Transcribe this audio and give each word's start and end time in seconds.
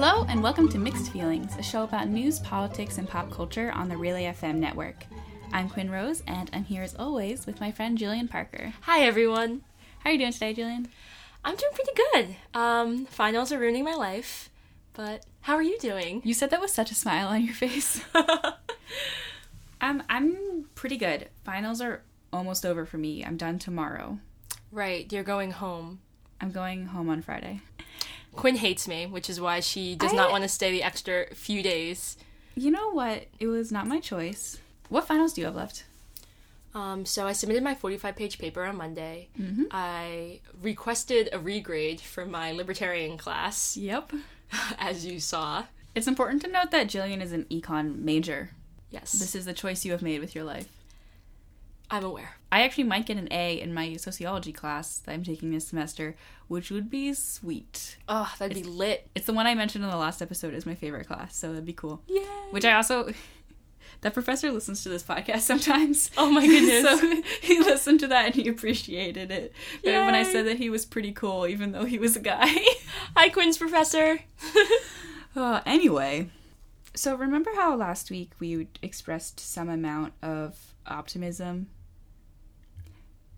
Hello, 0.00 0.24
and 0.28 0.40
welcome 0.40 0.68
to 0.68 0.78
Mixed 0.78 1.10
Feelings, 1.10 1.56
a 1.58 1.62
show 1.64 1.82
about 1.82 2.06
news, 2.06 2.38
politics, 2.38 2.98
and 2.98 3.08
pop 3.08 3.32
culture 3.32 3.72
on 3.72 3.88
the 3.88 3.96
Relay 3.96 4.26
FM 4.26 4.54
network. 4.54 4.94
I'm 5.52 5.68
Quinn 5.68 5.90
Rose, 5.90 6.22
and 6.28 6.48
I'm 6.52 6.62
here 6.62 6.84
as 6.84 6.94
always 6.94 7.46
with 7.46 7.60
my 7.60 7.72
friend 7.72 7.98
Jillian 7.98 8.30
Parker. 8.30 8.74
Hi, 8.82 9.00
everyone. 9.00 9.62
How 9.98 10.10
are 10.10 10.12
you 10.12 10.20
doing 10.20 10.30
today, 10.30 10.54
Jillian? 10.54 10.86
I'm 11.44 11.56
doing 11.56 11.72
pretty 11.74 11.90
good. 12.12 12.36
Um, 12.54 13.06
finals 13.06 13.50
are 13.50 13.58
ruining 13.58 13.82
my 13.82 13.94
life, 13.94 14.50
but 14.92 15.26
how 15.40 15.56
are 15.56 15.64
you 15.64 15.76
doing? 15.80 16.22
You 16.24 16.32
said 16.32 16.50
that 16.50 16.60
with 16.60 16.70
such 16.70 16.92
a 16.92 16.94
smile 16.94 17.26
on 17.26 17.42
your 17.42 17.54
face. 17.54 18.00
um, 19.80 20.04
I'm 20.08 20.66
pretty 20.76 20.96
good. 20.96 21.28
Finals 21.42 21.80
are 21.80 22.02
almost 22.32 22.64
over 22.64 22.86
for 22.86 22.98
me. 22.98 23.24
I'm 23.24 23.36
done 23.36 23.58
tomorrow. 23.58 24.20
Right, 24.70 25.12
you're 25.12 25.24
going 25.24 25.50
home. 25.50 25.98
I'm 26.40 26.52
going 26.52 26.86
home 26.86 27.10
on 27.10 27.20
Friday. 27.20 27.62
Quinn 28.38 28.56
hates 28.56 28.86
me, 28.86 29.04
which 29.06 29.28
is 29.28 29.40
why 29.40 29.60
she 29.60 29.94
does 29.96 30.12
I- 30.12 30.16
not 30.16 30.30
want 30.30 30.42
to 30.44 30.48
stay 30.48 30.70
the 30.70 30.82
extra 30.82 31.26
few 31.34 31.62
days. 31.62 32.16
You 32.54 32.70
know 32.70 32.90
what? 32.90 33.26
It 33.40 33.48
was 33.48 33.70
not 33.72 33.86
my 33.86 34.00
choice. 34.00 34.58
What 34.88 35.06
finals 35.06 35.32
do 35.32 35.40
you 35.40 35.46
have 35.46 35.56
left? 35.56 35.84
Um, 36.74 37.04
so 37.04 37.26
I 37.26 37.32
submitted 37.32 37.62
my 37.64 37.74
45 37.74 38.14
page 38.14 38.38
paper 38.38 38.64
on 38.64 38.76
Monday. 38.76 39.28
Mm-hmm. 39.40 39.64
I 39.72 40.40
requested 40.62 41.28
a 41.32 41.38
regrade 41.38 42.00
from 42.00 42.30
my 42.30 42.52
libertarian 42.52 43.18
class, 43.18 43.76
Yep. 43.76 44.12
as 44.78 45.04
you 45.04 45.18
saw. 45.18 45.64
It's 45.94 46.06
important 46.06 46.42
to 46.42 46.48
note 46.48 46.70
that 46.70 46.86
Jillian 46.86 47.20
is 47.22 47.32
an 47.32 47.44
econ 47.50 47.98
major. 48.00 48.50
Yes, 48.90 49.12
This 49.12 49.34
is 49.34 49.44
the 49.46 49.52
choice 49.52 49.84
you 49.84 49.92
have 49.92 50.02
made 50.02 50.20
with 50.20 50.34
your 50.34 50.44
life. 50.44 50.68
I'm 51.90 52.04
aware. 52.04 52.36
I 52.52 52.62
actually 52.62 52.84
might 52.84 53.06
get 53.06 53.16
an 53.16 53.28
A 53.30 53.60
in 53.60 53.72
my 53.72 53.96
sociology 53.96 54.52
class 54.52 54.98
that 54.98 55.12
I'm 55.12 55.22
taking 55.22 55.50
this 55.50 55.68
semester, 55.68 56.16
which 56.46 56.70
would 56.70 56.90
be 56.90 57.12
sweet. 57.14 57.96
Oh, 58.08 58.30
that'd 58.38 58.54
be 58.54 58.62
lit. 58.62 59.08
It's 59.14 59.26
the 59.26 59.32
one 59.32 59.46
I 59.46 59.54
mentioned 59.54 59.84
in 59.84 59.90
the 59.90 59.96
last 59.96 60.20
episode 60.22 60.54
as 60.54 60.66
my 60.66 60.74
favorite 60.74 61.06
class, 61.06 61.36
so 61.36 61.48
that'd 61.48 61.64
be 61.64 61.72
cool. 61.72 62.02
Yeah. 62.06 62.22
Which 62.50 62.64
I 62.64 62.72
also 62.72 63.12
that 64.02 64.14
professor 64.14 64.50
listens 64.52 64.82
to 64.82 64.88
this 64.88 65.02
podcast 65.02 65.40
sometimes. 65.40 66.10
Oh 66.18 66.30
my 66.30 66.46
goodness. 66.46 67.00
so 67.00 67.22
he 67.40 67.58
listened 67.60 68.00
to 68.00 68.08
that 68.08 68.26
and 68.26 68.34
he 68.34 68.48
appreciated 68.48 69.30
it. 69.30 69.52
And 69.84 70.06
When 70.06 70.14
I 70.14 70.22
said 70.24 70.46
that 70.46 70.58
he 70.58 70.70
was 70.70 70.84
pretty 70.84 71.12
cool, 71.12 71.46
even 71.46 71.72
though 71.72 71.84
he 71.84 71.98
was 71.98 72.16
a 72.16 72.20
guy. 72.20 72.54
Hi, 73.16 73.28
Quinn's 73.28 73.58
professor. 73.58 74.20
Uh, 75.36 75.60
anyway, 75.64 76.28
so 76.94 77.14
remember 77.14 77.50
how 77.54 77.76
last 77.76 78.10
week 78.10 78.32
we 78.40 78.68
expressed 78.82 79.38
some 79.38 79.68
amount 79.68 80.14
of 80.22 80.74
optimism? 80.86 81.68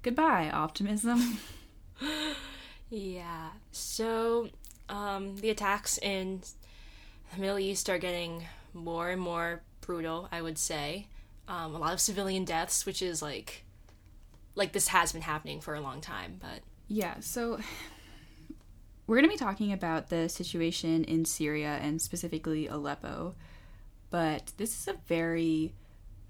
Goodbye, 0.03 0.51
optimism. 0.53 1.39
Yeah. 2.91 3.51
So, 3.71 4.49
um, 4.89 5.37
the 5.37 5.51
attacks 5.51 5.97
in 5.99 6.43
the 7.33 7.41
Middle 7.41 7.59
East 7.59 7.89
are 7.89 7.99
getting 7.99 8.45
more 8.75 9.11
and 9.11 9.21
more 9.21 9.63
brutal. 9.81 10.29
I 10.33 10.43
would 10.43 10.59
say, 10.59 11.07
um, 11.49 11.75
a 11.75 11.79
lot 11.79 11.93
of 11.93 12.01
civilian 12.01 12.45
deaths, 12.45 12.85
which 12.85 13.01
is 13.01 13.23
like, 13.23 13.65
like 14.57 14.73
this 14.73 14.89
has 14.89 15.13
been 15.13 15.23
happening 15.23 15.61
for 15.61 15.75
a 15.75 15.81
long 15.81 16.01
time. 16.01 16.39
But 16.41 16.63
Yeah, 16.89 17.21
so 17.21 17.61
we're 19.07 19.17
going 19.17 19.29
to 19.29 19.33
be 19.33 19.39
talking 19.39 19.73
about 19.73 20.09
the 20.09 20.29
situation 20.29 21.05
in 21.05 21.25
Syria 21.25 21.79
and 21.81 22.03
specifically 22.03 22.67
Aleppo, 22.67 23.37
but 24.11 24.53
this 24.57 24.77
is 24.77 24.89
a 24.89 24.99
very 25.07 25.75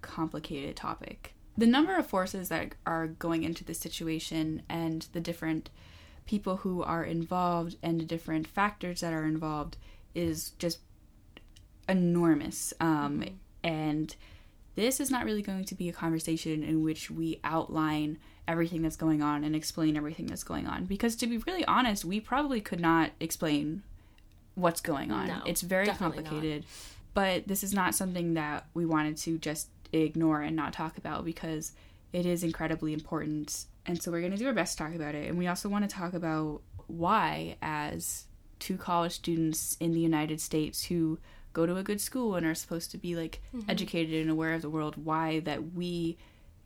complicated 0.02 0.76
topic. 0.76 1.32
The 1.58 1.66
number 1.66 1.96
of 1.96 2.06
forces 2.06 2.48
that 2.48 2.74
are 2.86 3.08
going 3.08 3.44
into 3.44 3.64
this 3.64 3.78
situation 3.78 4.62
and 4.68 5.06
the 5.12 5.20
different 5.20 5.70
people 6.26 6.58
who 6.58 6.82
are 6.82 7.04
involved 7.04 7.76
and 7.82 8.00
the 8.00 8.04
different 8.04 8.46
factors 8.46 9.00
that 9.00 9.12
are 9.12 9.24
involved 9.24 9.76
is 10.14 10.50
just 10.58 10.78
enormous. 11.88 12.72
Um, 12.80 13.24
And 13.62 14.14
this 14.74 15.00
is 15.00 15.10
not 15.10 15.24
really 15.24 15.42
going 15.42 15.64
to 15.64 15.74
be 15.74 15.88
a 15.88 15.92
conversation 15.92 16.62
in 16.62 16.82
which 16.82 17.10
we 17.10 17.40
outline 17.44 18.18
everything 18.48 18.82
that's 18.82 18.96
going 18.96 19.22
on 19.22 19.44
and 19.44 19.54
explain 19.54 19.96
everything 19.96 20.26
that's 20.26 20.44
going 20.44 20.66
on. 20.66 20.86
Because 20.86 21.16
to 21.16 21.26
be 21.26 21.38
really 21.38 21.64
honest, 21.66 22.04
we 22.04 22.20
probably 22.20 22.60
could 22.60 22.80
not 22.80 23.10
explain 23.20 23.82
what's 24.54 24.80
going 24.80 25.10
on. 25.10 25.28
No, 25.28 25.42
it's 25.46 25.60
very 25.60 25.86
definitely 25.86 26.22
not. 26.22 26.30
complicated. 26.30 26.64
But 27.12 27.48
this 27.48 27.64
is 27.64 27.74
not 27.74 27.94
something 27.94 28.34
that 28.34 28.66
we 28.72 28.86
wanted 28.86 29.16
to 29.18 29.36
just 29.38 29.68
ignore 29.92 30.40
and 30.42 30.56
not 30.56 30.72
talk 30.72 30.98
about 30.98 31.24
because 31.24 31.72
it 32.12 32.26
is 32.26 32.42
incredibly 32.42 32.92
important. 32.92 33.66
And 33.86 34.00
so 34.02 34.10
we're 34.10 34.20
going 34.20 34.32
to 34.32 34.38
do 34.38 34.46
our 34.46 34.52
best 34.52 34.76
to 34.76 34.84
talk 34.84 34.94
about 34.94 35.14
it. 35.14 35.28
And 35.28 35.38
we 35.38 35.46
also 35.46 35.68
want 35.68 35.88
to 35.88 35.94
talk 35.94 36.12
about 36.12 36.62
why, 36.86 37.56
as 37.62 38.24
two 38.58 38.76
college 38.76 39.12
students 39.12 39.76
in 39.80 39.92
the 39.92 40.00
United 40.00 40.40
States 40.40 40.84
who 40.84 41.18
go 41.52 41.66
to 41.66 41.76
a 41.76 41.82
good 41.82 42.00
school 42.00 42.36
and 42.36 42.46
are 42.46 42.54
supposed 42.54 42.90
to 42.92 42.98
be 42.98 43.16
like 43.16 43.40
educated 43.68 44.20
and 44.20 44.30
aware 44.30 44.54
of 44.54 44.62
the 44.62 44.70
world, 44.70 44.96
why 45.04 45.40
that 45.40 45.72
we 45.72 46.18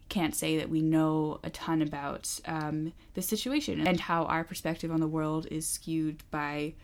can't 0.08 0.34
say 0.34 0.58
that 0.58 0.68
we 0.68 0.82
know 0.82 1.40
a 1.42 1.50
ton 1.50 1.80
about 1.80 2.40
um, 2.46 2.92
the 3.14 3.22
situation 3.22 3.86
and 3.86 4.00
how 4.00 4.24
our 4.24 4.44
perspective 4.44 4.90
on 4.90 5.00
the 5.00 5.08
world 5.08 5.46
is 5.50 5.66
skewed 5.66 6.22
by 6.30 6.74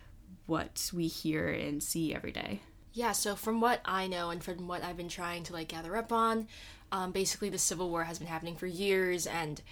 what 0.46 0.90
we 0.94 1.06
hear 1.06 1.48
and 1.48 1.82
see 1.82 2.14
every 2.14 2.32
day. 2.32 2.60
Yeah, 2.92 3.12
so 3.12 3.36
from 3.36 3.60
what 3.60 3.80
I 3.84 4.06
know 4.06 4.30
and 4.30 4.42
from 4.42 4.66
what 4.66 4.82
I've 4.82 4.96
been 4.96 5.08
trying 5.08 5.44
to 5.44 5.52
like 5.52 5.68
gather 5.68 5.96
up 5.96 6.12
on, 6.12 6.48
um, 6.92 7.12
basically 7.12 7.48
the 7.48 7.58
civil 7.58 7.88
war 7.90 8.04
has 8.04 8.18
been 8.18 8.28
happening 8.28 8.56
for 8.56 8.66
years 8.66 9.26
and. 9.26 9.62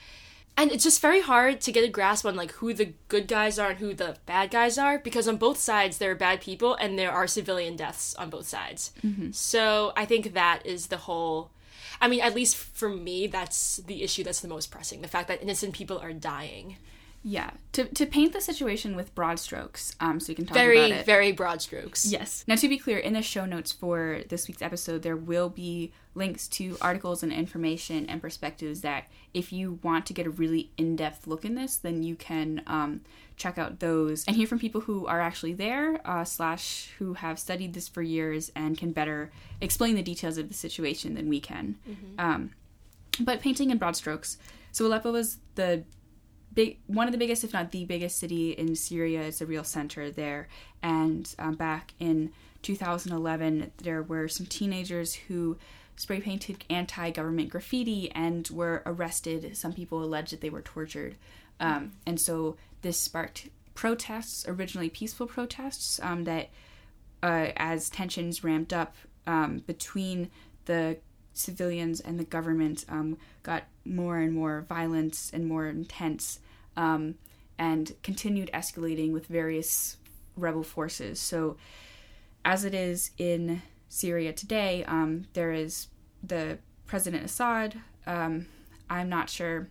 And 0.57 0.73
it's 0.73 0.83
just 0.83 1.01
very 1.01 1.21
hard 1.21 1.61
to 1.61 1.71
get 1.71 1.85
a 1.85 1.89
grasp 1.89 2.27
on 2.27 2.35
like 2.35 2.51
who 2.51 2.75
the 2.75 2.93
good 3.07 3.29
guys 3.29 3.61
are 3.61 3.71
and 3.71 3.79
who 3.79 3.95
the 3.95 4.17
bad 4.27 4.51
guys 4.51 4.77
are 4.77 4.99
because 4.99 5.29
on 5.29 5.37
both 5.37 5.57
sides 5.57 5.99
there 5.99 6.11
are 6.11 6.17
bad 6.17 6.41
people 6.41 6.75
and 6.75 6.99
there 6.99 7.13
are 7.13 7.29
civilian 7.29 7.77
deaths 7.77 8.13
on 8.17 8.29
both 8.29 8.49
sides. 8.49 8.91
So 9.31 9.93
I 9.97 10.05
think 10.05 10.35
that 10.35 10.67
is 10.67 10.89
the 10.89 10.97
whole. 10.97 11.53
I 12.01 12.09
mean, 12.09 12.21
at 12.23 12.35
least 12.35 12.57
for 12.57 12.89
me, 12.89 13.29
that's 13.29 13.77
the 13.87 14.03
issue 14.03 14.25
that's 14.25 14.41
the 14.41 14.49
most 14.49 14.73
pressing: 14.73 15.01
the 15.01 15.07
fact 15.07 15.29
that 15.29 15.41
innocent 15.43 15.75
people 15.75 15.99
are 16.01 16.13
dying. 16.13 16.77
Yeah, 17.25 17.51
to, 17.73 17.85
to 17.85 18.07
paint 18.07 18.33
the 18.33 18.41
situation 18.41 18.95
with 18.95 19.15
broad 19.15 19.39
strokes, 19.41 19.95
um, 20.01 20.21
so 20.21 20.31
we 20.31 20.35
can 20.37 20.47
talk 20.47 20.55
Very, 20.55 20.79
about 20.79 20.91
it. 20.91 21.05
Very, 21.05 21.05
very 21.05 21.33
broad 21.33 21.61
strokes. 21.61 22.07
Yes. 22.07 22.45
Now, 22.47 22.55
to 22.55 22.69
be 22.69 22.79
clear, 22.79 22.99
in 22.99 23.13
the 23.13 23.23
show 23.23 23.45
notes 23.45 23.73
for 23.73 24.23
this 24.29 24.47
week's 24.47 24.63
episode, 24.63 25.03
there 25.03 25.17
will 25.17 25.49
be 25.49 25.93
links 26.15 26.47
to 26.49 26.79
articles 26.81 27.23
and 27.23 27.33
information 27.33 28.07
and 28.07 28.23
perspectives 28.23 28.83
that, 28.83 29.09
if 29.35 29.53
you 29.53 29.81
want 29.83 30.07
to 30.07 30.13
get 30.13 30.27
a 30.27 30.31
really 30.31 30.71
in 30.79 30.95
depth 30.97 31.27
look 31.27 31.45
in 31.45 31.57
this, 31.57 31.77
then 31.77 32.03
you 32.05 32.15
can 32.15 32.63
um, 32.69 33.01
check 33.37 33.59
out 33.59 33.81
those 33.81 34.25
and 34.27 34.37
hear 34.37 34.47
from 34.47 34.61
people 34.61 34.83
who 34.83 35.07
are 35.07 35.21
actually 35.21 35.53
there, 35.53 36.01
uh, 36.05 36.25
slash, 36.25 36.91
who 36.99 37.15
have 37.15 37.39
studied 37.39 37.75
this 37.75 37.89
for 37.89 38.01
years 38.01 38.51
and 38.55 38.79
can 38.79 38.93
better 38.93 39.33
explain 39.61 39.97
the 39.97 40.03
details 40.03 40.39
of 40.39 40.49
the 40.49 40.55
situation 40.55 41.15
than 41.15 41.29
we 41.29 41.41
can. 41.41 41.77
Um, 42.17 42.53
but 43.21 43.41
painting 43.41 43.71
in 43.71 43.79
broad 43.79 43.97
strokes. 43.97 44.39
So 44.71 44.87
Aleppo 44.87 45.13
was 45.13 45.39
the 45.57 45.83
big 46.59 46.77
one 46.89 47.07
of 47.07 47.13
the 47.13 47.19
biggest, 47.19 47.45
if 47.45 47.53
not 47.53 47.71
the 47.71 47.85
biggest 47.85 48.19
city 48.19 48.51
in 48.51 48.75
Syria. 48.75 49.23
It's 49.23 49.41
a 49.41 49.47
real 49.47 49.63
center 49.63 50.11
there. 50.11 50.49
And 50.83 51.33
um, 51.39 51.55
back 51.55 51.95
in 52.01 52.33
2011, 52.63 53.71
there 53.77 54.03
were 54.03 54.27
some 54.27 54.45
teenagers 54.45 55.15
who 55.15 55.57
spray 55.95 56.21
painted 56.21 56.65
anti-government 56.69 57.51
graffiti 57.51 58.11
and 58.11 58.49
were 58.49 58.83
arrested. 58.87 59.57
Some 59.57 59.73
people 59.73 60.03
allege 60.03 60.33
that 60.33 60.41
they 60.41 60.51
were 60.51 60.61
tortured, 60.61 61.15
um, 61.61 61.93
and 62.05 62.21
so 62.21 62.57
this 62.83 63.01
sparked 63.01 63.51
protests, 63.77 64.45
originally 64.49 64.91
peaceful 64.91 65.29
protests, 65.29 66.01
um, 66.03 66.25
that 66.25 66.49
uh, 67.23 67.53
as 67.57 67.89
tensions 67.89 68.43
ramped 68.43 68.73
up 68.73 68.97
um, 69.29 69.63
between 69.65 70.29
the 70.65 70.97
civilians 71.35 72.01
and 72.01 72.19
the 72.19 72.25
government 72.25 72.85
um, 72.89 73.17
got 73.45 73.63
more 73.85 74.19
and 74.19 74.35
more 74.35 74.67
violent 74.69 75.31
and 75.33 75.47
more 75.47 75.69
intense 75.69 76.41
um, 76.79 77.17
and 77.59 77.93
continued 78.03 78.51
escalating 78.55 79.13
with 79.13 79.27
various 79.27 79.99
rebel 80.37 80.63
forces. 80.63 81.21
So, 81.21 81.57
as 82.45 82.65
it 82.65 82.73
is 82.73 83.11
in 83.19 83.61
Syria 83.89 84.33
today, 84.33 84.85
um, 84.85 85.27
there 85.35 85.53
is 85.53 85.89
the 86.23 86.59
President 86.87 87.25
Assad. 87.25 87.81
Um, 88.07 88.47
I'm 88.89 89.09
not 89.09 89.29
sure 89.29 89.69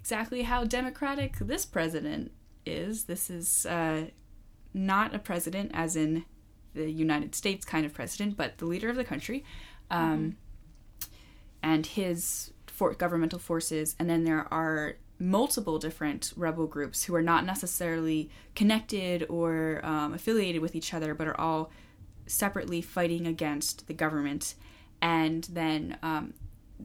exactly 0.00 0.42
how 0.42 0.64
democratic 0.64 1.38
this 1.38 1.64
president 1.64 2.32
is. 2.66 3.04
This 3.04 3.30
is 3.30 3.64
uh, 3.64 4.06
not 4.74 5.14
a 5.14 5.18
president, 5.18 5.70
as 5.72 5.94
in 5.94 6.24
the 6.74 6.90
United 6.90 7.34
States 7.34 7.64
kind 7.64 7.86
of 7.86 7.94
president, 7.94 8.36
but 8.36 8.58
the 8.58 8.66
leader 8.66 8.90
of 8.90 8.96
the 8.96 9.04
country, 9.04 9.44
um, 9.90 10.36
and 11.62 11.86
his 11.86 12.52
for- 12.66 12.92
governmental 12.94 13.38
forces. 13.38 13.94
And 13.98 14.10
then 14.10 14.24
there 14.24 14.52
are 14.52 14.96
multiple 15.18 15.78
different 15.78 16.32
rebel 16.36 16.66
groups 16.66 17.04
who 17.04 17.14
are 17.14 17.22
not 17.22 17.44
necessarily 17.44 18.30
connected 18.54 19.26
or 19.28 19.80
um, 19.84 20.14
affiliated 20.14 20.62
with 20.62 20.74
each 20.74 20.94
other, 20.94 21.14
but 21.14 21.26
are 21.26 21.40
all 21.40 21.70
separately 22.26 22.80
fighting 22.80 23.26
against 23.26 23.86
the 23.86 23.94
government. 23.94 24.54
And 25.00 25.44
then, 25.44 25.98
um, 26.02 26.34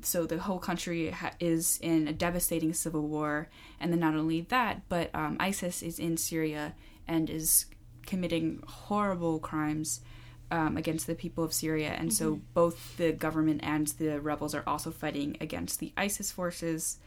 so 0.02 0.26
the 0.26 0.40
whole 0.40 0.60
country 0.60 1.12
ha- 1.12 1.34
is 1.40 1.80
in 1.82 2.08
a 2.08 2.14
devastating 2.14 2.74
civil 2.74 3.08
war. 3.08 3.50
And 3.80 3.92
then, 3.92 4.00
not 4.00 4.16
only 4.16 4.42
that, 4.42 4.88
but 4.90 5.10
um, 5.14 5.38
ISIS 5.40 5.84
is 5.84 6.00
in 6.00 6.18
Syria 6.18 6.74
and 7.08 7.30
is 7.30 7.66
committing 8.06 8.64
horrible 8.66 9.40
crimes 9.40 10.02
um, 10.54 10.78
against 10.78 11.08
the 11.08 11.16
people 11.16 11.44
of 11.44 11.52
Syria, 11.52 11.96
and 11.98 12.14
so 12.14 12.40
both 12.54 12.96
the 12.98 13.12
government 13.12 13.62
and 13.64 13.88
the 13.88 14.22
rebels 14.22 14.54
are 14.54 14.64
also 14.68 14.92
fighting 14.92 15.36
against 15.42 15.80
the 15.80 15.92
ISIS 15.98 16.32
forces. 16.32 17.00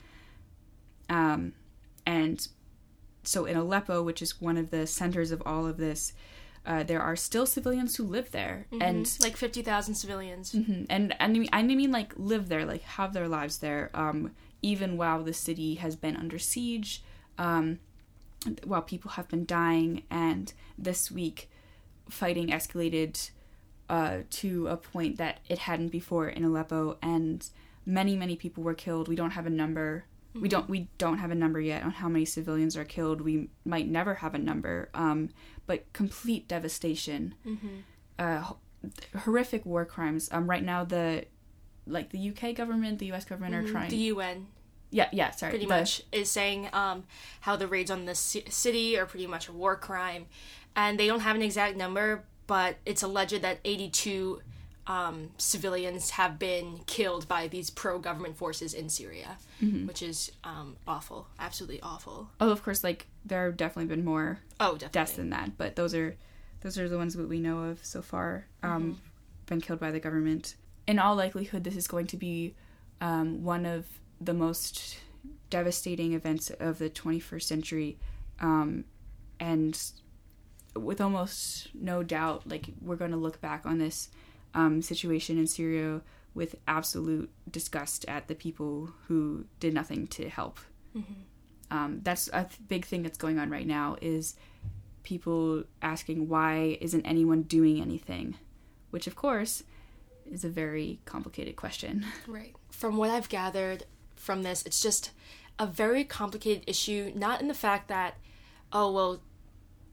Um, 1.08 1.53
and 2.05 2.47
so 3.23 3.44
in 3.44 3.56
Aleppo, 3.56 4.03
which 4.03 4.23
is 4.23 4.41
one 4.41 4.56
of 4.56 4.70
the 4.70 4.87
centers 4.87 5.31
of 5.31 5.43
all 5.44 5.67
of 5.67 5.76
this, 5.76 6.12
uh, 6.64 6.82
there 6.82 7.00
are 7.00 7.14
still 7.17 7.47
civilians 7.47 7.97
who 7.97 8.05
live 8.05 8.32
there, 8.32 8.67
and 8.81 9.17
like 9.20 9.37
50,000 9.37 9.94
civilians. 9.94 10.53
Mhm. 10.53 10.87
And 10.91 11.14
and 11.20 11.37
I 11.37 11.38
mean, 11.38 11.49
I 11.53 11.62
mean 11.62 11.93
like 11.93 12.12
live 12.17 12.49
there, 12.49 12.64
like 12.64 12.82
have 12.82 13.12
their 13.12 13.29
lives 13.29 13.58
there, 13.58 13.91
um, 13.94 14.32
even 14.62 14.97
while 14.97 15.23
the 15.23 15.32
city 15.32 15.76
has 15.76 15.94
been 15.94 16.17
under 16.17 16.38
siege, 16.38 17.05
um, 17.38 17.79
while 18.64 18.82
people 18.82 19.12
have 19.12 19.29
been 19.29 19.44
dying, 19.47 20.02
and 20.11 20.52
this 20.76 21.11
week, 21.11 21.49
fighting 22.09 22.49
escalated 22.49 23.31
uh, 23.88 24.19
to 24.31 24.67
a 24.67 24.76
point 24.76 25.17
that 25.19 25.38
it 25.49 25.59
hadn't 25.59 25.88
before 25.88 26.29
in 26.29 26.43
Aleppo, 26.44 26.99
and 27.00 27.49
many 27.85 28.17
many 28.17 28.35
people 28.35 28.64
were 28.64 28.75
killed. 28.75 29.06
We 29.06 29.14
don't 29.17 29.31
have 29.31 29.47
a 29.47 29.50
number. 29.50 30.05
We 30.41 30.49
don't 30.49 30.69
we 30.69 30.88
don't 30.99 31.19
have 31.19 31.31
a 31.31 31.35
number 31.35 31.61
yet 31.61 31.83
on 31.83 31.91
how 31.93 32.09
many 32.09 32.25
civilians 32.25 32.77
are 32.77 32.85
killed. 32.85 33.21
We 33.21 33.49
might 33.65 33.88
never 33.88 34.15
have 34.17 34.35
a 34.35 34.38
number, 34.38 34.88
um, 34.94 35.31
but 35.67 35.93
complete 35.93 36.47
devastation 36.49 37.35
uh, 38.19 38.41
ho- 38.41 38.59
horrific 39.21 39.65
war 39.67 39.85
crimes. 39.85 40.29
Um, 40.33 40.49
right 40.49 40.62
now 40.65 40.85
the 40.85 41.25
like 41.87 42.11
the 42.11 42.31
UK 42.31 42.55
government, 42.55 42.99
the 42.99 43.12
US 43.12 43.25
government 43.25 43.55
are 43.55 43.62
trying. 43.71 43.91
The 43.91 43.97
UN 43.97 44.47
yeah, 44.91 45.09
yeah. 45.12 45.31
Sorry, 45.33 45.50
pretty 45.50 45.65
the- 45.67 45.71
much 45.71 46.03
is 46.12 46.31
saying 46.31 46.69
um, 46.73 47.05
how 47.41 47.56
the 47.56 47.67
raids 47.67 47.91
on 47.91 48.05
the 48.06 48.15
ci- 48.15 48.44
city 48.50 48.99
are 48.99 49.06
pretty 49.06 49.27
much 49.27 49.49
a 49.49 49.53
war 49.53 49.77
crime, 49.77 50.27
and 50.75 50.99
they 50.99 51.06
don't 51.06 51.21
have 51.21 51.37
an 51.37 51.43
exact 51.43 51.77
number, 51.77 52.25
but 52.47 52.77
it's 52.87 53.03
alleged 53.03 53.43
that 53.43 53.59
82 53.65 54.41
um, 54.87 55.31
civilians 55.38 56.11
have 56.11 56.38
been 56.38 56.81
killed 56.87 57.27
by 57.27 57.49
these 57.49 57.71
pro-government 57.71 58.37
forces 58.37 58.73
in 58.75 58.88
Syria, 58.88 59.38
Mm-hmm. 59.62 59.87
which 59.87 60.03
is 60.03 60.31
um, 60.44 60.77
awful, 60.87 61.29
absolutely 61.38 61.81
awful. 61.83 62.29
Oh, 62.41 62.50
of 62.50 62.62
course. 62.62 62.85
Like 62.85 63.06
there 63.25 63.47
have 63.47 63.56
definitely 63.56 63.94
been 63.94 64.05
more 64.05 64.41
Oh, 64.61 64.73
definitely. 64.73 64.88
deaths 64.93 65.12
than 65.12 65.31
that, 65.31 65.56
but 65.56 65.77
those 65.77 65.94
are 65.94 66.15
those 66.61 66.79
are 66.79 66.88
the 66.88 66.99
ones 66.99 67.15
that 67.15 67.27
we 67.29 67.41
know 67.41 67.61
of 67.65 67.85
so 67.85 68.03
far. 68.03 68.47
Um, 68.62 69.00
been 69.47 69.61
killed 69.61 69.81
by 69.81 69.91
the 69.93 70.00
government. 70.00 70.56
In 70.87 70.99
all 70.99 71.15
likelihood, 71.17 71.65
this 71.65 71.75
is 71.77 71.87
going 71.88 72.06
to 72.09 72.17
be 72.17 72.55
um, 73.00 73.43
one 73.44 73.65
of 73.67 73.87
the 74.21 74.35
most 74.35 74.99
devastating 75.50 76.12
events 76.12 76.50
of 76.50 76.79
the 76.79 76.91
21st 76.91 77.43
century, 77.43 77.99
um, 78.41 78.85
and 79.41 79.81
with 80.75 81.00
almost 81.00 81.69
no 81.75 82.03
doubt, 82.03 82.47
like 82.47 82.67
we're 82.83 82.97
going 82.97 83.11
to 83.12 83.17
look 83.17 83.41
back 83.41 83.65
on 83.65 83.79
this 83.79 84.09
um, 84.56 84.82
situation 84.82 85.38
in 85.38 85.47
Syria 85.47 86.00
with 86.35 86.56
absolute 86.67 87.31
disgust 87.50 88.05
at 88.08 88.26
the 88.26 88.35
people 88.35 88.91
who 89.06 89.44
did 89.61 89.73
nothing 89.73 90.06
to 90.08 90.29
help. 90.29 90.58
Um, 91.70 92.00
that's 92.03 92.29
a 92.32 92.44
th- 92.44 92.69
big 92.69 92.85
thing 92.85 93.03
that's 93.03 93.19
going 93.19 93.38
on 93.38 93.50
right 93.50 93.67
now 93.67 93.97
is 94.00 94.35
people 95.03 95.64
asking 95.82 96.29
why 96.29 96.79
isn't 96.81 97.05
anyone 97.05 97.43
doing 97.43 97.81
anything, 97.81 98.37
which 98.91 99.06
of 99.06 99.14
course 99.14 99.62
is 100.31 100.44
a 100.44 100.49
very 100.49 101.00
complicated 101.05 101.56
question. 101.56 102.05
Right. 102.26 102.55
From 102.70 102.97
what 102.97 103.11
I've 103.11 103.29
gathered 103.29 103.85
from 104.17 104.43
this, 104.43 104.64
it's 104.64 104.81
just 104.81 105.11
a 105.59 105.67
very 105.67 106.05
complicated 106.05 106.64
issue, 106.67 107.12
not 107.14 107.41
in 107.41 107.49
the 107.49 107.55
fact 107.55 107.88
that, 107.88 108.17
oh, 108.73 108.93
well, 108.93 109.20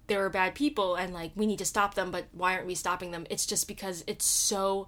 there 0.07 0.23
are 0.23 0.29
bad 0.29 0.55
people 0.55 0.95
and 0.95 1.13
like 1.13 1.31
we 1.35 1.45
need 1.45 1.59
to 1.59 1.65
stop 1.65 1.95
them, 1.95 2.11
but 2.11 2.27
why 2.31 2.53
aren't 2.53 2.67
we 2.67 2.75
stopping 2.75 3.11
them? 3.11 3.25
It's 3.29 3.45
just 3.45 3.67
because 3.67 4.03
it's 4.07 4.25
so 4.25 4.87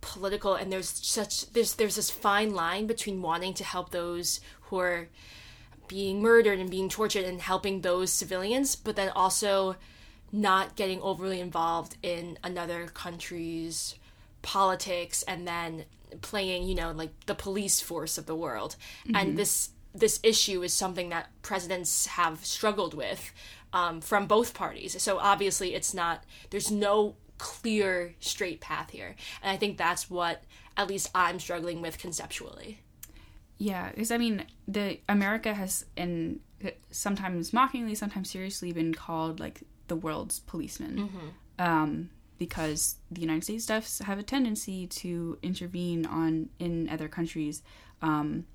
political 0.00 0.54
and 0.54 0.70
there's 0.70 0.88
such 0.88 1.50
there's 1.52 1.74
there's 1.74 1.96
this 1.96 2.10
fine 2.10 2.54
line 2.54 2.86
between 2.86 3.22
wanting 3.22 3.54
to 3.54 3.64
help 3.64 3.90
those 3.90 4.40
who 4.62 4.78
are 4.78 5.08
being 5.88 6.20
murdered 6.20 6.58
and 6.58 6.70
being 6.70 6.88
tortured 6.88 7.24
and 7.24 7.40
helping 7.40 7.80
those 7.80 8.10
civilians, 8.10 8.76
but 8.76 8.96
then 8.96 9.10
also 9.10 9.76
not 10.32 10.76
getting 10.76 11.00
overly 11.00 11.40
involved 11.40 11.96
in 12.02 12.38
another 12.42 12.86
country's 12.86 13.94
politics 14.42 15.22
and 15.28 15.46
then 15.46 15.84
playing, 16.20 16.64
you 16.64 16.74
know, 16.74 16.90
like 16.90 17.12
the 17.26 17.34
police 17.34 17.80
force 17.80 18.18
of 18.18 18.26
the 18.26 18.34
world. 18.34 18.76
And 19.06 19.16
mm-hmm. 19.16 19.36
this 19.36 19.70
this 19.94 20.18
issue 20.24 20.62
is 20.62 20.72
something 20.72 21.10
that 21.10 21.30
presidents 21.42 22.06
have 22.06 22.44
struggled 22.44 22.94
with 22.94 23.32
um, 23.74 24.00
from 24.00 24.26
both 24.26 24.54
parties. 24.54 25.02
So 25.02 25.18
obviously, 25.18 25.74
it's 25.74 25.92
not. 25.92 26.22
There's 26.48 26.70
no 26.70 27.16
clear 27.36 28.14
straight 28.20 28.60
path 28.60 28.90
here, 28.90 29.16
and 29.42 29.50
I 29.50 29.58
think 29.58 29.76
that's 29.76 30.08
what 30.08 30.44
at 30.76 30.88
least 30.88 31.10
I'm 31.14 31.38
struggling 31.40 31.82
with 31.82 31.98
conceptually. 31.98 32.80
Yeah, 33.58 33.90
because 33.90 34.10
I 34.12 34.18
mean, 34.18 34.46
the 34.66 35.00
America 35.08 35.52
has, 35.52 35.84
and 35.96 36.40
sometimes 36.90 37.52
mockingly, 37.52 37.96
sometimes 37.96 38.30
seriously, 38.30 38.72
been 38.72 38.94
called 38.94 39.40
like 39.40 39.62
the 39.88 39.96
world's 39.96 40.38
policeman, 40.40 41.10
um, 41.58 42.10
because 42.38 42.96
the 43.10 43.20
United 43.20 43.42
States 43.42 43.66
does 43.66 43.98
have 43.98 44.18
a 44.18 44.22
tendency 44.22 44.86
to 44.86 45.36
intervene 45.42 46.06
on 46.06 46.48
in 46.60 46.88
other 46.88 47.08
countries, 47.08 47.62
um, 48.02 48.46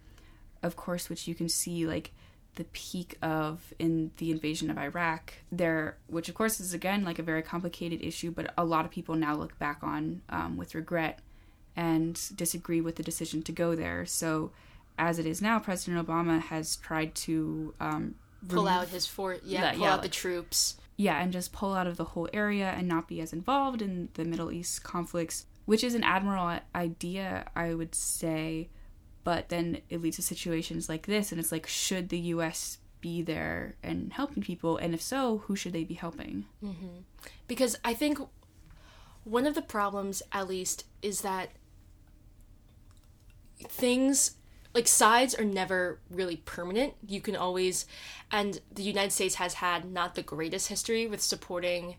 of 0.63 0.77
course, 0.77 1.09
which 1.09 1.27
you 1.27 1.35
can 1.35 1.49
see 1.49 1.85
like 1.85 2.13
the 2.55 2.63
peak 2.73 3.17
of 3.21 3.73
in 3.79 4.11
the 4.17 4.31
invasion 4.31 4.69
of 4.69 4.77
Iraq 4.77 5.33
there 5.51 5.97
which 6.07 6.27
of 6.29 6.35
course 6.35 6.59
is 6.59 6.73
again 6.73 7.03
like 7.05 7.19
a 7.19 7.23
very 7.23 7.41
complicated 7.41 8.01
issue 8.03 8.31
but 8.31 8.53
a 8.57 8.65
lot 8.65 8.83
of 8.85 8.91
people 8.91 9.15
now 9.15 9.33
look 9.35 9.57
back 9.59 9.79
on 9.81 10.21
um, 10.29 10.57
with 10.57 10.75
regret 10.75 11.19
and 11.75 12.19
disagree 12.35 12.81
with 12.81 12.95
the 12.97 13.03
decision 13.03 13.41
to 13.43 13.51
go 13.51 13.75
there 13.75 14.05
so 14.05 14.51
as 14.97 15.19
it 15.19 15.25
is 15.25 15.41
now 15.41 15.57
President 15.59 16.05
Obama 16.05 16.41
has 16.41 16.75
tried 16.77 17.15
to 17.15 17.73
um, 17.79 18.15
Pull 18.47 18.63
remove- 18.63 18.71
out 18.81 18.87
his 18.89 19.05
for 19.05 19.33
yeah, 19.45 19.61
Yeah, 19.61 19.71
pull 19.73 19.81
yeah, 19.81 19.93
out 19.93 20.01
the 20.01 20.09
troops. 20.09 20.75
yeah, 20.97 21.21
and 21.21 21.31
just 21.31 21.53
pull 21.53 21.73
out 21.73 21.87
of 21.87 21.95
the 21.97 22.03
whole 22.03 22.27
area 22.33 22.69
and 22.75 22.87
not 22.87 23.07
be 23.07 23.21
as 23.21 23.31
involved 23.31 23.81
in 23.81 24.09
the 24.15 24.25
Middle 24.25 24.51
East 24.51 24.83
conflicts, 24.83 25.45
which 25.65 25.83
is 25.83 25.93
an 25.95 26.03
admirable 26.03 26.59
idea, 26.75 27.45
I 27.55 27.73
would 27.73 27.95
say. 27.95 28.69
But 29.23 29.49
then 29.49 29.81
it 29.89 30.01
leads 30.01 30.15
to 30.15 30.21
situations 30.21 30.87
like 30.89 31.05
this, 31.05 31.31
and 31.31 31.39
it's 31.39 31.51
like, 31.51 31.67
should 31.67 32.09
the 32.09 32.19
U.S. 32.19 32.77
be 33.01 33.21
there 33.21 33.75
and 33.83 34.13
helping 34.13 34.41
people? 34.41 34.77
And 34.77 34.93
if 34.93 35.01
so, 35.01 35.39
who 35.45 35.55
should 35.55 35.73
they 35.73 35.83
be 35.83 35.93
helping? 35.95 36.45
Mm-hmm. 36.63 36.99
because 37.47 37.77
I 37.83 37.93
think 37.93 38.19
one 39.23 39.45
of 39.45 39.55
the 39.55 39.61
problems, 39.61 40.23
at 40.31 40.47
least, 40.47 40.85
is 41.01 41.21
that 41.21 41.49
things 43.67 44.35
like 44.73 44.87
sides 44.87 45.35
are 45.35 45.43
never 45.45 45.99
really 46.09 46.37
permanent. 46.37 46.93
You 47.05 47.21
can 47.21 47.35
always, 47.35 47.85
and 48.31 48.61
the 48.73 48.83
United 48.83 49.11
States 49.11 49.35
has 49.35 49.55
had 49.55 49.91
not 49.91 50.15
the 50.15 50.21
greatest 50.21 50.69
history 50.69 51.07
with 51.07 51.21
supporting 51.21 51.95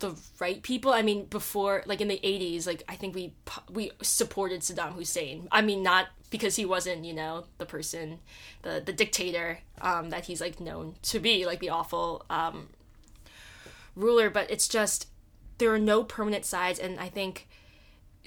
the 0.00 0.16
right 0.38 0.62
people. 0.62 0.92
I 0.92 1.02
mean, 1.02 1.26
before 1.26 1.82
like 1.86 2.00
in 2.00 2.08
the 2.08 2.20
'80s, 2.22 2.66
like 2.66 2.82
I 2.88 2.96
think 2.96 3.14
we 3.14 3.34
we 3.70 3.92
supported 4.02 4.60
Saddam 4.60 4.94
Hussein. 4.94 5.48
I 5.52 5.62
mean, 5.62 5.82
not 5.82 6.08
because 6.30 6.56
he 6.56 6.64
wasn't, 6.64 7.04
you 7.04 7.12
know, 7.12 7.44
the 7.58 7.66
person, 7.66 8.18
the 8.62 8.82
the 8.84 8.92
dictator 8.92 9.60
um, 9.80 10.10
that 10.10 10.24
he's 10.26 10.40
like 10.40 10.60
known 10.60 10.96
to 11.02 11.20
be, 11.20 11.46
like 11.46 11.60
the 11.60 11.70
awful 11.70 12.24
um, 12.30 12.68
ruler, 13.94 14.30
but 14.30 14.50
it's 14.50 14.68
just 14.68 15.08
there 15.58 15.72
are 15.72 15.78
no 15.78 16.02
permanent 16.02 16.44
sides, 16.44 16.78
and 16.78 16.98
I 16.98 17.08
think 17.08 17.48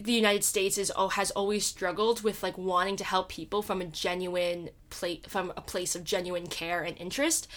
the 0.02 0.14
United 0.14 0.44
States 0.44 0.78
is 0.78 0.92
oh 0.96 1.10
has 1.10 1.32
always 1.32 1.66
struggled 1.66 2.24
with 2.24 2.44
like 2.44 2.58
wanting 2.58 2.98
to 2.98 3.04
help 3.04 3.30
people 3.30 3.62
from 3.62 3.82
a 3.82 3.86
genuine 3.86 4.70
place 4.90 5.22
from 5.28 5.52
a 5.56 5.62
place 5.62 5.96
of 5.96 6.04
genuine 6.04 6.48
care 6.48 6.84
and 6.84 6.98
interest, 6.98 7.48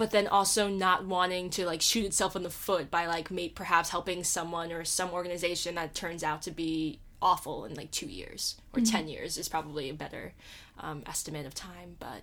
but 0.00 0.12
then 0.12 0.26
also 0.26 0.66
not 0.66 1.04
wanting 1.04 1.50
to 1.50 1.66
like 1.66 1.82
shoot 1.82 2.06
itself 2.06 2.34
in 2.34 2.42
the 2.42 2.48
foot 2.48 2.90
by 2.90 3.06
like 3.06 3.30
may 3.30 3.50
perhaps 3.50 3.90
helping 3.90 4.24
someone 4.24 4.72
or 4.72 4.82
some 4.82 5.10
organization 5.10 5.74
that 5.74 5.94
turns 5.94 6.24
out 6.24 6.40
to 6.40 6.50
be 6.50 6.98
awful 7.20 7.66
in 7.66 7.74
like 7.74 7.90
two 7.90 8.06
years 8.06 8.56
or 8.72 8.80
ten 8.80 9.08
years 9.08 9.36
is 9.36 9.46
probably 9.46 9.90
a 9.90 9.94
better 9.94 10.32
um, 10.78 11.02
estimate 11.06 11.44
of 11.44 11.52
time, 11.52 11.96
but 11.98 12.22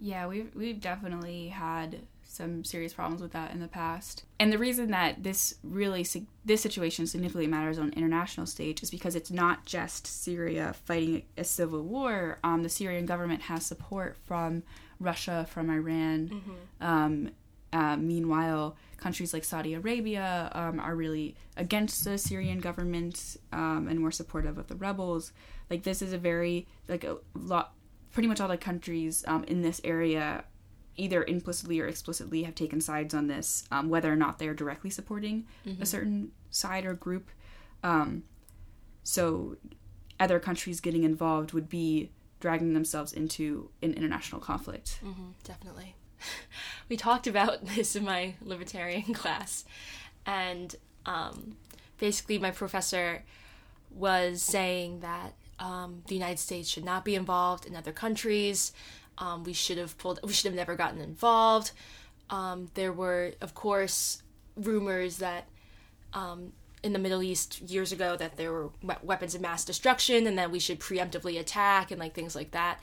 Yeah, 0.00 0.26
we've 0.26 0.52
we've 0.56 0.80
definitely 0.80 1.46
had 1.46 2.00
some 2.24 2.64
serious 2.64 2.92
problems 2.92 3.22
with 3.22 3.30
that 3.32 3.52
in 3.52 3.60
the 3.60 3.68
past. 3.68 4.24
And 4.40 4.52
the 4.52 4.58
reason 4.58 4.90
that 4.90 5.22
this 5.22 5.54
really 5.62 6.04
this 6.44 6.60
situation 6.60 7.06
significantly 7.06 7.46
matters 7.46 7.78
on 7.78 7.92
international 7.92 8.46
stage 8.46 8.82
is 8.82 8.90
because 8.90 9.14
it's 9.14 9.30
not 9.30 9.64
just 9.64 10.08
Syria 10.08 10.74
fighting 10.84 11.22
a 11.38 11.44
civil 11.44 11.84
war. 11.84 12.40
Um, 12.42 12.64
the 12.64 12.68
Syrian 12.68 13.06
government 13.06 13.42
has 13.42 13.64
support 13.64 14.16
from 14.26 14.64
Russia, 15.00 15.46
from 15.50 15.70
Iran. 15.70 16.42
Um, 16.80 17.30
uh, 17.72 17.96
meanwhile, 17.96 18.76
countries 18.96 19.34
like 19.34 19.44
Saudi 19.44 19.74
Arabia 19.74 20.50
um, 20.54 20.80
are 20.80 20.94
really 20.96 21.34
against 21.56 22.04
the 22.04 22.16
Syrian 22.16 22.58
government 22.60 23.36
um, 23.52 23.88
and 23.88 24.00
more 24.00 24.10
supportive 24.12 24.56
of 24.56 24.68
the 24.68 24.76
rebels. 24.76 25.32
Like 25.68 25.82
this 25.82 26.00
is 26.00 26.12
a 26.12 26.18
very 26.18 26.66
like 26.88 27.04
a 27.04 27.16
lot, 27.34 27.74
pretty 28.12 28.28
much 28.28 28.40
all 28.40 28.48
the 28.48 28.56
countries 28.56 29.24
um, 29.26 29.44
in 29.44 29.62
this 29.62 29.80
area 29.84 30.44
either 30.98 31.24
implicitly 31.24 31.78
or 31.78 31.86
explicitly 31.86 32.44
have 32.44 32.54
taken 32.54 32.80
sides 32.80 33.12
on 33.12 33.26
this, 33.26 33.64
um, 33.70 33.90
whether 33.90 34.10
or 34.10 34.16
not 34.16 34.38
they're 34.38 34.54
directly 34.54 34.88
supporting 34.88 35.44
Mm-hmm. 35.66 35.82
a 35.82 35.86
certain 35.86 36.30
side 36.50 36.86
or 36.86 36.94
group. 36.94 37.28
Um, 37.82 38.22
so, 39.02 39.56
other 40.18 40.38
countries 40.40 40.80
getting 40.80 41.04
involved 41.04 41.52
would 41.52 41.68
be 41.68 42.10
dragging 42.40 42.74
themselves 42.74 43.12
into 43.12 43.70
an 43.82 43.94
international 43.94 44.40
conflict. 44.40 45.00
Mm-hmm. 45.04 45.30
Definitely. 45.44 45.94
We 46.88 46.96
talked 46.96 47.26
about 47.26 47.66
this 47.74 47.96
in 47.96 48.04
my 48.04 48.34
libertarian 48.40 49.12
class, 49.20 49.64
and 50.24 50.74
um, 51.04 51.56
basically, 51.98 52.38
my 52.38 52.52
professor 52.52 53.24
was 53.90 54.40
saying 54.40 55.00
that 55.00 55.34
um, 55.58 56.02
the 56.06 56.14
United 56.14 56.38
States 56.38 56.68
should 56.68 56.84
not 56.84 57.04
be 57.04 57.14
involved 57.14 57.66
in 57.66 57.74
other 57.74 57.92
countries. 57.92 58.72
Um, 59.18 59.44
we 59.44 59.52
should 59.52 59.78
have 59.78 59.98
pulled. 59.98 60.20
We 60.22 60.32
should 60.32 60.46
have 60.46 60.54
never 60.54 60.76
gotten 60.76 61.00
involved. 61.00 61.72
Um, 62.30 62.68
there 62.74 62.92
were, 62.92 63.32
of 63.40 63.54
course, 63.54 64.22
rumors 64.56 65.18
that 65.18 65.48
um, 66.12 66.52
in 66.82 66.92
the 66.92 66.98
Middle 66.98 67.22
East 67.22 67.60
years 67.62 67.92
ago 67.92 68.16
that 68.16 68.36
there 68.36 68.52
were 68.52 68.70
weapons 69.02 69.34
of 69.34 69.40
mass 69.40 69.64
destruction 69.64 70.26
and 70.26 70.38
that 70.38 70.50
we 70.50 70.58
should 70.58 70.78
preemptively 70.78 71.38
attack 71.38 71.90
and 71.90 71.98
like 71.98 72.14
things 72.14 72.34
like 72.34 72.52
that. 72.52 72.80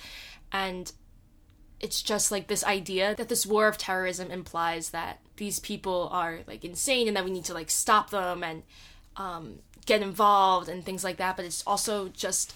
And 0.51 0.91
it's 1.79 2.01
just 2.01 2.31
like 2.31 2.47
this 2.47 2.63
idea 2.63 3.13
that 3.15 3.29
this 3.29 3.45
war 3.45 3.67
of 3.67 3.77
terrorism 3.77 4.31
implies 4.31 4.91
that 4.91 5.19
these 5.37 5.59
people 5.59 6.09
are 6.11 6.39
like 6.47 6.63
insane 6.63 7.07
and 7.07 7.17
that 7.17 7.25
we 7.25 7.31
need 7.31 7.45
to 7.45 7.53
like 7.53 7.69
stop 7.69 8.09
them 8.09 8.43
and 8.43 8.63
um, 9.17 9.59
get 9.85 10.01
involved 10.01 10.69
and 10.69 10.85
things 10.85 11.03
like 11.03 11.17
that. 11.17 11.35
But 11.35 11.45
it's 11.45 11.63
also 11.67 12.09
just 12.09 12.53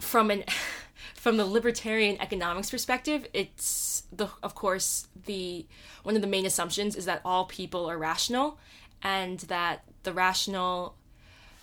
from 0.00 0.30
an 0.30 0.44
from 1.14 1.36
the 1.36 1.44
libertarian 1.44 2.20
economics 2.20 2.70
perspective, 2.70 3.26
it's 3.32 4.04
the 4.12 4.28
of 4.42 4.54
course 4.54 5.08
the 5.26 5.66
one 6.02 6.14
of 6.14 6.22
the 6.22 6.28
main 6.28 6.46
assumptions 6.46 6.94
is 6.94 7.04
that 7.06 7.20
all 7.24 7.44
people 7.46 7.90
are 7.90 7.98
rational 7.98 8.58
and 9.02 9.40
that 9.40 9.84
the 10.02 10.12
rational 10.12 10.94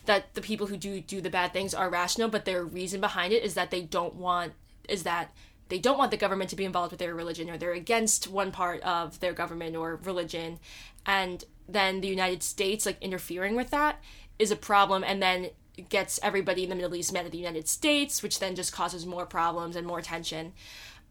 that 0.06 0.36
the 0.36 0.42
people 0.42 0.68
who 0.68 0.78
do 0.78 1.02
do 1.02 1.22
the 1.22 1.30
bad 1.30 1.52
things 1.52 1.74
are 1.74 1.90
rational, 1.90 2.30
but 2.30 2.46
their 2.46 2.64
reason 2.64 3.02
behind 3.02 3.34
it 3.34 3.44
is 3.44 3.56
that 3.56 3.72
they 3.72 3.82
don't 3.82 4.16
want 4.16 4.54
is 4.88 5.04
that 5.04 5.32
they 5.68 5.80
don't 5.80 5.98
want 5.98 6.12
the 6.12 6.18
government 6.18 6.50
to 6.52 6.56
be 6.56 6.66
involved 6.66 6.92
with 6.92 7.00
their 7.00 7.16
religion 7.16 7.50
or 7.50 7.58
they're 7.58 7.74
against 7.74 8.28
one 8.28 8.52
part 8.52 8.82
of 8.84 9.20
their 9.20 9.34
government 9.34 9.76
or 9.76 9.96
religion 10.04 10.60
and 11.08 11.44
then 11.68 12.02
the 12.02 12.08
United 12.08 12.44
States 12.44 12.86
like 12.86 13.02
interfering 13.02 13.56
with 13.56 13.72
that 13.72 14.00
is 14.38 14.52
a 14.52 14.56
problem 14.56 15.04
and 15.04 15.22
then 15.22 15.50
gets 15.90 16.20
everybody 16.24 16.64
in 16.64 16.70
the 16.70 16.76
Middle 16.76 16.96
East 16.96 17.14
mad 17.14 17.26
at 17.26 17.32
the 17.32 17.38
United 17.38 17.68
States, 17.68 18.24
which 18.24 18.40
then 18.40 18.56
just 18.56 18.72
causes 18.72 19.06
more 19.06 19.26
problems 19.26 19.76
and 19.76 19.86
more 19.86 20.02
tension. 20.02 20.54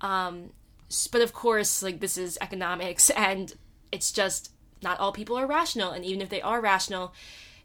Um, 0.01 0.51
but 1.13 1.21
of 1.21 1.33
course, 1.33 1.83
like 1.83 2.01
this 2.01 2.17
is 2.17 2.39
economics, 2.41 3.11
and 3.17 3.53
it's 3.93 4.13
just 4.13 4.51
not 4.85 5.01
all 5.01 5.13
people 5.13 5.37
are 5.37 5.47
rational, 5.47 5.91
and 5.91 6.05
even 6.05 6.21
if 6.21 6.29
they 6.29 6.43
are 6.43 6.61
rational, 6.61 7.13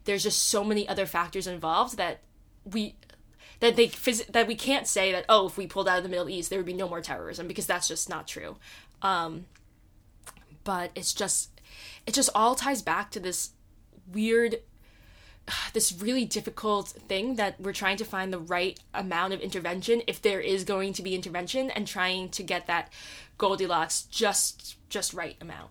there's 0.05 0.23
just 0.23 0.47
so 0.47 0.63
many 0.63 0.87
other 0.87 1.05
factors 1.05 1.45
involved 1.45 1.97
that 1.97 2.21
we 2.65 2.95
that 3.59 3.75
they 3.75 3.87
phys- 3.87 4.25
that 4.31 4.47
we 4.47 4.55
can't 4.55 4.87
say 4.87 5.11
that 5.11 5.25
oh 5.29 5.47
if 5.47 5.57
we 5.57 5.67
pulled 5.67 5.87
out 5.87 5.97
of 5.97 6.03
the 6.03 6.09
Middle 6.09 6.29
East 6.29 6.49
there 6.49 6.59
would 6.59 6.65
be 6.65 6.73
no 6.73 6.89
more 6.89 7.01
terrorism 7.01 7.47
because 7.47 7.65
that's 7.65 7.87
just 7.87 8.09
not 8.09 8.27
true. 8.27 8.57
Um, 9.01 9.45
but 10.63 10.91
it's 10.95 11.13
just 11.13 11.61
it 12.05 12.13
just 12.13 12.29
all 12.33 12.55
ties 12.55 12.81
back 12.81 13.11
to 13.11 13.19
this 13.19 13.51
weird 14.11 14.57
this 15.73 15.91
really 15.91 16.25
difficult 16.25 16.89
thing 17.07 17.35
that 17.35 17.59
we're 17.59 17.73
trying 17.73 17.97
to 17.97 18.05
find 18.05 18.31
the 18.31 18.39
right 18.39 18.79
amount 18.93 19.33
of 19.33 19.41
intervention 19.41 20.01
if 20.07 20.21
there 20.21 20.39
is 20.41 20.63
going 20.63 20.93
to 20.93 21.03
be 21.03 21.15
intervention 21.15 21.69
and 21.71 21.87
trying 21.87 22.29
to 22.29 22.43
get 22.43 22.67
that 22.67 22.91
goldilocks 23.37 24.03
just 24.03 24.77
just 24.89 25.13
right 25.13 25.37
amount 25.41 25.69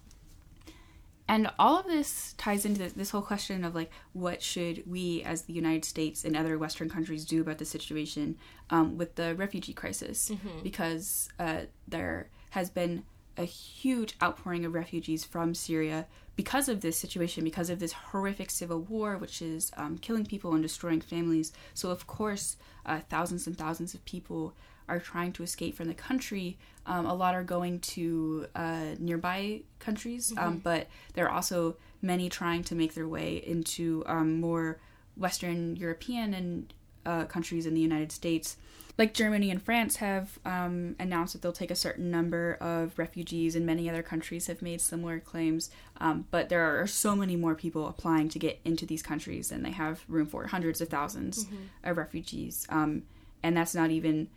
And 1.28 1.50
all 1.58 1.78
of 1.78 1.87
this 1.87 2.35
ties 2.38 2.64
into 2.64 2.78
this, 2.78 2.94
this 2.94 3.11
whole 3.11 3.23
question 3.23 3.62
of 3.62 3.75
like, 3.75 3.90
what 4.14 4.42
should 4.42 4.82
we 4.87 5.23
as 5.25 5.42
the 5.42 5.52
United 5.52 5.85
States 5.85 6.25
and 6.25 6.35
other 6.35 6.58
Western 6.58 6.88
countries 6.88 7.26
do 7.26 7.42
about 7.42 7.58
the 7.58 7.66
situation 7.66 8.37
um, 8.70 8.97
with 8.97 9.14
the 9.16 9.35
refugee 9.35 9.75
crisis? 9.75 10.30
Because 10.62 11.28
uh, 11.38 11.62
there 11.87 12.30
has 12.50 12.70
been 12.70 13.04
a 13.37 13.44
huge 13.44 14.16
outpouring 14.23 14.64
of 14.64 14.75
refugees 14.75 15.25
from 15.25 15.54
Syria 15.54 16.06
because 16.35 16.68
of 16.68 16.80
this 16.80 16.97
situation, 16.97 17.44
because 17.44 17.68
of 17.70 17.78
this 17.78 17.92
horrific 17.92 18.50
civil 18.50 18.80
war, 18.80 19.16
which 19.18 19.42
is 19.42 19.70
um, 19.76 19.99
killing 19.99 20.25
people 20.25 20.54
and 20.54 20.62
destroying 20.62 21.00
families. 21.00 21.52
So, 21.75 21.90
of 21.90 22.06
course, 22.06 22.56
uh, 22.87 23.00
thousands 23.11 23.47
and 23.47 23.56
thousands 23.56 23.94
of 23.94 24.04
people 24.04 24.54
are 24.88 24.99
trying 24.99 25.33
to 25.33 25.42
escape 25.42 25.76
from 25.76 25.88
the 25.88 25.95
country. 25.95 26.59
Um, 26.87 27.07
a 27.07 27.14
lot 27.14 27.35
are 27.35 27.45
going 27.45 27.80
to 27.80 28.47
uh, 28.54 28.95
nearby 28.99 29.62
countries, 29.78 30.33
um, 30.37 30.59
but 30.59 30.87
there 31.14 31.26
are 31.26 31.30
also 31.30 31.76
many 32.00 32.28
trying 32.28 32.64
to 32.64 32.75
make 32.75 32.95
their 32.95 33.09
way 33.09 33.37
into 33.37 34.02
um, 34.07 34.40
more 34.40 34.78
Western 35.16 35.76
European 35.76 36.33
and 36.33 36.73
uh, 37.04 37.25
countries 37.25 37.66
in 37.66 37.75
the 37.75 37.80
United 37.80 38.12
States. 38.12 38.57
Like 38.97 39.14
Germany 39.14 39.50
and 39.52 39.62
France 39.62 39.97
have 39.97 40.40
um, 40.45 40.97
announced 40.99 41.33
that 41.33 41.42
they'll 41.42 41.52
take 41.52 41.71
a 41.71 41.76
certain 41.76 42.11
number 42.11 42.57
of 42.61 42.99
refugees, 42.99 43.54
and 43.54 43.64
many 43.64 43.88
other 43.88 44.02
countries 44.02 44.49
have 44.49 44.61
made 44.61 44.80
similar 44.80 45.21
claims. 45.21 45.71
Um, 46.00 46.26
but 46.33 46.49
there 46.49 46.80
are 46.80 46.87
so 46.87 47.14
many 47.14 47.37
more 47.37 47.54
people 47.54 47.87
applying 47.87 48.28
to 48.30 48.38
get 48.40 48.59
into 48.64 48.87
these 48.87 49.02
countries 49.02 49.50
than 49.50 49.62
they 49.62 49.71
have 49.71 50.04
room 50.09 50.26
for 50.26 50.49
hundreds 50.49 50.80
of 50.80 50.88
1000s 50.88 51.47
of 51.85 51.97
refugees. 51.97 52.66
Um, 52.71 53.04
and 53.42 53.57
that's 53.57 53.75
not 53.75 53.90
even 53.90 54.28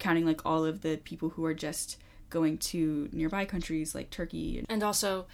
counting 0.00 0.26
like 0.26 0.44
all 0.44 0.64
of 0.64 0.80
the 0.80 0.96
people 1.04 1.30
who 1.30 1.44
are 1.44 1.54
just 1.54 1.96
going 2.30 2.58
to 2.58 3.08
nearby 3.12 3.44
countries 3.44 3.94
like 3.94 4.10
Turkey. 4.10 4.64
and 4.68 4.82
also 4.82 5.26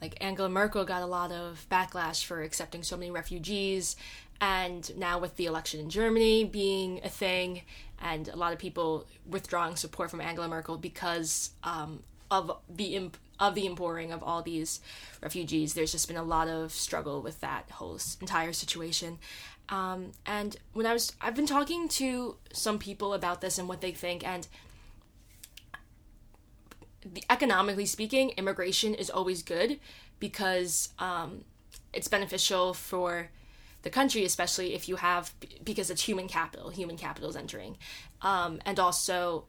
like 0.00 0.16
Angela 0.20 0.48
Merkel 0.48 0.84
got 0.84 1.02
a 1.02 1.06
lot 1.06 1.32
of 1.32 1.66
backlash 1.70 2.24
for 2.24 2.42
accepting 2.42 2.82
so 2.82 2.96
many 2.96 3.10
refugees 3.10 3.96
and 4.40 4.96
now 4.96 5.18
with 5.18 5.36
the 5.36 5.46
election 5.46 5.80
in 5.80 5.90
Germany 5.90 6.44
being 6.44 7.00
a 7.04 7.08
thing 7.08 7.62
and 8.02 8.28
a 8.28 8.36
lot 8.36 8.52
of 8.52 8.58
people 8.58 9.06
withdrawing 9.26 9.76
support 9.76 10.10
from 10.10 10.20
Angela 10.20 10.48
Merkel 10.48 10.76
because 10.76 11.50
um, 11.62 12.00
of 12.30 12.58
the 12.68 12.96
imp- 12.96 13.16
of 13.40 13.54
the 13.54 13.66
importing 13.66 14.12
of 14.12 14.22
all 14.22 14.42
these 14.42 14.80
refugees 15.22 15.74
there's 15.74 15.92
just 15.92 16.06
been 16.06 16.16
a 16.16 16.22
lot 16.22 16.48
of 16.48 16.72
struggle 16.72 17.20
with 17.20 17.40
that 17.40 17.68
whole 17.70 17.98
entire 18.20 18.52
situation 18.52 19.18
um, 19.68 20.12
and 20.26 20.56
when 20.72 20.86
I 20.86 20.92
was 20.92 21.12
I've 21.20 21.34
been 21.34 21.46
talking 21.46 21.88
to 21.88 22.36
some 22.52 22.78
people 22.78 23.14
about 23.14 23.40
this 23.40 23.58
and 23.58 23.68
what 23.68 23.80
they 23.80 23.92
think 23.92 24.26
and 24.26 24.46
the, 27.04 27.22
economically 27.30 27.86
speaking, 27.86 28.30
immigration 28.30 28.94
is 28.94 29.10
always 29.10 29.42
good 29.42 29.78
because 30.18 30.90
um, 30.98 31.44
it's 31.92 32.08
beneficial 32.08 32.74
for 32.74 33.30
the 33.82 33.90
country, 33.90 34.24
especially 34.24 34.74
if 34.74 34.88
you 34.88 34.96
have 34.96 35.32
because 35.62 35.90
it's 35.90 36.02
human 36.02 36.28
capital. 36.28 36.70
Human 36.70 36.96
capital 36.96 37.28
is 37.28 37.36
entering, 37.36 37.76
um, 38.22 38.60
and 38.64 38.80
also, 38.80 39.44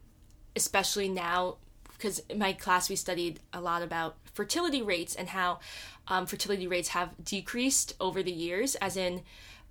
especially 0.55 1.07
now, 1.07 1.55
because 1.93 2.19
in 2.29 2.37
my 2.39 2.51
class 2.53 2.89
we 2.89 2.97
studied 2.97 3.39
a 3.53 3.61
lot 3.61 3.81
about 3.81 4.17
fertility 4.33 4.81
rates 4.81 5.15
and 5.15 5.29
how 5.29 5.59
um, 6.09 6.25
fertility 6.25 6.67
rates 6.67 6.89
have 6.89 7.13
decreased 7.23 7.95
over 7.99 8.21
the 8.21 8.31
years, 8.31 8.75
as 8.75 8.97
in. 8.97 9.21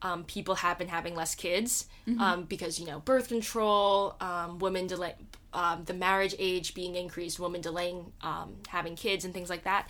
Um, 0.04 0.24
people 0.24 0.54
have 0.56 0.76
been 0.78 0.88
having 0.88 1.14
less 1.16 1.34
kids 1.34 1.86
um, 2.20 2.44
because 2.44 2.78
you 2.78 2.86
know 2.86 3.00
birth 3.00 3.28
control, 3.28 4.14
um, 4.20 4.58
women 4.58 4.86
delay, 4.86 5.14
um, 5.54 5.84
the 5.84 5.94
marriage 5.94 6.34
age 6.38 6.74
being 6.74 6.94
increased, 6.94 7.40
women 7.40 7.62
delaying 7.62 8.12
um, 8.20 8.56
having 8.68 8.94
kids 8.96 9.24
and 9.24 9.32
things 9.32 9.48
like 9.48 9.64
that, 9.64 9.88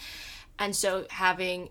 and 0.59 0.75
so 0.77 1.07
having 1.11 1.71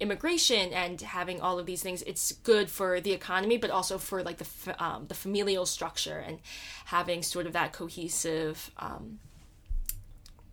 immigration 0.00 0.72
and 0.72 1.00
having 1.00 1.40
all 1.40 1.58
of 1.60 1.66
these 1.66 1.82
things, 1.82 2.02
it's 2.02 2.32
good 2.32 2.68
for 2.68 3.00
the 3.00 3.12
economy, 3.12 3.56
but 3.56 3.70
also 3.70 3.96
for 3.96 4.22
like 4.24 4.38
the 4.38 4.44
f- 4.44 4.80
um, 4.80 5.06
the 5.06 5.14
familial 5.14 5.66
structure 5.66 6.18
and 6.18 6.40
having 6.86 7.22
sort 7.22 7.46
of 7.46 7.52
that 7.52 7.72
cohesive. 7.72 8.70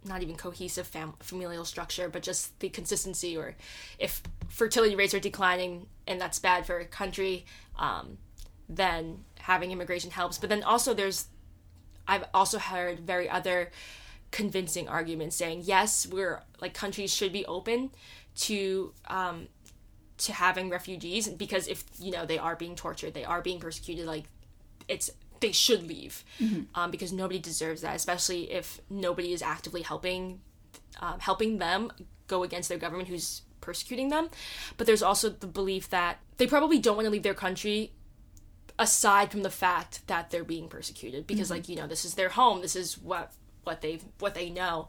Not 0.04 0.22
even 0.24 0.36
cohesive 0.36 0.88
fam- 0.88 1.14
familial 1.20 1.66
structure, 1.66 2.10
but 2.10 2.24
just 2.24 2.60
the 2.60 2.70
consistency. 2.70 3.38
Or 3.38 3.56
if 4.00 4.22
fertility 4.50 4.96
rates 4.96 5.14
are 5.14 5.20
declining 5.20 5.88
and 6.08 6.20
that's 6.20 6.40
bad 6.40 6.66
for 6.66 6.80
a 6.80 6.86
country, 6.86 7.46
um, 7.78 8.18
then 8.68 9.24
having 9.40 9.72
immigration 9.72 10.12
helps. 10.12 10.38
But 10.38 10.50
then 10.50 10.64
also 10.64 10.94
there's, 10.94 11.28
I've 12.08 12.26
also 12.34 12.58
heard 12.58 13.02
very 13.02 13.30
other 13.30 13.72
convincing 14.32 14.88
arguments 14.88 15.36
saying 15.36 15.62
yes, 15.66 16.08
we're 16.08 16.42
like 16.62 16.74
countries 16.74 17.14
should 17.14 17.34
be 17.34 17.46
open 17.46 17.92
to 18.34 18.94
um, 19.08 19.48
to 20.18 20.34
having 20.34 20.70
refugees 20.70 21.28
because 21.28 21.68
if 21.68 21.84
you 22.00 22.12
know 22.12 22.26
they 22.26 22.38
are 22.38 22.56
being 22.56 22.76
tortured, 22.76 23.14
they 23.14 23.26
are 23.26 23.42
being 23.42 23.60
persecuted, 23.60 24.06
like 24.06 24.26
it's 24.88 25.12
they 25.42 25.52
should 25.52 25.88
leave 25.88 26.24
um, 26.76 26.92
because 26.92 27.12
nobody 27.12 27.40
deserves 27.40 27.82
that, 27.82 27.96
especially 27.96 28.52
if 28.52 28.80
nobody 28.90 29.34
is 29.34 29.42
actively 29.42 29.82
helping 29.82 30.40
um, 31.00 31.20
helping 31.20 31.58
them 31.58 31.92
go 32.28 32.44
against 32.44 32.70
their 32.70 32.78
government 32.78 33.10
who's 33.10 33.42
persecuting 33.60 34.10
them. 34.10 34.30
But 34.78 34.88
there's 34.88 35.04
also 35.04 35.30
the 35.30 35.48
belief 35.48 35.90
that 35.90 36.20
they 36.38 36.48
probably 36.48 36.80
don't 36.80 36.96
want 36.96 37.06
to 37.06 37.12
leave 37.12 37.24
their 37.24 37.34
country 37.34 37.92
aside 38.80 39.32
from 39.32 39.44
the 39.44 39.50
fact 39.50 40.08
that 40.08 40.32
they're 40.32 40.44
being 40.44 40.68
persecuted 40.68 41.28
because 41.28 41.52
like 41.52 41.70
you 41.70 41.76
know 41.76 41.86
this 41.86 42.04
is 42.04 42.16
their 42.16 42.30
home 42.30 42.62
this 42.62 42.76
is 42.76 42.98
what 42.98 43.32
what 43.64 43.82
they've 43.82 44.04
what 44.20 44.34
they 44.34 44.50
know. 44.50 44.88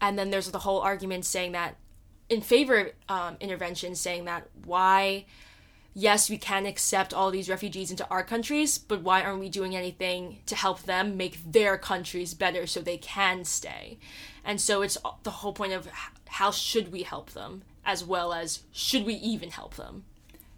And 0.00 0.18
then 0.18 0.30
there's 0.30 0.50
the 0.50 0.58
whole 0.58 0.80
argument 0.80 1.24
saying 1.24 1.52
that 1.52 1.76
in 2.28 2.40
favor 2.40 2.92
of 3.08 3.16
um, 3.16 3.36
intervention 3.40 3.94
saying 3.94 4.24
that 4.24 4.48
why 4.64 5.26
yes 5.94 6.30
we 6.30 6.38
can 6.38 6.66
accept 6.66 7.12
all 7.12 7.30
these 7.30 7.48
refugees 7.48 7.90
into 7.90 8.06
our 8.08 8.22
countries 8.22 8.78
but 8.78 9.02
why 9.02 9.22
aren't 9.22 9.40
we 9.40 9.48
doing 9.48 9.76
anything 9.76 10.38
to 10.46 10.54
help 10.54 10.82
them 10.82 11.16
make 11.16 11.38
their 11.50 11.76
countries 11.76 12.34
better 12.34 12.66
so 12.66 12.80
they 12.80 12.96
can 12.98 13.44
stay 13.44 13.98
and 14.44 14.60
so 14.60 14.82
it's 14.82 14.98
the 15.22 15.30
whole 15.30 15.52
point 15.52 15.72
of 15.72 15.88
how 16.28 16.50
should 16.50 16.90
we 16.90 17.02
help 17.02 17.30
them 17.30 17.62
as 17.84 18.04
well 18.04 18.32
as 18.32 18.60
should 18.72 19.04
we 19.04 19.14
even 19.14 19.50
help 19.50 19.74
them 19.74 20.04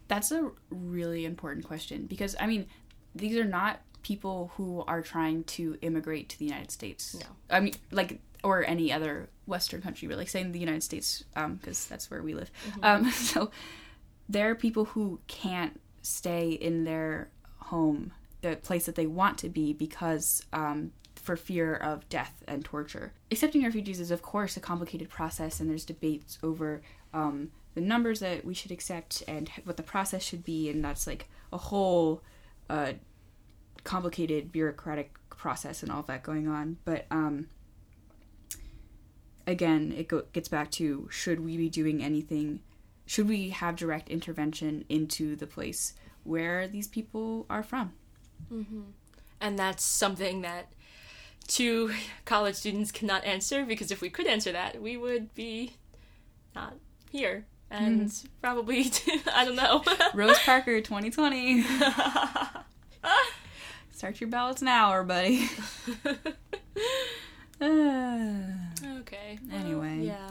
That's 0.09 0.31
a 0.33 0.51
really 0.71 1.25
important 1.25 1.65
question 1.67 2.07
because 2.07 2.37
I 2.39 2.47
mean, 2.47 2.67
these 3.15 3.37
are 3.37 3.45
not 3.45 3.81
people 4.03 4.53
who 4.57 4.85
are 4.87 5.01
trying 5.01 5.45
to 5.45 5.79
immigrate 5.81 6.29
to 6.31 6.39
the 6.39 6.45
United 6.45 6.71
States. 6.71 7.15
No. 7.19 7.27
I 7.51 7.61
mean, 7.61 7.75
like 7.91 8.21
or 8.43 8.65
any 8.65 8.93
other 8.93 9.31
Western 9.47 9.81
country, 9.81 10.07
really. 10.07 10.27
Saying 10.27 10.53
the 10.53 10.59
United 10.59 10.83
States 10.83 11.25
because 11.35 11.87
that's 11.87 12.11
where 12.11 12.23
we 12.23 12.35
live. 12.35 12.51
Um, 12.83 13.11
so 13.33 13.51
there 14.29 14.51
are 14.51 14.55
people 14.55 14.87
who 14.87 15.21
can't 15.27 15.81
stay 16.03 16.51
in 16.51 16.85
their 16.85 17.31
home, 17.59 18.13
the 18.43 18.57
place 18.57 18.87
that 18.87 18.95
they 18.95 19.07
want 19.07 19.39
to 19.39 19.49
be, 19.49 19.73
because 19.73 20.45
um, 20.53 20.93
for 21.15 21.37
fear 21.37 21.75
of 21.75 22.09
death 22.09 22.43
and 22.47 22.65
torture. 22.65 23.13
Accepting 23.31 23.65
refugees 23.65 24.01
is, 24.01 24.11
of 24.11 24.23
course, 24.23 24.57
a 24.57 24.61
complicated 24.61 25.09
process, 25.09 25.61
and 25.61 25.71
there's 25.71 25.85
debates 25.85 26.39
over 26.43 26.83
um, 27.13 27.51
the 27.75 27.81
numbers 27.81 28.21
that 28.21 28.45
we 28.45 28.55
should 28.55 28.71
accept 28.71 29.23
and 29.27 29.51
what 29.65 29.77
the 29.77 29.83
process 29.83 30.23
should 30.23 30.45
be, 30.45 30.69
and 30.69 30.85
that's 30.85 31.07
like 31.07 31.29
a 31.53 31.59
whole 31.59 32.23
uh, 32.69 32.93
complicated 33.85 34.53
bureaucratic 34.53 35.15
process 35.31 35.83
and 35.83 35.91
all 35.91 36.03
that 36.03 36.23
going 36.23 36.49
on. 36.49 36.77
But 36.85 37.07
um, 37.11 37.49
again, 39.47 39.95
it 39.97 40.09
go- 40.09 40.25
gets 40.33 40.49
back 40.49 40.71
to 40.73 41.09
should 41.11 41.41
we 41.41 41.57
be 41.57 41.69
doing 41.69 42.03
anything? 42.03 42.61
Should 43.07 43.29
we 43.29 43.51
have 43.51 43.77
direct 43.77 44.09
intervention 44.09 44.85
into 44.89 45.37
the 45.37 45.47
place 45.47 45.95
where 46.25 46.67
these 46.67 46.89
people 46.89 47.47
are 47.51 47.63
from? 47.63 47.93
Mm-hmm. 48.53 48.83
and 49.41 49.59
that's 49.59 49.83
something 49.83 50.43
that 50.43 50.67
two 51.47 51.93
college 52.25 52.57
students 52.57 52.93
cannot 52.93 53.25
answer 53.25 53.65
because 53.65 53.91
if 53.91 54.01
we 54.01 54.11
could 54.11 54.27
answer 54.27 54.53
that 54.53 54.81
we 54.83 54.97
would 54.97 55.33
be 55.35 55.73
not 56.55 56.75
here 57.11 57.47
and 57.71 58.03
mm-hmm. 58.09 58.27
probably 58.43 58.91
i 59.35 59.45
don't 59.45 59.57
know 59.57 59.83
Rose 60.15 60.39
Parker 60.41 60.81
2020. 60.81 61.63
Start 63.93 64.21
your 64.21 64.29
ballots 64.29 64.61
now, 64.63 64.93
everybody. 64.93 65.49
Okay 69.01 69.39
well, 69.49 69.61
Anyway. 69.61 70.01
yeah 70.07 70.31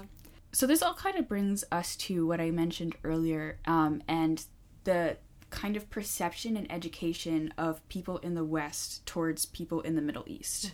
so 0.53 0.67
this 0.67 0.81
all 0.83 0.93
kind 0.93 1.17
of 1.17 1.27
brings 1.27 1.63
us 1.71 1.95
to 1.97 2.25
what 2.27 2.39
I 2.39 2.51
mentioned 2.51 2.95
earlier, 3.03 3.57
um, 3.65 4.01
and 4.07 4.45
the 4.83 5.17
kind 5.49 5.75
of 5.75 5.89
perception 5.89 6.55
and 6.57 6.71
education 6.71 7.53
of 7.57 7.87
people 7.89 8.17
in 8.19 8.33
the 8.35 8.45
West 8.45 9.05
towards 9.05 9.45
people 9.45 9.81
in 9.81 9.95
the 9.95 10.01
Middle 10.01 10.23
East. 10.27 10.73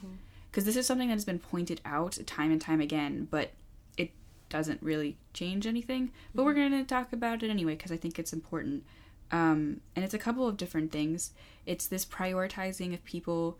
Because 0.51 0.65
this 0.65 0.75
is 0.75 0.85
something 0.85 1.07
that 1.09 1.13
has 1.15 1.25
been 1.25 1.39
pointed 1.39 1.79
out 1.85 2.17
time 2.25 2.51
and 2.51 2.61
time 2.61 2.81
again, 2.81 3.27
but 3.29 3.51
it 3.97 4.11
doesn't 4.49 4.81
really 4.81 5.17
change 5.33 5.67
anything. 5.67 6.11
But 6.33 6.43
we're 6.43 6.53
going 6.53 6.71
to 6.71 6.83
talk 6.83 7.13
about 7.13 7.43
it 7.43 7.49
anyway 7.49 7.75
because 7.75 7.91
I 7.91 7.97
think 7.97 8.17
it's 8.19 8.33
important. 8.33 8.83
Um, 9.31 9.81
and 9.95 10.03
it's 10.03 10.13
a 10.13 10.19
couple 10.19 10.47
of 10.47 10.57
different 10.57 10.91
things. 10.91 11.33
It's 11.65 11.85
this 11.87 12.05
prioritizing 12.05 12.93
of 12.93 13.03
people 13.05 13.57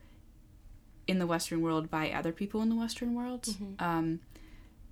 in 1.08 1.20
the 1.20 1.28
Western 1.28 1.62
world 1.62 1.90
by 1.90 2.12
other 2.12 2.32
people 2.32 2.62
in 2.62 2.70
the 2.70 2.76
Western 2.76 3.14
world. 3.14 3.48
Um, 3.78 4.22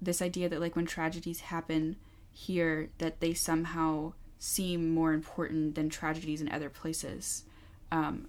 this 0.02 0.22
idea 0.22 0.50
that 0.50 0.60
like 0.60 0.76
when 0.76 0.86
tragedies 0.86 1.42
happen 1.42 1.98
here 2.32 2.90
that 3.00 3.20
they 3.20 3.34
somehow 3.34 4.14
seem 4.40 4.94
more 4.94 5.14
important 5.14 5.76
than 5.76 5.90
tragedies 5.90 6.42
in 6.42 6.52
other 6.52 6.70
places. 6.70 7.44
Um, 7.92 8.28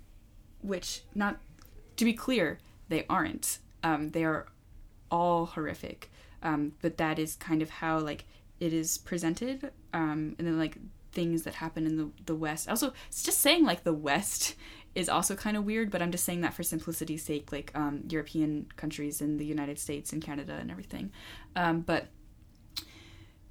which 0.63 1.03
not 1.15 1.39
to 1.97 2.05
be 2.05 2.13
clear 2.13 2.59
they 2.89 3.05
aren't. 3.09 3.59
Um, 3.83 4.11
they 4.11 4.25
are 4.25 4.47
all 5.11 5.47
horrific. 5.47 6.11
Um, 6.43 6.73
but 6.81 6.97
that 6.99 7.19
is 7.19 7.37
kind 7.37 7.63
of 7.63 7.71
how 7.71 7.99
like 7.99 8.25
it 8.61 8.73
is 8.73 8.99
presented 8.99 9.73
um, 9.93 10.35
and 10.39 10.47
then 10.47 10.59
like 10.59 10.79
things 11.13 11.43
that 11.43 11.55
happen 11.55 11.87
in 11.87 11.97
the, 11.97 12.11
the 12.27 12.35
west. 12.35 12.69
Also 12.69 12.93
it's 13.09 13.23
just 13.23 13.41
saying 13.41 13.65
like 13.65 13.85
the 13.85 13.93
west 13.93 14.55
is 14.99 15.09
also 15.09 15.35
kind 15.35 15.57
of 15.57 15.65
weird 15.65 15.91
but 15.91 16.03
i'm 16.03 16.11
just 16.11 16.25
saying 16.25 16.41
that 16.41 16.53
for 16.53 16.63
simplicity's 16.63 17.23
sake 17.23 17.53
like 17.53 17.71
um, 17.75 18.03
european 18.09 18.67
countries 18.77 19.21
and 19.21 19.39
the 19.39 19.45
united 19.45 19.79
states 19.79 20.13
and 20.13 20.23
canada 20.23 20.59
and 20.61 20.71
everything. 20.71 21.11
Um, 21.57 21.81
but 21.81 22.09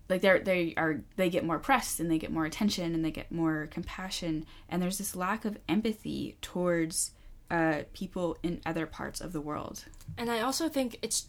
like 0.09 0.21
they're 0.21 0.39
they 0.39 0.73
are 0.77 1.01
they 1.15 1.29
get 1.29 1.43
more 1.43 1.59
press 1.59 1.99
and 1.99 2.09
they 2.09 2.17
get 2.17 2.31
more 2.31 2.45
attention 2.45 2.93
and 2.93 3.03
they 3.03 3.11
get 3.11 3.31
more 3.31 3.67
compassion. 3.71 4.45
And 4.69 4.81
there's 4.81 4.97
this 4.97 5.15
lack 5.15 5.43
of 5.43 5.57
empathy 5.67 6.37
towards 6.41 7.11
uh, 7.51 7.83
people 7.93 8.37
in 8.43 8.61
other 8.65 8.85
parts 8.85 9.19
of 9.21 9.33
the 9.33 9.41
world. 9.41 9.85
And 10.17 10.29
i 10.31 10.41
also 10.41 10.69
think 10.69 10.99
it's 11.01 11.27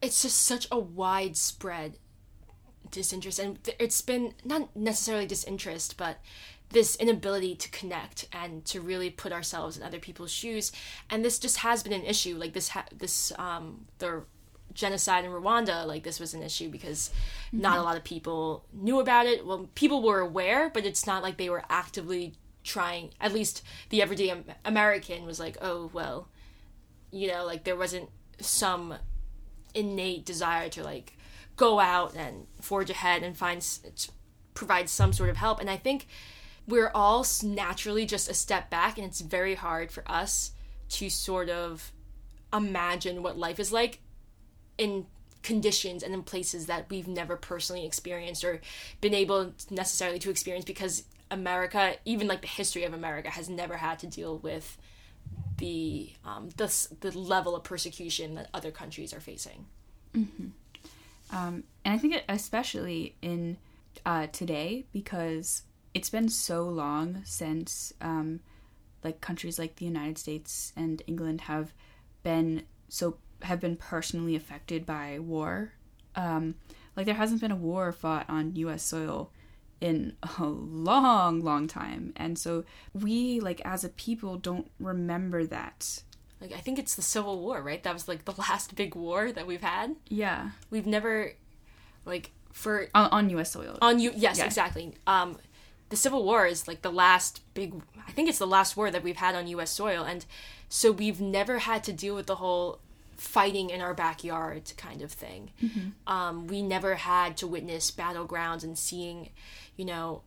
it's 0.00 0.22
just 0.22 0.40
such 0.40 0.66
a 0.70 0.78
widespread 0.78 1.98
disinterest 2.90 3.38
and 3.38 3.58
it's 3.78 4.02
been 4.02 4.34
not 4.44 4.74
necessarily 4.76 5.24
disinterest 5.24 5.96
but 5.96 6.18
this 6.72 6.96
inability 6.96 7.54
to 7.54 7.70
connect 7.70 8.26
and 8.32 8.64
to 8.64 8.80
really 8.80 9.10
put 9.10 9.32
ourselves 9.32 9.76
in 9.76 9.82
other 9.82 9.98
people's 9.98 10.30
shoes. 10.30 10.72
And 11.10 11.24
this 11.24 11.38
just 11.38 11.58
has 11.58 11.82
been 11.82 11.92
an 11.92 12.04
issue 12.04 12.36
like 12.36 12.52
this 12.52 12.68
ha- 12.70 12.86
this 12.96 13.32
um 13.38 13.86
the 13.98 14.24
genocide 14.74 15.24
in 15.24 15.30
Rwanda 15.30 15.86
like 15.86 16.02
this 16.02 16.18
was 16.18 16.32
an 16.32 16.42
issue 16.42 16.70
because 16.70 17.10
not 17.52 17.76
a 17.76 17.82
lot 17.82 17.96
of 17.96 18.04
people 18.04 18.64
knew 18.72 19.00
about 19.00 19.26
it. 19.26 19.46
Well 19.46 19.68
people 19.74 20.02
were 20.02 20.20
aware 20.20 20.70
but 20.70 20.86
it's 20.86 21.06
not 21.06 21.22
like 21.22 21.36
they 21.36 21.50
were 21.50 21.64
actively 21.68 22.34
trying 22.64 23.10
at 23.20 23.32
least 23.32 23.62
the 23.90 24.00
everyday 24.00 24.32
American 24.64 25.26
was 25.26 25.40
like 25.40 25.56
oh 25.60 25.90
well 25.92 26.28
you 27.10 27.28
know 27.28 27.44
like 27.44 27.64
there 27.64 27.76
wasn't 27.76 28.08
some 28.40 28.94
innate 29.74 30.24
desire 30.24 30.68
to 30.68 30.82
like 30.82 31.16
go 31.56 31.80
out 31.80 32.14
and 32.14 32.46
forge 32.60 32.88
ahead 32.88 33.22
and 33.22 33.36
find 33.36 33.66
provide 34.54 34.88
some 34.88 35.12
sort 35.12 35.28
of 35.28 35.36
help. 35.36 35.60
And 35.60 35.68
i 35.68 35.76
think 35.76 36.06
we're 36.66 36.90
all 36.94 37.26
naturally 37.42 38.06
just 38.06 38.30
a 38.30 38.34
step 38.34 38.70
back 38.70 38.98
and 38.98 39.06
it's 39.06 39.20
very 39.20 39.54
hard 39.54 39.90
for 39.90 40.04
us 40.06 40.52
to 40.88 41.08
sort 41.10 41.48
of 41.48 41.92
imagine 42.52 43.22
what 43.22 43.38
life 43.38 43.58
is 43.58 43.72
like 43.72 44.00
in 44.78 45.06
conditions 45.42 46.02
and 46.02 46.14
in 46.14 46.22
places 46.22 46.66
that 46.66 46.88
we've 46.88 47.08
never 47.08 47.36
personally 47.36 47.84
experienced 47.84 48.44
or 48.44 48.60
been 49.00 49.14
able 49.14 49.52
necessarily 49.70 50.18
to 50.18 50.30
experience 50.30 50.64
because 50.64 51.02
america 51.32 51.94
even 52.04 52.28
like 52.28 52.42
the 52.42 52.46
history 52.46 52.84
of 52.84 52.94
america 52.94 53.28
has 53.28 53.48
never 53.48 53.78
had 53.78 53.98
to 53.98 54.06
deal 54.06 54.38
with 54.38 54.78
the 55.58 56.10
um, 56.24 56.48
the, 56.56 56.88
the 57.00 57.16
level 57.16 57.54
of 57.54 57.62
persecution 57.64 58.34
that 58.34 58.48
other 58.52 58.70
countries 58.70 59.12
are 59.12 59.20
facing. 59.20 59.66
Um, 61.30 61.64
and 61.84 61.94
I 61.94 61.98
think 61.98 62.22
especially 62.28 63.14
in 63.22 63.56
uh, 64.04 64.26
today 64.32 64.84
because 64.92 65.62
it's 65.94 66.10
been 66.10 66.28
so 66.28 66.62
long 66.64 67.22
since 67.24 67.92
um, 68.00 68.40
like 69.04 69.20
countries 69.20 69.58
like 69.58 69.76
the 69.76 69.84
United 69.84 70.18
States 70.18 70.72
and 70.76 71.02
England 71.06 71.42
have 71.42 71.72
been 72.22 72.62
so 72.88 73.16
have 73.42 73.60
been 73.60 73.76
personally 73.76 74.36
affected 74.36 74.86
by 74.86 75.18
war. 75.18 75.72
Um, 76.14 76.54
like 76.96 77.06
there 77.06 77.14
hasn't 77.14 77.40
been 77.40 77.50
a 77.50 77.56
war 77.56 77.90
fought 77.92 78.26
on 78.28 78.54
U.S. 78.56 78.82
soil 78.82 79.30
in 79.80 80.14
a 80.38 80.44
long, 80.44 81.40
long 81.42 81.66
time, 81.66 82.12
and 82.16 82.38
so 82.38 82.64
we 82.94 83.40
like 83.40 83.60
as 83.64 83.82
a 83.84 83.88
people 83.88 84.36
don't 84.38 84.70
remember 84.78 85.44
that. 85.46 86.02
like 86.40 86.52
i 86.52 86.58
think 86.58 86.78
it's 86.78 86.94
the 86.94 87.02
civil 87.02 87.40
war 87.40 87.62
right 87.62 87.82
that 87.82 87.92
was 87.92 88.06
like 88.08 88.24
the 88.24 88.32
last 88.38 88.74
big 88.76 88.94
war 88.94 89.32
that 89.32 89.46
we've 89.46 89.62
had 89.62 89.96
Yeah, 90.08 90.50
we've 90.70 90.86
never 90.86 91.32
like 92.04 92.30
for 92.52 92.88
on, 92.94 93.08
on 93.10 93.30
U.S. 93.30 93.50
soil. 93.52 93.78
on 93.80 93.98
you 93.98 94.12
yes 94.14 94.38
Yeah. 94.38 94.44
exactly 94.46 94.94
um 95.06 95.38
the 95.92 95.96
civil 95.96 96.24
war 96.24 96.46
is 96.46 96.66
like 96.66 96.80
the 96.80 96.90
last 96.90 97.42
big 97.52 97.74
i 98.08 98.10
think 98.12 98.26
it's 98.26 98.38
the 98.38 98.46
last 98.46 98.78
war 98.78 98.90
that 98.90 99.02
we've 99.02 99.18
had 99.18 99.34
on 99.34 99.46
us 99.46 99.70
soil 99.70 100.04
and 100.04 100.24
so 100.70 100.90
we've 100.90 101.20
never 101.20 101.58
had 101.58 101.84
to 101.84 101.92
deal 101.92 102.14
with 102.14 102.26
the 102.26 102.36
whole 102.36 102.80
fighting 103.14 103.68
in 103.68 103.82
our 103.82 103.92
backyard 103.92 104.72
kind 104.78 105.02
of 105.02 105.12
thing. 105.12 105.50
Um, 106.06 106.46
we 106.46 106.62
never 106.62 106.94
had 106.94 107.36
to 107.36 107.46
witness 107.46 107.90
battlegrounds 107.90 108.64
and 108.64 108.78
seeing 108.78 109.28
you 109.76 109.84
know 109.84 110.22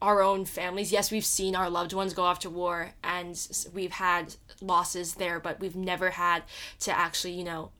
our 0.00 0.22
own 0.22 0.46
families. 0.46 0.90
Yes 0.90 1.10
we've 1.10 1.24
seen 1.24 1.54
our 1.54 1.68
loved 1.68 1.92
ones 1.92 2.14
go 2.14 2.22
off 2.22 2.38
to 2.40 2.50
war 2.50 2.92
and 3.04 3.38
we've 3.74 3.92
had 3.92 4.36
losses 4.62 5.16
there 5.16 5.38
but 5.38 5.60
we've 5.60 5.76
never 5.76 6.10
had 6.10 6.44
to 6.80 6.90
actually 6.90 7.34
you 7.34 7.44
know 7.44 7.70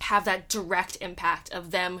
have 0.00 0.24
that 0.24 0.48
direct 0.48 0.98
impact 1.00 1.52
of 1.52 1.70
them 1.70 2.00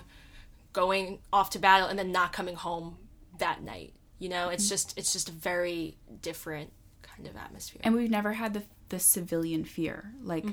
going 0.72 1.20
off 1.32 1.48
to 1.50 1.60
battle 1.60 1.86
and 1.86 1.96
then 1.96 2.10
not 2.10 2.32
coming 2.32 2.56
home 2.56 2.98
that 3.38 3.62
night. 3.62 3.92
You 4.18 4.28
know, 4.28 4.48
it's 4.48 4.68
just 4.68 4.96
it's 4.98 5.12
just 5.12 5.28
a 5.28 5.32
very 5.32 5.96
different 6.22 6.72
kind 7.02 7.28
of 7.28 7.36
atmosphere. 7.36 7.80
and 7.84 7.94
we've 7.94 8.10
never 8.10 8.32
had 8.34 8.54
the 8.54 8.62
the 8.88 8.98
civilian 8.98 9.64
fear 9.64 10.12
like 10.22 10.44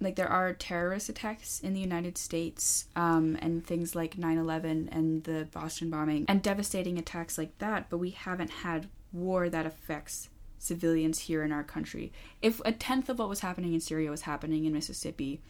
like 0.00 0.16
there 0.16 0.28
are 0.28 0.52
terrorist 0.54 1.08
attacks 1.08 1.60
in 1.60 1.72
the 1.74 1.80
United 1.80 2.16
States 2.18 2.86
um, 2.96 3.38
and 3.40 3.64
things 3.64 3.94
like 3.94 4.16
9/11 4.16 4.88
and 4.90 5.24
the 5.24 5.46
Boston 5.52 5.90
bombing 5.90 6.24
and 6.28 6.42
devastating 6.42 6.98
attacks 6.98 7.38
like 7.38 7.56
that, 7.58 7.88
but 7.90 7.98
we 7.98 8.10
haven't 8.10 8.50
had 8.50 8.88
war 9.12 9.48
that 9.48 9.64
affects 9.66 10.28
civilians 10.58 11.20
here 11.20 11.42
in 11.44 11.52
our 11.52 11.62
country. 11.62 12.12
If 12.42 12.60
a 12.64 12.72
tenth 12.72 13.08
of 13.08 13.18
what 13.18 13.28
was 13.28 13.40
happening 13.40 13.72
in 13.74 13.80
Syria 13.80 14.10
was 14.10 14.22
happening 14.22 14.64
in 14.64 14.72
Mississippi, 14.72 15.40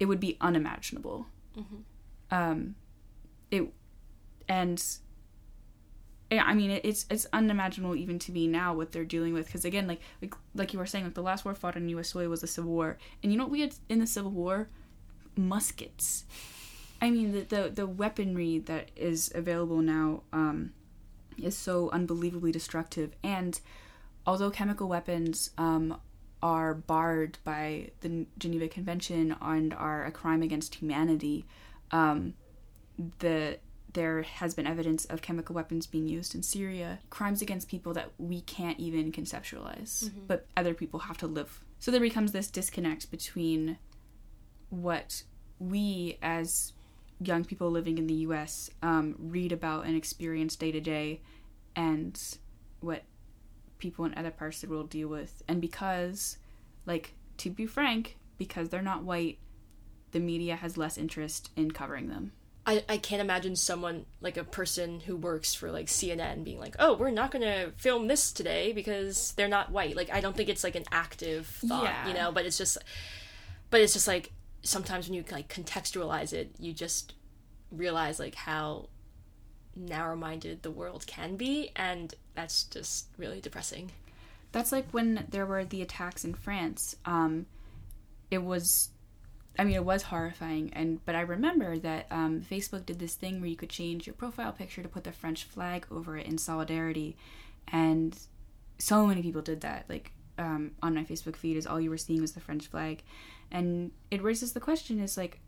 it 0.00 0.06
would 0.06 0.20
be 0.20 0.36
unimaginable. 0.40 1.26
Um, 2.30 2.74
it 3.50 3.72
and 4.48 4.82
I 6.32 6.54
mean, 6.54 6.80
it's 6.84 7.06
it's 7.10 7.26
unimaginable 7.32 7.96
even 7.96 8.18
to 8.20 8.32
me 8.32 8.46
now 8.46 8.74
what 8.74 8.92
they're 8.92 9.04
dealing 9.04 9.34
with. 9.34 9.46
Because 9.46 9.64
again, 9.64 9.86
like 9.88 10.00
like 10.22 10.34
like 10.54 10.72
you 10.72 10.78
were 10.78 10.86
saying, 10.86 11.04
like 11.04 11.14
the 11.14 11.22
last 11.22 11.44
war 11.44 11.54
fought 11.54 11.76
in 11.76 11.88
U.S. 11.90 12.10
soil 12.10 12.28
was 12.28 12.40
the 12.40 12.46
Civil 12.46 12.70
War, 12.70 12.98
and 13.22 13.32
you 13.32 13.38
know 13.38 13.44
what 13.44 13.50
we 13.50 13.60
had 13.62 13.74
in 13.88 13.98
the 13.98 14.06
Civil 14.06 14.30
War? 14.30 14.68
Muskets. 15.36 16.24
I 17.00 17.10
mean, 17.10 17.32
the 17.32 17.40
the, 17.40 17.70
the 17.70 17.86
weaponry 17.86 18.58
that 18.60 18.90
is 18.94 19.32
available 19.34 19.78
now 19.78 20.22
um, 20.32 20.72
is 21.38 21.56
so 21.56 21.90
unbelievably 21.90 22.52
destructive. 22.52 23.14
And 23.22 23.58
although 24.26 24.50
chemical 24.50 24.88
weapons 24.88 25.50
um, 25.58 25.98
are 26.42 26.74
barred 26.74 27.38
by 27.44 27.90
the 28.00 28.26
Geneva 28.38 28.68
Convention 28.68 29.34
and 29.40 29.74
are 29.74 30.04
a 30.04 30.12
crime 30.12 30.42
against 30.42 30.76
humanity, 30.76 31.46
um, 31.90 32.34
the 33.18 33.58
there 33.92 34.22
has 34.22 34.54
been 34.54 34.66
evidence 34.66 35.04
of 35.06 35.22
chemical 35.22 35.54
weapons 35.54 35.86
being 35.86 36.06
used 36.08 36.34
in 36.34 36.42
Syria, 36.42 37.00
crimes 37.10 37.42
against 37.42 37.68
people 37.68 37.92
that 37.94 38.10
we 38.18 38.40
can't 38.42 38.78
even 38.78 39.10
conceptualize, 39.12 40.10
but 40.26 40.46
other 40.56 40.74
people 40.74 41.00
have 41.00 41.18
to 41.18 41.26
live. 41.26 41.62
So 41.78 41.90
there 41.90 42.00
becomes 42.00 42.32
this 42.32 42.50
disconnect 42.50 43.10
between 43.10 43.78
what 44.68 45.24
we 45.58 46.18
as 46.22 46.72
young 47.20 47.44
people 47.44 47.70
living 47.70 47.98
in 47.98 48.06
the 48.06 48.14
US 48.14 48.70
um, 48.82 49.14
read 49.18 49.52
about 49.52 49.86
and 49.86 49.96
experience 49.96 50.56
day 50.56 50.72
to 50.72 50.80
day 50.80 51.20
and 51.76 52.18
what 52.80 53.02
people 53.78 54.04
in 54.04 54.14
other 54.14 54.30
parts 54.30 54.62
of 54.62 54.68
the 54.68 54.74
world 54.74 54.90
deal 54.90 55.08
with. 55.08 55.42
And 55.48 55.60
because, 55.60 56.38
like, 56.86 57.14
to 57.38 57.50
be 57.50 57.66
frank, 57.66 58.16
because 58.38 58.68
they're 58.68 58.82
not 58.82 59.04
white, 59.04 59.38
the 60.12 60.20
media 60.20 60.56
has 60.56 60.76
less 60.76 60.96
interest 60.98 61.50
in 61.56 61.70
covering 61.70 62.08
them. 62.08 62.32
I, 62.70 62.84
I 62.88 62.96
can't 62.98 63.20
imagine 63.20 63.56
someone 63.56 64.06
like 64.20 64.36
a 64.36 64.44
person 64.44 65.00
who 65.00 65.16
works 65.16 65.54
for 65.54 65.72
like 65.72 65.86
CNN 65.86 66.44
being 66.44 66.60
like, 66.60 66.76
oh, 66.78 66.94
we're 66.96 67.10
not 67.10 67.30
gonna 67.32 67.72
film 67.76 68.06
this 68.06 68.30
today 68.32 68.72
because 68.72 69.32
they're 69.32 69.48
not 69.48 69.72
white. 69.72 69.96
Like 69.96 70.10
I 70.12 70.20
don't 70.20 70.36
think 70.36 70.48
it's 70.48 70.62
like 70.62 70.76
an 70.76 70.84
active 70.92 71.46
thought, 71.46 71.84
Yeah. 71.84 72.06
you 72.08 72.14
know. 72.14 72.30
But 72.30 72.46
it's 72.46 72.56
just, 72.58 72.78
but 73.70 73.80
it's 73.80 73.92
just 73.92 74.06
like 74.06 74.30
sometimes 74.62 75.08
when 75.08 75.14
you 75.14 75.24
like 75.32 75.52
contextualize 75.52 76.32
it, 76.32 76.52
you 76.58 76.72
just 76.72 77.14
realize 77.72 78.20
like 78.20 78.34
how 78.36 78.88
narrow-minded 79.74 80.62
the 80.62 80.70
world 80.70 81.06
can 81.06 81.36
be, 81.36 81.70
and 81.76 82.14
that's 82.34 82.64
just 82.64 83.06
really 83.16 83.40
depressing. 83.40 83.90
That's 84.52 84.72
like 84.72 84.86
when 84.90 85.26
there 85.30 85.46
were 85.46 85.64
the 85.64 85.82
attacks 85.82 86.24
in 86.24 86.34
France. 86.34 86.94
Um, 87.04 87.46
it 88.30 88.42
was, 88.42 88.90
I 89.58 89.64
mean, 89.64 89.74
it 89.74 89.84
was 89.84 90.04
horrifying. 90.04 90.72
And 90.72 91.04
but 91.04 91.14
I 91.14 91.20
remember 91.20 91.78
that 91.78 92.06
um, 92.10 92.40
Facebook 92.40 92.86
did 92.86 92.98
this 92.98 93.14
thing 93.14 93.40
where 93.40 93.50
you 93.50 93.56
could 93.56 93.70
change 93.70 94.06
your 94.06 94.14
profile 94.14 94.52
picture 94.52 94.82
to 94.82 94.88
put 94.88 95.04
the 95.04 95.12
French 95.12 95.44
flag 95.44 95.86
over 95.90 96.16
it 96.16 96.26
in 96.26 96.38
solidarity, 96.38 97.16
and 97.68 98.16
so 98.78 99.06
many 99.06 99.22
people 99.22 99.42
did 99.42 99.60
that. 99.62 99.86
Like 99.88 100.12
um, 100.38 100.72
on 100.82 100.94
my 100.94 101.04
Facebook 101.04 101.36
feed, 101.36 101.56
is 101.56 101.66
all 101.66 101.80
you 101.80 101.90
were 101.90 101.98
seeing 101.98 102.20
was 102.20 102.32
the 102.32 102.40
French 102.40 102.68
flag, 102.68 103.02
and 103.50 103.90
it 104.10 104.22
raises 104.22 104.52
the 104.52 104.60
question: 104.60 105.00
is 105.00 105.16
like, 105.16 105.40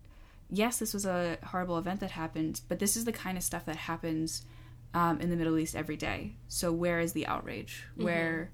yes, 0.50 0.78
this 0.78 0.92
was 0.92 1.06
a 1.06 1.38
horrible 1.44 1.78
event 1.78 2.00
that 2.00 2.10
happened, 2.10 2.60
but 2.68 2.80
this 2.80 2.96
is 2.96 3.04
the 3.04 3.12
kind 3.12 3.38
of 3.38 3.44
stuff 3.44 3.64
that 3.66 3.76
happens. 3.76 4.44
Um, 4.94 5.22
in 5.22 5.30
the 5.30 5.36
Middle 5.36 5.56
East 5.58 5.74
every 5.74 5.96
day. 5.96 6.34
So 6.48 6.70
where 6.70 7.00
is 7.00 7.14
the 7.14 7.26
outrage? 7.26 7.82
Where 7.96 8.50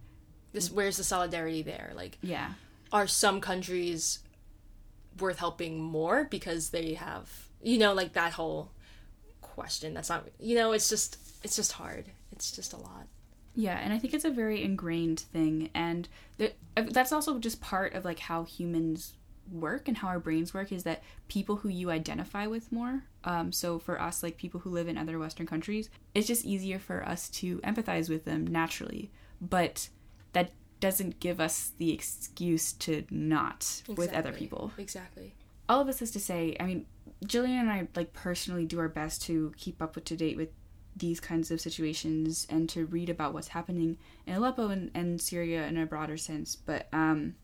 This 0.52 0.70
where's 0.70 0.96
the 0.96 1.02
solidarity 1.02 1.62
there? 1.62 1.90
Like 1.96 2.16
yeah. 2.22 2.52
are 2.92 3.08
some 3.08 3.40
countries 3.40 4.20
worth 5.20 5.38
helping 5.38 5.80
more 5.80 6.24
because 6.24 6.70
they 6.70 6.94
have 6.94 7.30
you 7.62 7.78
know 7.78 7.92
like 7.92 8.12
that 8.12 8.32
whole 8.32 8.70
question 9.40 9.94
that's 9.94 10.08
not 10.08 10.24
you 10.38 10.54
know 10.54 10.72
it's 10.72 10.88
just 10.88 11.18
it's 11.42 11.56
just 11.56 11.72
hard 11.72 12.06
it's 12.32 12.52
just 12.52 12.72
a 12.72 12.76
lot 12.76 13.06
Yeah, 13.54 13.76
and 13.82 13.92
I 13.92 13.98
think 13.98 14.14
it's 14.14 14.24
a 14.24 14.30
very 14.30 14.62
ingrained 14.62 15.18
thing, 15.32 15.70
and 15.74 16.08
th- 16.38 16.54
that's 16.76 17.10
also 17.12 17.40
just 17.40 17.60
part 17.60 17.94
of 17.94 18.04
like 18.04 18.20
how 18.20 18.44
humans 18.44 19.14
work 19.50 19.88
and 19.88 19.96
how 19.96 20.06
our 20.08 20.20
brains 20.20 20.54
work 20.54 20.70
is 20.70 20.84
that 20.84 21.02
people 21.26 21.56
who 21.56 21.68
you 21.68 21.90
identify 21.90 22.46
with 22.46 22.70
more. 22.70 23.02
Um, 23.24 23.50
so 23.50 23.78
for 23.80 24.00
us, 24.00 24.22
like 24.22 24.36
people 24.36 24.60
who 24.60 24.70
live 24.70 24.86
in 24.86 24.96
other 24.96 25.18
Western 25.18 25.46
countries, 25.46 25.90
it's 26.14 26.28
just 26.28 26.44
easier 26.44 26.78
for 26.78 27.02
us 27.02 27.28
to 27.30 27.58
empathize 27.62 28.08
with 28.08 28.24
them 28.24 28.46
naturally. 28.46 29.10
But 29.40 29.88
doesn't 30.80 31.20
give 31.20 31.40
us 31.40 31.72
the 31.78 31.92
excuse 31.92 32.72
to 32.72 33.04
not 33.10 33.82
with 33.88 34.12
other 34.12 34.32
people 34.32 34.72
exactly 34.78 35.34
all 35.68 35.80
of 35.80 35.86
this 35.86 36.02
is 36.02 36.10
to 36.12 36.20
say, 36.20 36.56
I 36.58 36.64
mean, 36.64 36.86
Jillian 37.24 37.60
and 37.60 37.70
I 37.70 37.88
like 37.94 38.12
personally 38.12 38.64
do 38.64 38.78
our 38.78 38.88
best 38.88 39.22
to 39.22 39.52
keep 39.56 39.82
up 39.82 39.94
with 39.94 40.04
to 40.06 40.16
date 40.16 40.36
with 40.36 40.50
these 40.96 41.20
kinds 41.20 41.50
of 41.50 41.60
situations 41.60 42.46
and 42.50 42.68
to 42.70 42.86
read 42.86 43.08
about 43.08 43.32
what's 43.32 43.48
happening 43.48 43.98
in 44.26 44.34
Aleppo 44.34 44.68
and, 44.68 44.90
and 44.94 45.20
Syria 45.20 45.66
in 45.66 45.76
a 45.76 45.86
broader 45.86 46.16
sense. 46.16 46.56
But 46.56 46.88
um, 46.92 47.34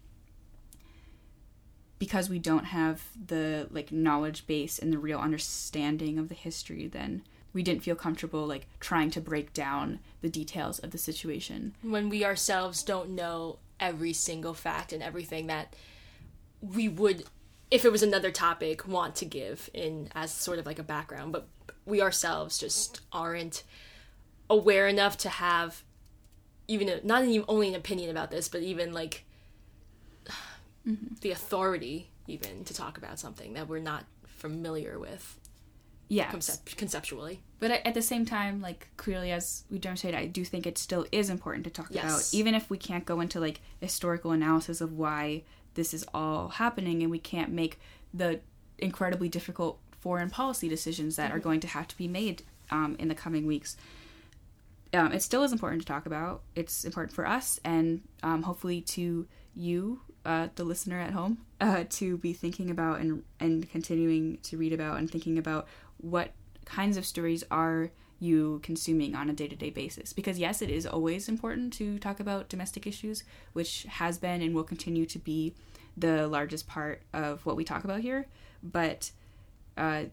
because 1.98 2.28
we 2.28 2.38
don't 2.38 2.64
have 2.64 3.02
the 3.26 3.68
like 3.70 3.92
knowledge 3.92 4.46
base 4.46 4.78
and 4.78 4.92
the 4.92 4.98
real 4.98 5.18
understanding 5.18 6.18
of 6.18 6.28
the 6.28 6.34
history, 6.34 6.86
then 6.86 7.22
we 7.54 7.62
didn't 7.62 7.82
feel 7.82 7.96
comfortable 7.96 8.46
like 8.46 8.66
trying 8.80 9.10
to 9.12 9.20
break 9.20 9.54
down 9.54 10.00
the 10.20 10.28
details 10.28 10.78
of 10.80 10.90
the 10.90 10.98
situation. 10.98 11.74
when 11.82 12.10
we 12.10 12.24
ourselves 12.24 12.82
don't 12.82 13.10
know 13.10 13.58
every 13.80 14.12
single 14.12 14.54
fact 14.54 14.92
and 14.92 15.02
everything 15.02 15.46
that 15.46 15.74
we 16.60 16.88
would 16.88 17.24
if 17.70 17.84
it 17.84 17.90
was 17.90 18.02
another 18.02 18.30
topic 18.30 18.86
want 18.86 19.16
to 19.16 19.24
give 19.24 19.68
in 19.74 20.08
as 20.14 20.32
sort 20.32 20.58
of 20.58 20.66
like 20.66 20.78
a 20.78 20.82
background 20.82 21.32
but 21.32 21.46
we 21.84 22.00
ourselves 22.00 22.58
just 22.58 23.00
aren't 23.12 23.62
aware 24.48 24.86
enough 24.86 25.18
to 25.18 25.28
have 25.28 25.82
even 26.68 26.88
a, 26.88 27.04
not 27.04 27.24
even 27.24 27.44
only 27.48 27.68
an 27.68 27.74
opinion 27.74 28.10
about 28.10 28.30
this 28.30 28.48
but 28.48 28.62
even 28.62 28.92
like 28.92 29.24
mm-hmm. 30.86 31.14
the 31.20 31.30
authority 31.30 32.10
even 32.26 32.64
to 32.64 32.72
talk 32.72 32.96
about 32.96 33.18
something 33.18 33.54
that 33.54 33.68
we're 33.68 33.78
not 33.78 34.04
familiar 34.26 34.98
with 34.98 35.38
Yeah, 36.08 36.30
concep- 36.30 36.76
conceptually 36.76 37.40
But 37.60 37.70
at 37.70 37.94
the 37.94 38.02
same 38.02 38.24
time, 38.26 38.60
like 38.60 38.88
clearly 38.96 39.32
as 39.32 39.64
we 39.70 39.78
demonstrated, 39.78 40.20
I 40.20 40.26
do 40.26 40.44
think 40.44 40.66
it 40.66 40.76
still 40.76 41.06
is 41.10 41.30
important 41.30 41.64
to 41.64 41.70
talk 41.70 41.88
Yes. 41.90 42.04
about, 42.04 42.38
even 42.38 42.54
if 42.54 42.68
we 42.68 42.76
can't 42.76 43.04
go 43.06 43.20
into 43.20 43.40
like 43.40 43.60
historical 43.80 44.30
analysis 44.32 44.80
of 44.80 44.92
why 44.92 45.44
this 45.74 45.94
is 45.94 46.04
all 46.14 46.48
happening, 46.50 47.02
and 47.02 47.10
we 47.10 47.18
can't 47.18 47.50
make 47.50 47.80
the 48.12 48.40
incredibly 48.78 49.28
difficult 49.28 49.78
foreign 50.00 50.28
policy 50.30 50.68
decisions 50.68 51.16
that 51.16 51.32
are 51.32 51.38
going 51.38 51.60
to 51.60 51.66
have 51.68 51.88
to 51.88 51.96
be 51.96 52.06
made 52.06 52.42
um, 52.70 52.94
in 52.98 53.08
the 53.08 53.14
coming 53.14 53.46
weeks. 53.46 53.76
Um, 54.92 55.10
it 55.12 55.22
still 55.22 55.42
is 55.42 55.52
important 55.52 55.82
to 55.82 55.86
talk 55.88 56.06
about. 56.06 56.42
It's 56.54 56.84
important 56.84 57.14
for 57.14 57.26
us, 57.26 57.58
and 57.64 58.02
um, 58.22 58.42
hopefully 58.42 58.80
to 58.82 59.26
you, 59.56 60.00
uh, 60.24 60.48
the 60.54 60.62
listener 60.64 61.00
at 61.00 61.12
home, 61.12 61.38
uh, 61.60 61.84
to 61.90 62.18
be 62.18 62.32
thinking 62.32 62.70
about 62.70 63.00
and 63.00 63.24
and 63.40 63.68
continuing 63.70 64.38
to 64.42 64.56
read 64.56 64.72
about 64.72 64.98
and 64.98 65.10
thinking 65.10 65.36
about 65.38 65.66
what 66.04 66.32
kinds 66.64 66.96
of 66.96 67.06
stories 67.06 67.44
are 67.50 67.90
you 68.20 68.60
consuming 68.62 69.14
on 69.14 69.28
a 69.28 69.32
day-to-day 69.32 69.70
basis. 69.70 70.12
Because 70.12 70.38
yes 70.38 70.62
it 70.62 70.70
is 70.70 70.86
always 70.86 71.28
important 71.28 71.72
to 71.74 71.98
talk 71.98 72.20
about 72.20 72.48
domestic 72.48 72.86
issues 72.86 73.24
which 73.52 73.84
has 73.88 74.18
been 74.18 74.42
and 74.42 74.54
will 74.54 74.64
continue 74.64 75.06
to 75.06 75.18
be 75.18 75.54
the 75.96 76.26
largest 76.26 76.66
part 76.66 77.02
of 77.12 77.44
what 77.46 77.56
we 77.56 77.64
talk 77.64 77.84
about 77.84 78.00
here. 78.00 78.26
But 78.62 79.10
uh, 79.76 80.04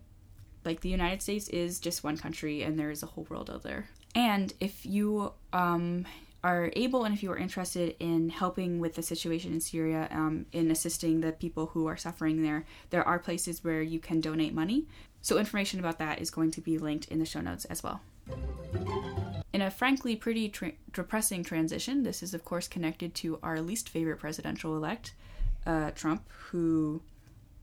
like 0.65 0.81
the 0.81 0.89
united 0.89 1.21
states 1.21 1.47
is 1.49 1.79
just 1.79 2.03
one 2.03 2.17
country 2.17 2.63
and 2.63 2.77
there 2.77 2.91
is 2.91 3.03
a 3.03 3.07
whole 3.07 3.25
world 3.29 3.49
out 3.49 3.63
there. 3.63 3.89
And 4.13 4.53
if 4.59 4.85
you 4.85 5.31
um, 5.53 6.05
are 6.43 6.71
able 6.75 7.05
and 7.05 7.13
if 7.13 7.21
you 7.23 7.31
are 7.31 7.37
interested 7.37 7.95
in 7.99 8.29
helping 8.29 8.79
with 8.79 8.95
the 8.95 9.03
situation 9.03 9.53
in 9.53 9.59
syria 9.59 10.07
um, 10.11 10.45
in 10.51 10.71
assisting 10.71 11.21
the 11.21 11.31
people 11.31 11.67
who 11.67 11.85
are 11.85 11.97
suffering 11.97 12.41
there 12.41 12.65
there 12.89 13.07
are 13.07 13.19
places 13.19 13.63
where 13.63 13.81
you 13.81 13.99
can 13.99 14.19
donate 14.19 14.53
money 14.53 14.87
so 15.21 15.37
information 15.37 15.79
about 15.79 15.99
that 15.99 16.19
is 16.21 16.29
going 16.31 16.51
to 16.51 16.61
be 16.61 16.77
linked 16.77 17.07
in 17.09 17.19
the 17.19 17.25
show 17.25 17.41
notes 17.41 17.65
as 17.65 17.83
well. 17.83 18.01
In 19.53 19.61
a 19.61 19.69
frankly 19.69 20.15
pretty 20.15 20.49
tra- 20.49 20.71
depressing 20.93 21.43
transition, 21.43 22.03
this 22.03 22.23
is 22.23 22.33
of 22.33 22.45
course 22.45 22.67
connected 22.67 23.13
to 23.15 23.37
our 23.43 23.59
least 23.61 23.89
favorite 23.89 24.19
presidential 24.19 24.75
elect, 24.75 25.13
uh, 25.65 25.91
Trump, 25.91 26.27
who 26.49 27.01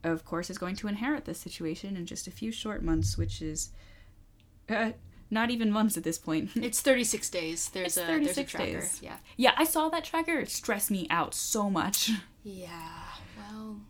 of 0.05 0.25
course 0.25 0.51
is 0.51 0.59
going 0.59 0.77
to 0.77 0.89
inherit 0.89 1.25
this 1.25 1.41
situation 1.41 1.97
in 1.97 2.07
just 2.07 2.27
a 2.27 2.31
few 2.31 2.53
short 2.53 2.83
months, 2.83 3.17
which 3.19 3.41
is 3.43 3.71
uh, 4.69 4.93
not 5.31 5.51
even 5.51 5.71
months 5.71 5.97
at 5.97 6.05
this 6.05 6.19
point. 6.19 6.51
it's 6.57 6.81
36 6.81 7.31
days 7.31 7.69
there's 7.71 7.97
It's 7.97 7.97
a 7.97 8.01
there's 8.01 8.31
a 8.39 8.45
36 8.45 8.51
tracker 8.53 8.81
days. 8.81 8.99
yeah 9.03 9.17
yeah, 9.37 9.53
I 9.57 9.65
saw 9.65 9.89
that 9.89 10.05
tracker. 10.05 10.39
It 10.39 10.51
stressed 10.51 10.91
me 10.91 11.07
out 11.11 11.35
so 11.35 11.71
much. 11.71 12.11
Yeah, 12.45 13.03
well. 13.37 13.81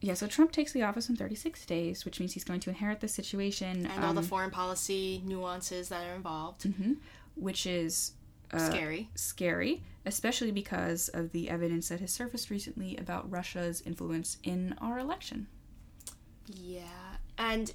Yeah, 0.00 0.14
so 0.14 0.26
Trump 0.26 0.52
takes 0.52 0.72
the 0.72 0.82
office 0.82 1.08
in 1.08 1.16
36 1.16 1.64
days, 1.66 2.04
which 2.04 2.20
means 2.20 2.32
he's 2.34 2.44
going 2.44 2.60
to 2.60 2.70
inherit 2.70 3.00
the 3.00 3.08
situation. 3.08 3.86
and 3.86 4.04
all 4.04 4.14
the 4.14 4.20
um, 4.20 4.26
foreign 4.26 4.50
policy 4.50 5.22
nuances 5.24 5.88
that 5.90 6.06
are 6.06 6.14
involved. 6.14 6.62
mhm, 6.62 6.96
which 7.36 7.66
is 7.66 8.12
uh, 8.52 8.58
Scary. 8.70 9.08
scary, 9.14 9.82
especially 10.06 10.50
because 10.50 11.08
of 11.10 11.32
the 11.32 11.48
evidence 11.50 11.88
that 11.90 12.00
has 12.00 12.10
surfaced 12.10 12.50
recently 12.50 12.96
about 12.96 13.30
Russia's 13.30 13.80
influence 13.82 14.38
in 14.42 14.74
our 14.80 14.98
election. 14.98 15.46
Yeah, 16.46 16.82
and 17.38 17.72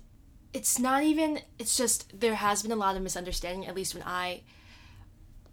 it's 0.54 0.80
not 0.80 1.04
even. 1.04 1.40
It's 1.60 1.78
just 1.78 2.20
there 2.20 2.36
has 2.36 2.62
been 2.62 2.72
a 2.72 2.76
lot 2.76 2.96
of 2.98 3.02
misunderstanding. 3.04 3.68
At 3.68 3.76
least 3.76 3.94
when 3.94 4.04
I 4.06 4.42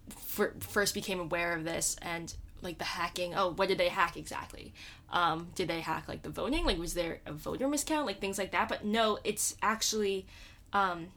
fir- 0.09 0.55
first 0.59 0.93
became 0.93 1.19
aware 1.19 1.53
of 1.55 1.63
this 1.63 1.95
and 2.01 2.33
like 2.61 2.77
the 2.79 2.83
hacking. 2.83 3.33
Oh, 3.35 3.53
what 3.53 3.67
did 3.69 3.77
they 3.77 3.89
hack 3.89 4.17
exactly? 4.17 4.73
Um, 5.13 5.49
did 5.53 5.67
they 5.67 5.79
hack 5.79 6.07
like 6.07 6.23
the 6.23 6.29
voting? 6.29 6.65
Like, 6.65 6.79
was 6.79 6.95
there 6.95 7.21
a 7.25 7.31
voter 7.31 7.67
miscount? 7.67 8.05
Like 8.05 8.19
things 8.19 8.39
like 8.39 8.51
that. 8.51 8.67
But 8.67 8.83
no, 8.83 9.19
it's 9.23 9.55
actually. 9.61 10.25
Um, 10.73 11.07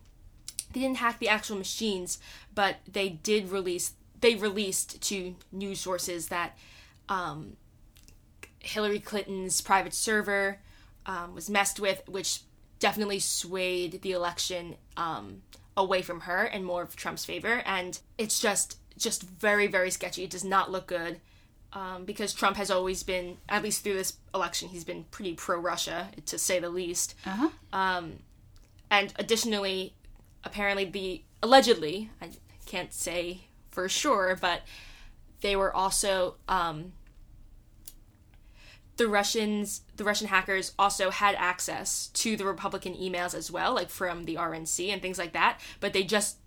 they 0.72 0.80
didn't 0.80 0.98
hack 0.98 1.18
the 1.18 1.30
actual 1.30 1.56
machines, 1.56 2.18
but 2.54 2.76
they 2.86 3.08
did 3.08 3.50
release. 3.50 3.94
They 4.20 4.34
released 4.34 5.00
to 5.08 5.34
news 5.50 5.80
sources 5.80 6.28
that 6.28 6.58
um, 7.08 7.56
Hillary 8.58 9.00
Clinton's 9.00 9.60
private 9.62 9.94
server 9.94 10.58
um, 11.06 11.34
was 11.34 11.48
messed 11.48 11.80
with, 11.80 12.02
which 12.06 12.40
definitely 12.78 13.18
swayed 13.18 14.02
the 14.02 14.12
election 14.12 14.74
um, 14.98 15.40
away 15.74 16.02
from 16.02 16.20
her 16.20 16.44
and 16.44 16.66
more 16.66 16.82
of 16.82 16.96
Trump's 16.96 17.24
favor. 17.24 17.62
And 17.64 17.98
it's 18.18 18.40
just 18.40 18.78
just 18.98 19.22
very 19.22 19.66
very 19.66 19.90
sketchy. 19.90 20.24
It 20.24 20.30
does 20.30 20.44
not 20.44 20.70
look 20.70 20.86
good 20.86 21.20
um, 21.72 22.04
because 22.04 22.32
Trump 22.32 22.56
has 22.56 22.70
always 22.70 23.02
been, 23.02 23.38
at 23.48 23.62
least 23.62 23.82
through 23.82 23.94
this 23.94 24.14
election, 24.34 24.68
he's 24.68 24.84
been 24.84 25.04
pretty 25.10 25.34
pro 25.34 25.58
Russia 25.58 26.08
to 26.26 26.38
say 26.38 26.58
the 26.58 26.70
least. 26.70 27.14
Uh 27.24 27.30
huh. 27.30 27.48
Um, 27.72 28.12
and 28.90 29.12
additionally, 29.16 29.94
apparently 30.44 30.84
the 30.84 31.22
allegedly, 31.42 32.10
I 32.20 32.30
can't 32.66 32.92
say 32.92 33.42
for 33.70 33.88
sure, 33.88 34.38
but 34.40 34.62
they 35.40 35.56
were 35.56 35.74
also 35.74 36.36
um, 36.48 36.92
the 38.96 39.08
Russians, 39.08 39.82
the 39.96 40.04
Russian 40.04 40.28
hackers 40.28 40.72
also 40.78 41.10
had 41.10 41.34
access 41.34 42.08
to 42.08 42.36
the 42.36 42.44
Republican 42.44 42.94
emails 42.94 43.34
as 43.34 43.50
well, 43.50 43.74
like 43.74 43.90
from 43.90 44.24
the 44.24 44.36
RNC 44.36 44.88
and 44.88 45.02
things 45.02 45.18
like 45.18 45.32
that, 45.34 45.60
but 45.80 45.92
they 45.92 46.02
just 46.02 46.38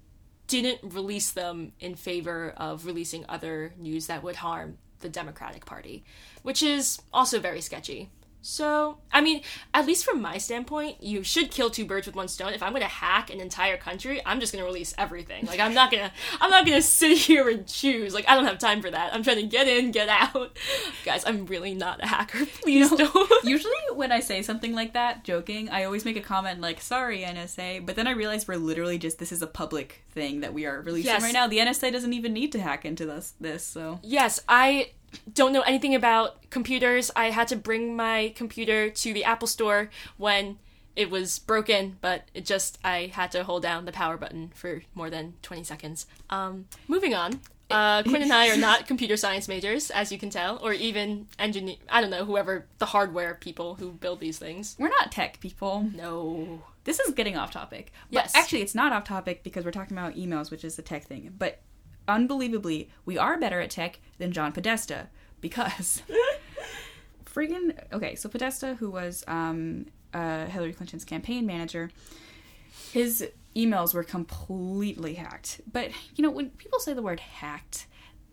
didn't 0.47 0.93
release 0.93 1.29
them 1.31 1.73
in 1.79 1.93
favor 1.93 2.53
of 2.57 2.87
releasing 2.87 3.23
other 3.29 3.73
news 3.77 4.07
that 4.07 4.23
would 4.23 4.37
harm 4.37 4.79
the 4.99 5.09
Democratic 5.09 5.65
Party, 5.65 6.03
which 6.43 6.61
is 6.63 7.01
also 7.13 7.39
very 7.39 7.61
sketchy. 7.61 8.09
So, 8.41 8.99
I 9.11 9.19
mean, 9.21 9.41
at 9.73 9.85
least 9.85 10.05
from 10.05 10.21
my 10.21 10.37
standpoint, 10.37 11.03
you 11.03 11.23
should 11.23 11.51
kill 11.51 11.69
two 11.69 11.85
birds 11.85 12.07
with 12.07 12.15
one 12.15 12.27
stone. 12.29 12.53
If 12.53 12.63
I'm 12.63 12.71
going 12.71 12.81
to 12.81 12.87
hack 12.87 13.29
an 13.29 13.41
entire 13.41 13.75
country, 13.77 14.21
I'm 14.25 14.39
just 14.39 14.53
going 14.53 14.63
to 14.63 14.65
release 14.65 14.93
everything. 14.97 15.45
Like 15.45 15.59
I'm 15.59 15.73
not 15.73 15.91
going 15.91 16.07
to 16.07 16.11
I'm 16.39 16.49
not 16.49 16.65
going 16.65 16.77
to 16.77 16.81
sit 16.81 17.17
here 17.17 17.49
and 17.49 17.67
choose. 17.67 18.13
Like 18.13 18.25
I 18.29 18.35
don't 18.35 18.45
have 18.45 18.57
time 18.57 18.81
for 18.81 18.89
that. 18.89 19.13
I'm 19.13 19.23
trying 19.23 19.37
to 19.37 19.43
get 19.43 19.67
in, 19.67 19.91
get 19.91 20.07
out. 20.09 20.57
Guys, 21.03 21.23
I'm 21.25 21.45
really 21.47 21.73
not 21.73 22.01
a 22.03 22.07
hacker. 22.07 22.45
Please 22.61 22.89
don't. 22.91 23.31
Usually, 23.43 23.73
when 23.93 24.11
I 24.11 24.21
say 24.21 24.41
something 24.41 24.73
like 24.73 24.93
that, 24.93 25.23
joking, 25.25 25.69
I 25.69 25.83
always 25.83 26.05
make 26.05 26.15
a 26.17 26.21
comment 26.21 26.61
like, 26.61 26.79
sorry, 26.81 27.19
NSA. 27.19 27.85
But 27.85 27.95
then 27.97 28.07
I 28.07 28.11
realize 28.11 28.47
we're 28.47 28.55
literally 28.55 28.97
just, 28.97 29.19
this 29.19 29.31
is 29.31 29.41
a 29.41 29.47
public 29.47 30.03
thing 30.11 30.39
that 30.41 30.53
we 30.53 30.65
are 30.65 30.81
releasing 30.81 31.11
Yes. 31.11 31.21
right 31.23 31.33
now. 31.33 31.47
The 31.47 31.57
NSA 31.57 31.91
doesn't 31.91 32.13
even 32.13 32.33
need 32.33 32.51
to 32.53 32.59
hack 32.61 32.85
into 32.85 33.05
this, 33.05 33.33
this 33.39 33.63
so. 33.65 33.99
Yes, 34.01 34.41
I 34.47 34.91
don't 35.33 35.53
know 35.53 35.61
anything 35.61 35.95
about 35.95 36.49
computers. 36.49 37.11
I 37.15 37.29
had 37.31 37.47
to 37.49 37.55
bring 37.55 37.95
my 37.95 38.33
computer 38.35 38.89
to 38.89 39.13
the 39.13 39.23
Apple 39.23 39.47
store 39.47 39.89
when 40.17 40.57
it 40.95 41.09
was 41.09 41.39
broken, 41.39 41.97
but 42.01 42.23
it 42.33 42.45
just 42.45 42.77
I 42.83 43.11
had 43.13 43.31
to 43.31 43.43
hold 43.43 43.63
down 43.63 43.85
the 43.85 43.91
power 43.91 44.17
button 44.17 44.51
for 44.55 44.81
more 44.93 45.09
than 45.09 45.33
20 45.41 45.63
seconds. 45.63 46.05
Um 46.29 46.65
moving 46.87 47.13
on. 47.13 47.39
Uh, 47.71 48.01
Quinn 48.01 48.23
and 48.23 48.33
I 48.33 48.49
are 48.49 48.57
not 48.57 48.87
computer 48.87 49.15
science 49.15 49.47
majors, 49.47 49.91
as 49.91 50.11
you 50.11 50.17
can 50.17 50.31
tell, 50.31 50.57
or 50.63 50.73
even 50.73 51.27
engineer. 51.37 51.75
I 51.87 52.01
don't 52.01 52.09
know, 52.09 52.25
whoever 52.25 52.65
the 52.79 52.87
hardware 52.87 53.35
people 53.35 53.75
who 53.75 53.91
build 53.91 54.19
these 54.19 54.39
things. 54.39 54.75
We're 54.79 54.89
not 54.89 55.11
tech 55.11 55.39
people. 55.39 55.87
No. 55.93 56.63
This 56.85 56.99
is 56.99 57.13
getting 57.13 57.37
off 57.37 57.51
topic. 57.51 57.91
But 58.11 58.23
Yes. 58.23 58.35
actually, 58.35 58.63
it's 58.63 58.73
not 58.73 58.91
off 58.91 59.03
topic 59.03 59.43
because 59.43 59.65
we're 59.65 59.69
talking 59.71 59.95
about 59.95 60.15
emails, 60.15 60.49
which 60.49 60.63
is 60.63 60.77
the 60.77 60.81
tech 60.81 61.05
thing. 61.05 61.31
But 61.37 61.59
unbelievably, 62.09 62.89
we 63.05 63.17
are 63.17 63.37
better 63.37 63.61
at 63.61 63.69
tech 63.69 63.99
than 64.17 64.31
John 64.31 64.51
Podesta 64.51 65.07
because 65.39 66.01
friggin' 67.25 67.77
okay. 67.93 68.15
So 68.15 68.27
Podesta, 68.27 68.75
who 68.75 68.89
was 68.89 69.23
um, 69.27 69.85
uh, 70.13 70.47
Hillary 70.47 70.73
Clinton's 70.73 71.05
campaign 71.05 71.45
manager, 71.45 71.91
his 72.91 73.27
emails 73.55 73.93
were 73.93 74.03
completely 74.03 75.13
hacked. 75.15 75.61
But 75.71 75.91
you 76.15 76.23
know, 76.23 76.31
when 76.31 76.49
people 76.51 76.79
say 76.79 76.93
the 76.93 77.01
word 77.01 77.19
hacked, 77.19 77.85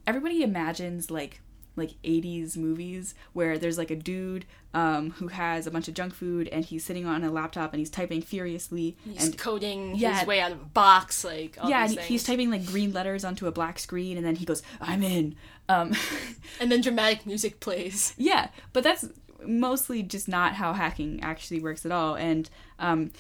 everybody 0.07 0.43
imagines 0.43 1.11
like 1.11 1.41
like 1.77 1.91
80s 2.03 2.57
movies 2.57 3.15
where 3.35 3.59
there's 3.59 3.79
like 3.79 3.91
a 3.91 3.97
dude 3.97 4.45
um, 4.75 5.11
who 5.13 5.29
has 5.29 5.67
a 5.67 5.71
bunch 5.71 5.89
of 5.89 5.95
junk 5.95 6.15
food 6.15 6.49
and 6.49 6.65
he's 6.65 6.85
sitting 6.85 7.07
on 7.07 7.23
a 7.23 7.31
laptop 7.31 7.73
and 7.73 7.79
he's 7.81 7.91
typing 7.91 8.21
furiously 8.23 8.97
He's 9.05 9.25
and 9.25 9.39
coding 9.39 9.95
Yeah. 9.97 10.19
his 10.19 10.27
way 10.27 10.41
out 10.41 10.53
of 10.53 10.61
a 10.61 10.65
box, 10.65 11.23
like 11.25 11.57
yeah 11.67 11.87
he's 11.87 12.25
typing 12.25 12.51
like 12.51 12.67
green 12.67 12.93
letters 12.93 13.25
onto 13.25 13.47
a 13.47 13.53
black 13.53 13.79
screen 13.79 14.17
and 14.17 14.25
then 14.27 14.37
he 14.37 14.45
goes 14.45 14.63
i'm 14.81 15.03
in 15.03 15.35
um, 15.69 15.93
and 16.61 16.71
then 16.73 16.81
dramatic 16.81 17.27
music 17.27 17.61
plays. 17.61 18.15
yeah 18.17 18.49
but 18.73 18.83
that's 18.85 19.07
mostly 19.47 20.03
just 20.03 20.29
not 20.29 20.55
how 20.55 20.73
hacking 20.73 21.21
actually 21.23 21.61
works 21.61 21.85
at 21.87 21.93
all 21.93 22.15
and 22.17 22.51
um, 22.79 23.11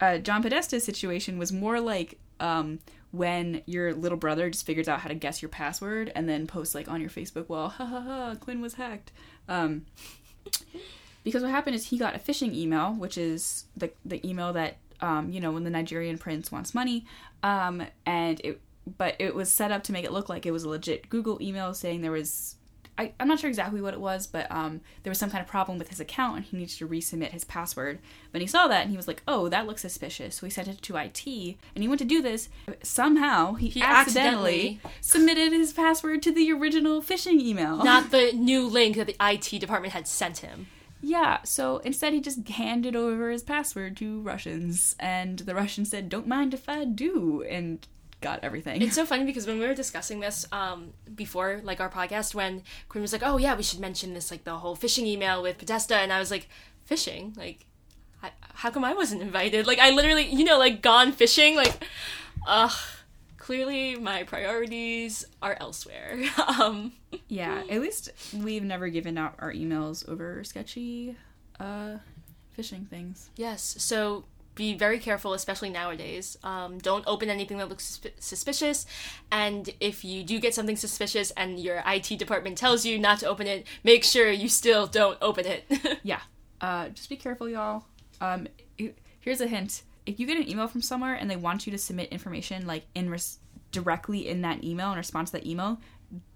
uh, 0.00 0.18
john 0.18 0.42
podesta's 0.42 0.84
situation 0.84 1.38
was 1.38 1.52
more 1.52 1.80
like 1.80 2.18
um, 2.40 2.78
when 3.16 3.62
your 3.66 3.94
little 3.94 4.18
brother 4.18 4.50
just 4.50 4.66
figures 4.66 4.88
out 4.88 5.00
how 5.00 5.08
to 5.08 5.14
guess 5.14 5.40
your 5.40 5.48
password 5.48 6.12
and 6.14 6.28
then 6.28 6.46
posts 6.46 6.74
like 6.74 6.88
on 6.88 7.00
your 7.00 7.10
facebook 7.10 7.48
wall 7.48 7.68
ha 7.68 7.84
ha 7.84 8.00
ha 8.00 8.34
quinn 8.40 8.60
was 8.60 8.74
hacked. 8.74 9.12
Um, 9.48 9.86
because 11.24 11.42
what 11.42 11.50
happened 11.50 11.76
is 11.76 11.86
he 11.86 11.98
got 11.98 12.14
a 12.14 12.18
phishing 12.18 12.54
email 12.54 12.92
which 12.92 13.18
is 13.18 13.64
the, 13.76 13.90
the 14.04 14.26
email 14.28 14.52
that 14.52 14.76
um, 15.00 15.30
you 15.30 15.40
know 15.40 15.52
when 15.52 15.64
the 15.64 15.70
nigerian 15.70 16.18
prince 16.18 16.50
wants 16.50 16.74
money. 16.74 17.06
Um, 17.42 17.82
and 18.04 18.40
it 18.44 18.60
but 18.98 19.16
it 19.18 19.34
was 19.34 19.50
set 19.50 19.72
up 19.72 19.82
to 19.84 19.92
make 19.92 20.04
it 20.04 20.12
look 20.12 20.28
like 20.28 20.46
it 20.46 20.52
was 20.52 20.64
a 20.64 20.68
legit 20.68 21.08
google 21.08 21.40
email 21.40 21.74
saying 21.74 22.02
there 22.02 22.12
was 22.12 22.55
I, 22.98 23.12
I'm 23.20 23.28
not 23.28 23.38
sure 23.40 23.48
exactly 23.50 23.80
what 23.82 23.92
it 23.94 24.00
was, 24.00 24.26
but 24.26 24.50
um, 24.50 24.80
there 25.02 25.10
was 25.10 25.18
some 25.18 25.30
kind 25.30 25.42
of 25.42 25.46
problem 25.48 25.78
with 25.78 25.88
his 25.88 26.00
account 26.00 26.36
and 26.36 26.44
he 26.46 26.56
needed 26.56 26.76
to 26.78 26.88
resubmit 26.88 27.30
his 27.32 27.44
password. 27.44 27.98
But 28.32 28.40
he 28.40 28.46
saw 28.46 28.68
that 28.68 28.82
and 28.82 28.90
he 28.90 28.96
was 28.96 29.06
like, 29.06 29.22
oh, 29.28 29.48
that 29.50 29.66
looks 29.66 29.82
suspicious. 29.82 30.36
So 30.36 30.46
he 30.46 30.50
sent 30.50 30.68
it 30.68 30.80
to 30.82 30.96
IT 30.96 31.26
and 31.26 31.82
he 31.82 31.88
went 31.88 31.98
to 31.98 32.04
do 32.06 32.22
this. 32.22 32.48
Somehow 32.82 33.54
he, 33.54 33.68
He 33.68 33.82
accidentally, 33.82 34.80
accidentally- 34.82 34.96
submitted 35.00 35.52
his 35.52 35.72
password 35.72 36.22
to 36.22 36.32
the 36.32 36.50
original 36.52 37.02
phishing 37.02 37.40
email. 37.40 37.78
Not 37.78 38.10
the 38.10 38.32
new 38.32 38.66
link 38.66 38.96
that 38.96 39.06
the 39.06 39.16
IT 39.20 39.60
department 39.60 39.92
had 39.92 40.06
sent 40.08 40.38
him. 40.38 40.68
yeah, 41.02 41.38
so 41.44 41.78
instead 41.78 42.12
he 42.14 42.20
just 42.20 42.48
handed 42.48 42.96
over 42.96 43.30
his 43.30 43.42
password 43.42 43.96
to 43.98 44.20
Russians 44.22 44.96
and 44.98 45.40
the 45.40 45.54
Russians 45.54 45.90
said, 45.90 46.08
don't 46.08 46.26
mind 46.26 46.54
if 46.54 46.68
I 46.68 46.84
do, 46.84 47.42
and 47.48 47.86
got 48.20 48.40
everything. 48.42 48.82
It's 48.82 48.94
so 48.94 49.04
funny 49.06 49.24
because 49.24 49.46
when 49.46 49.58
we 49.58 49.66
were 49.66 49.74
discussing 49.74 50.20
this 50.20 50.46
um, 50.52 50.92
before, 51.14 51.60
like 51.62 51.80
our 51.80 51.90
podcast, 51.90 52.34
when 52.34 52.62
Quinn 52.88 53.02
was 53.02 53.12
like, 53.12 53.22
"Oh 53.24 53.36
yeah, 53.38 53.54
we 53.56 53.62
should 53.62 53.80
mention 53.80 54.14
this, 54.14 54.30
like 54.30 54.44
the 54.44 54.56
whole 54.56 54.76
phishing 54.76 55.04
email 55.06 55.42
with 55.42 55.58
Podesta," 55.58 55.96
and 55.96 56.12
I 56.12 56.18
was 56.18 56.30
like, 56.30 56.48
"Fishing? 56.84 57.34
Like, 57.36 57.66
I, 58.22 58.30
how 58.54 58.70
come 58.70 58.84
I 58.84 58.94
wasn't 58.94 59.22
invited? 59.22 59.66
Like, 59.66 59.78
I 59.78 59.90
literally, 59.90 60.26
you 60.26 60.44
know, 60.44 60.58
like 60.58 60.82
gone 60.82 61.12
fishing. 61.12 61.56
Like, 61.56 61.84
ugh. 62.46 62.72
Clearly, 63.38 63.94
my 63.94 64.24
priorities 64.24 65.24
are 65.40 65.56
elsewhere. 65.60 66.18
um, 66.60 66.92
Yeah, 67.28 67.62
at 67.70 67.80
least 67.80 68.10
we've 68.36 68.64
never 68.64 68.88
given 68.88 69.16
out 69.16 69.34
our 69.38 69.52
emails 69.52 70.08
over 70.08 70.42
sketchy 70.42 71.16
uh 71.60 71.98
phishing 72.58 72.88
things. 72.88 73.30
yes, 73.36 73.76
so 73.78 74.24
be 74.56 74.74
very 74.74 74.98
careful, 74.98 75.34
especially 75.34 75.70
nowadays. 75.70 76.36
Um, 76.42 76.78
don't 76.78 77.04
open 77.06 77.30
anything 77.30 77.58
that 77.58 77.68
looks 77.68 77.98
suspi- 77.98 78.20
suspicious. 78.20 78.86
And 79.30 79.70
if 79.78 80.04
you 80.04 80.24
do 80.24 80.40
get 80.40 80.54
something 80.54 80.74
suspicious 80.76 81.30
and 81.32 81.60
your 81.60 81.82
IT 81.86 82.18
department 82.18 82.58
tells 82.58 82.84
you 82.84 82.98
not 82.98 83.20
to 83.20 83.26
open 83.28 83.46
it, 83.46 83.66
make 83.84 84.02
sure 84.02 84.28
you 84.30 84.48
still 84.48 84.88
don't 84.88 85.18
open 85.22 85.46
it. 85.46 85.64
Yeah. 86.02 86.20
Uh 86.60 86.88
just 86.88 87.08
be 87.08 87.16
careful 87.16 87.48
y'all. 87.48 87.84
Um 88.20 88.48
here's 89.20 89.40
a 89.40 89.46
hint. 89.46 89.82
If 90.06 90.18
you 90.18 90.26
get 90.26 90.36
an 90.38 90.48
email 90.48 90.68
from 90.68 90.82
somewhere 90.82 91.14
and 91.14 91.30
they 91.30 91.36
want 91.36 91.66
you 91.66 91.70
to 91.72 91.78
submit 91.78 92.08
information 92.10 92.66
like 92.66 92.84
in 92.94 93.10
res- 93.10 93.38
directly 93.72 94.28
in 94.28 94.42
that 94.42 94.64
email 94.64 94.90
in 94.92 94.96
response 94.96 95.30
to 95.30 95.38
that 95.38 95.46
email, 95.46 95.80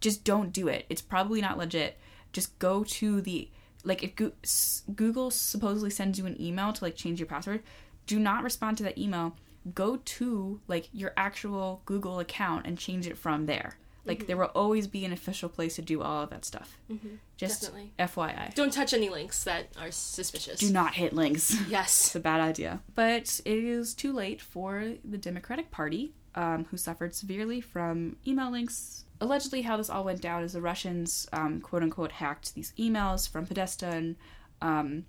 just 0.01 0.25
don't 0.25 0.53
do 0.53 0.69
it. 0.69 0.85
It's 0.91 1.01
probably 1.01 1.41
not 1.41 1.57
legit. 1.57 1.99
Just 2.33 2.59
go 2.59 2.85
to 2.85 3.21
the 3.21 3.49
like 3.85 4.03
if 4.03 4.13
Google 4.95 5.31
supposedly 5.31 5.91
sends 5.91 6.19
you 6.19 6.27
an 6.27 6.41
email 6.41 6.73
to 6.73 6.85
like 6.85 6.97
change 6.97 7.19
your 7.19 7.27
password, 7.27 7.63
do 8.11 8.19
not 8.19 8.43
respond 8.43 8.77
to 8.79 8.83
that 8.83 8.99
email. 8.99 9.37
Go 9.73 9.97
to 9.97 10.61
like 10.67 10.89
your 10.93 11.13
actual 11.17 11.81
Google 11.85 12.19
account 12.19 12.67
and 12.67 12.77
change 12.77 13.07
it 13.07 13.17
from 13.17 13.47
there. 13.47 13.77
Like 14.05 14.27
there 14.27 14.37
will 14.37 14.47
always 14.47 14.89
be 14.89 15.05
an 15.05 15.13
official 15.13 15.49
place 15.49 15.77
to 15.77 15.83
do 15.83 16.03
all 16.03 16.25
of 16.25 16.31
that 16.31 16.45
stuff. 16.45 16.77
Just 17.37 17.63
Definitely. 17.63 17.93
FYI. 18.01 18.55
Don't 18.55 18.73
touch 18.73 18.93
any 18.93 19.09
links 19.09 19.45
that 19.45 19.69
are 19.79 19.93
suspicious. 19.93 20.59
Do 20.59 20.73
not 20.73 20.95
hit 20.95 21.13
links. 21.13 21.57
Yes. 21.69 22.07
It's 22.07 22.17
a 22.17 22.21
bad 22.21 22.41
idea. 22.41 22.81
But 22.97 23.41
it 23.45 23.65
is 23.65 23.95
too 23.95 24.13
late 24.13 24.41
for 24.41 24.95
the 25.05 25.19
Democratic 25.19 25.71
Party, 25.71 26.13
um, 26.35 26.65
who 26.71 26.77
suffered 26.77 27.15
severely 27.15 27.61
from 27.61 28.17
email 28.27 28.51
links. 28.51 29.05
Allegedly, 29.21 29.63
how 29.63 29.77
this 29.77 29.91
all 29.91 30.03
went 30.03 30.21
down 30.21 30.43
is 30.43 30.55
the 30.55 30.61
Russians, 30.63 31.29
um, 31.33 31.61
quote 31.61 31.85
unquote, 31.85 32.11
hacked 32.13 32.55
these 32.57 32.73
emails 32.77 33.29
from 33.29 33.47
Podesta 33.47 33.87
and 33.87 34.17
um, 34.63 35.05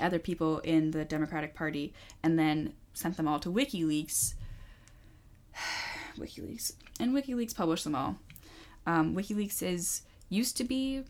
other 0.00 0.18
people 0.18 0.58
in 0.60 0.90
the 0.90 1.04
Democratic 1.04 1.54
Party 1.54 1.92
and 2.22 2.38
then 2.38 2.74
sent 2.94 3.16
them 3.16 3.28
all 3.28 3.38
to 3.40 3.50
WikiLeaks. 3.50 4.34
WikiLeaks. 6.18 6.72
And 7.00 7.14
WikiLeaks 7.14 7.54
published 7.54 7.84
them 7.84 7.94
all. 7.94 8.16
Um, 8.86 9.14
WikiLeaks 9.14 9.62
is 9.62 10.02
used 10.28 10.56
to 10.56 10.64
be 10.64 11.04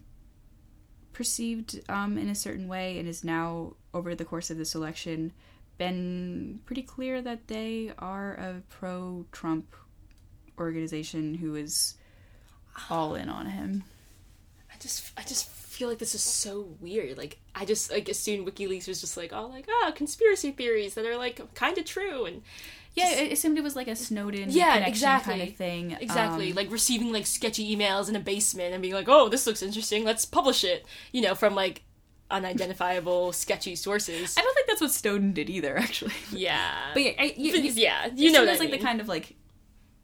perceived 1.13 1.81
um, 1.89 2.17
in 2.19 2.29
a 2.29 2.35
certain 2.35 2.69
way 2.69 2.99
and 2.99 3.09
is 3.09 3.25
now, 3.25 3.75
over 3.95 4.15
the 4.15 4.25
course 4.25 4.51
of 4.51 4.59
this 4.59 4.75
election, 4.75 5.33
been 5.79 6.61
pretty 6.67 6.83
clear 6.83 7.23
that 7.23 7.49
they 7.49 7.93
are 7.99 8.35
a 8.35 8.63
pro 8.69 9.25
Trump 9.33 9.75
organization 10.59 11.35
who 11.35 11.55
is 11.55 11.95
all 12.91 13.15
in 13.15 13.29
on 13.29 13.47
him. 13.47 13.85
I 14.73 14.77
just 14.79 15.13
I 15.17 15.23
just 15.23 15.49
feel 15.79 15.89
like 15.89 15.99
this 15.99 16.15
is 16.15 16.23
so 16.23 16.69
weird. 16.81 17.17
Like 17.17 17.39
I 17.55 17.65
just 17.65 17.91
like 17.93 18.09
assumed 18.09 18.47
WikiLeaks 18.49 18.89
was 18.89 19.01
just 19.01 19.17
like 19.17 19.33
all 19.33 19.49
like 19.49 19.67
oh 19.69 19.93
conspiracy 19.95 20.51
theories 20.51 20.95
that 20.95 21.07
are 21.07 21.17
like 21.17 21.41
kind 21.55 21.79
of 21.79 21.85
true 21.85 22.25
and 22.27 22.43
Yeah, 22.95 23.05
I 23.07 23.23
assumed 23.31 23.57
it 23.59 23.63
was 23.65 23.77
like 23.77 23.87
a 23.89 23.95
Snowden 23.95 24.51
Yeah, 24.51 24.73
connection 24.75 24.89
exactly. 24.93 25.39
kind 25.39 25.49
of 25.51 25.57
thing. 25.57 25.97
exactly 26.01 26.51
Um, 26.51 26.57
like 26.57 26.71
receiving 26.73 27.13
like 27.13 27.27
sketchy 27.27 27.75
emails 27.77 28.09
in 28.09 28.17
a 28.17 28.21
basement 28.21 28.73
and 28.75 28.83
being 28.83 28.95
like 28.95 29.09
oh 29.09 29.29
this 29.29 29.47
looks 29.47 29.63
interesting 29.63 30.05
let's 30.05 30.25
publish 30.25 30.65
it 30.65 30.85
you 31.13 31.21
know 31.23 31.35
from 31.37 31.55
like 31.55 31.83
unidentifiable 32.31 33.33
sketchy 33.45 33.75
sources. 33.77 34.37
I 34.37 34.43
don't 34.43 34.55
think 34.55 34.67
that's 34.67 34.81
what 34.81 34.91
Snowden 34.93 35.33
did 35.33 35.49
either, 35.49 35.77
actually. 35.87 36.13
Yeah, 36.33 36.91
But 36.93 37.03
yeah, 37.05 37.13
I, 37.19 37.35
you, 37.37 37.53
you, 37.53 37.71
yeah, 37.73 38.09
you 38.15 38.33
know 38.33 38.43
it 38.43 38.49
I 38.49 38.57
like 38.59 38.71
the 38.71 38.79
kind 38.79 39.01
of 39.01 39.09
like, 39.09 39.35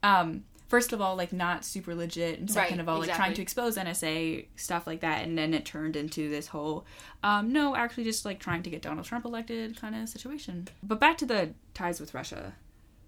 um, 0.02 0.44
first 0.74 0.92
of 0.92 1.00
all, 1.00 1.14
like 1.14 1.32
not 1.32 1.64
super 1.64 1.94
legit, 1.94 2.40
and 2.40 2.50
second 2.50 2.78
Right, 2.78 2.80
of 2.80 2.88
all, 2.88 2.98
like 2.98 3.14
trying 3.14 3.32
to 3.34 3.42
expose 3.42 3.76
NSA 3.76 4.46
stuff 4.56 4.88
like 4.88 5.02
that, 5.02 5.22
and 5.22 5.38
then 5.38 5.54
it 5.54 5.64
turned 5.64 5.94
into 5.94 6.28
this 6.28 6.48
whole, 6.48 6.84
um, 7.22 7.52
no, 7.52 7.76
actually 7.76 8.02
just 8.02 8.24
like 8.24 8.40
trying 8.40 8.64
to 8.64 8.70
get 8.70 8.82
Donald 8.82 9.06
Trump 9.06 9.24
elected 9.24 9.80
kind 9.80 9.94
of 9.94 10.08
situation. 10.08 10.66
But 10.82 10.98
back 10.98 11.16
to 11.18 11.26
the 11.26 11.54
ties 11.74 12.00
with 12.00 12.12
Russia. 12.12 12.54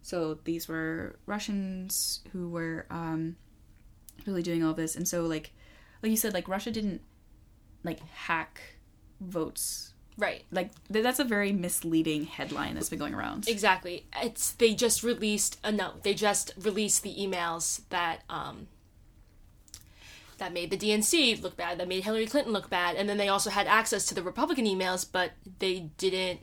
So 0.02 0.38
these 0.44 0.68
were 0.68 1.18
Russians 1.26 2.20
who 2.32 2.50
were 2.50 2.86
um, 2.88 3.34
really 4.26 4.44
doing 4.44 4.62
all 4.62 4.72
this, 4.72 4.94
and 4.94 5.08
so 5.08 5.22
like, 5.22 5.50
like 6.04 6.10
you 6.10 6.16
said, 6.16 6.34
like 6.34 6.46
Russia 6.46 6.70
didn't 6.70 7.00
like 7.82 7.98
hack 8.10 8.60
votes. 9.20 9.92
Right. 10.16 10.44
Like 10.50 10.70
th- 10.92 11.02
that's 11.02 11.18
a 11.18 11.24
very 11.24 11.52
misleading 11.52 12.24
headline 12.24 12.74
that's 12.74 12.88
been 12.88 12.98
going 12.98 13.14
around. 13.14 13.48
Exactly. 13.48 14.06
It's 14.22 14.52
they 14.52 14.74
just 14.74 15.02
released 15.02 15.58
uh, 15.64 15.70
no, 15.70 15.94
they 16.02 16.14
just 16.14 16.52
released 16.60 17.02
the 17.02 17.14
emails 17.14 17.80
that 17.90 18.22
um 18.28 18.68
that 20.38 20.52
made 20.52 20.70
the 20.70 20.76
DNC 20.76 21.42
look 21.42 21.56
bad, 21.56 21.78
that 21.78 21.88
made 21.88 22.04
Hillary 22.04 22.26
Clinton 22.26 22.52
look 22.52 22.68
bad, 22.68 22.96
and 22.96 23.08
then 23.08 23.16
they 23.16 23.28
also 23.28 23.50
had 23.50 23.66
access 23.66 24.04
to 24.06 24.14
the 24.14 24.22
Republican 24.22 24.66
emails, 24.66 25.06
but 25.10 25.32
they 25.60 25.90
didn't 25.96 26.40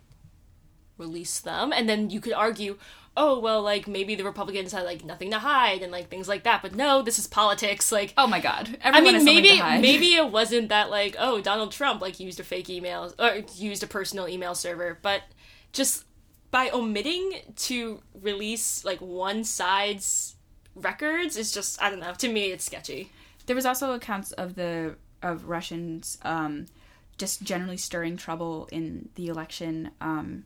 release 0.98 1.40
them. 1.40 1.72
And 1.72 1.88
then 1.88 2.10
you 2.10 2.20
could 2.20 2.34
argue, 2.34 2.78
oh 3.16 3.40
well, 3.40 3.62
like 3.62 3.88
maybe 3.88 4.16
the 4.16 4.24
Republicans 4.24 4.72
had 4.72 4.84
like 4.86 5.04
nothing 5.06 5.32
to 5.32 5.40
hide 5.40 5.82
and 5.82 5.92
like 5.92 6.10
things 6.10 6.28
like 6.28 6.44
that. 6.44 6.62
But 6.62 6.76
no, 6.76 7.02
this 7.02 7.20
is 7.20 7.28
politics. 7.28 7.92
Like 7.92 8.14
Oh 8.18 8.28
my 8.28 8.40
god. 8.40 8.78
I 8.84 8.88
Everyone 8.90 9.04
mean, 9.04 9.14
has 9.16 9.24
something 9.24 9.44
maybe 9.44 9.82
maybe 9.82 10.16
it 10.16 10.32
wasn't 10.32 10.70
that 10.70 10.90
like 10.90 11.16
oh 11.20 11.42
Donald 11.42 11.72
Trump 11.72 12.02
like 12.02 12.20
used 12.20 12.40
a 12.40 12.44
fake 12.44 12.70
email 12.70 13.14
or 13.20 13.44
used 13.56 13.84
a 13.84 13.88
personal 13.88 14.28
email 14.28 14.56
server, 14.56 14.98
but 15.02 15.22
just 15.72 16.06
by 16.52 16.70
omitting 16.72 17.42
to 17.56 18.02
release 18.22 18.84
like 18.86 19.00
one 19.00 19.44
side's 19.44 20.36
records 20.76 21.38
is 21.38 21.52
just 21.52 21.82
I 21.82 21.90
don't 21.90 22.00
know. 22.00 22.14
To 22.14 22.30
me, 22.32 22.52
it's 22.52 22.66
sketchy. 22.66 23.12
there 23.46 23.56
was 23.56 23.66
also 23.66 23.94
accounts 23.94 24.32
of 24.34 24.56
the 24.56 24.96
of 25.22 25.48
Russians 25.48 26.18
um, 26.24 26.66
just 27.18 27.44
generally 27.44 27.78
stirring 27.78 28.18
trouble 28.18 28.68
in 28.72 29.10
the 29.16 29.28
election 29.28 29.92
um, 30.02 30.46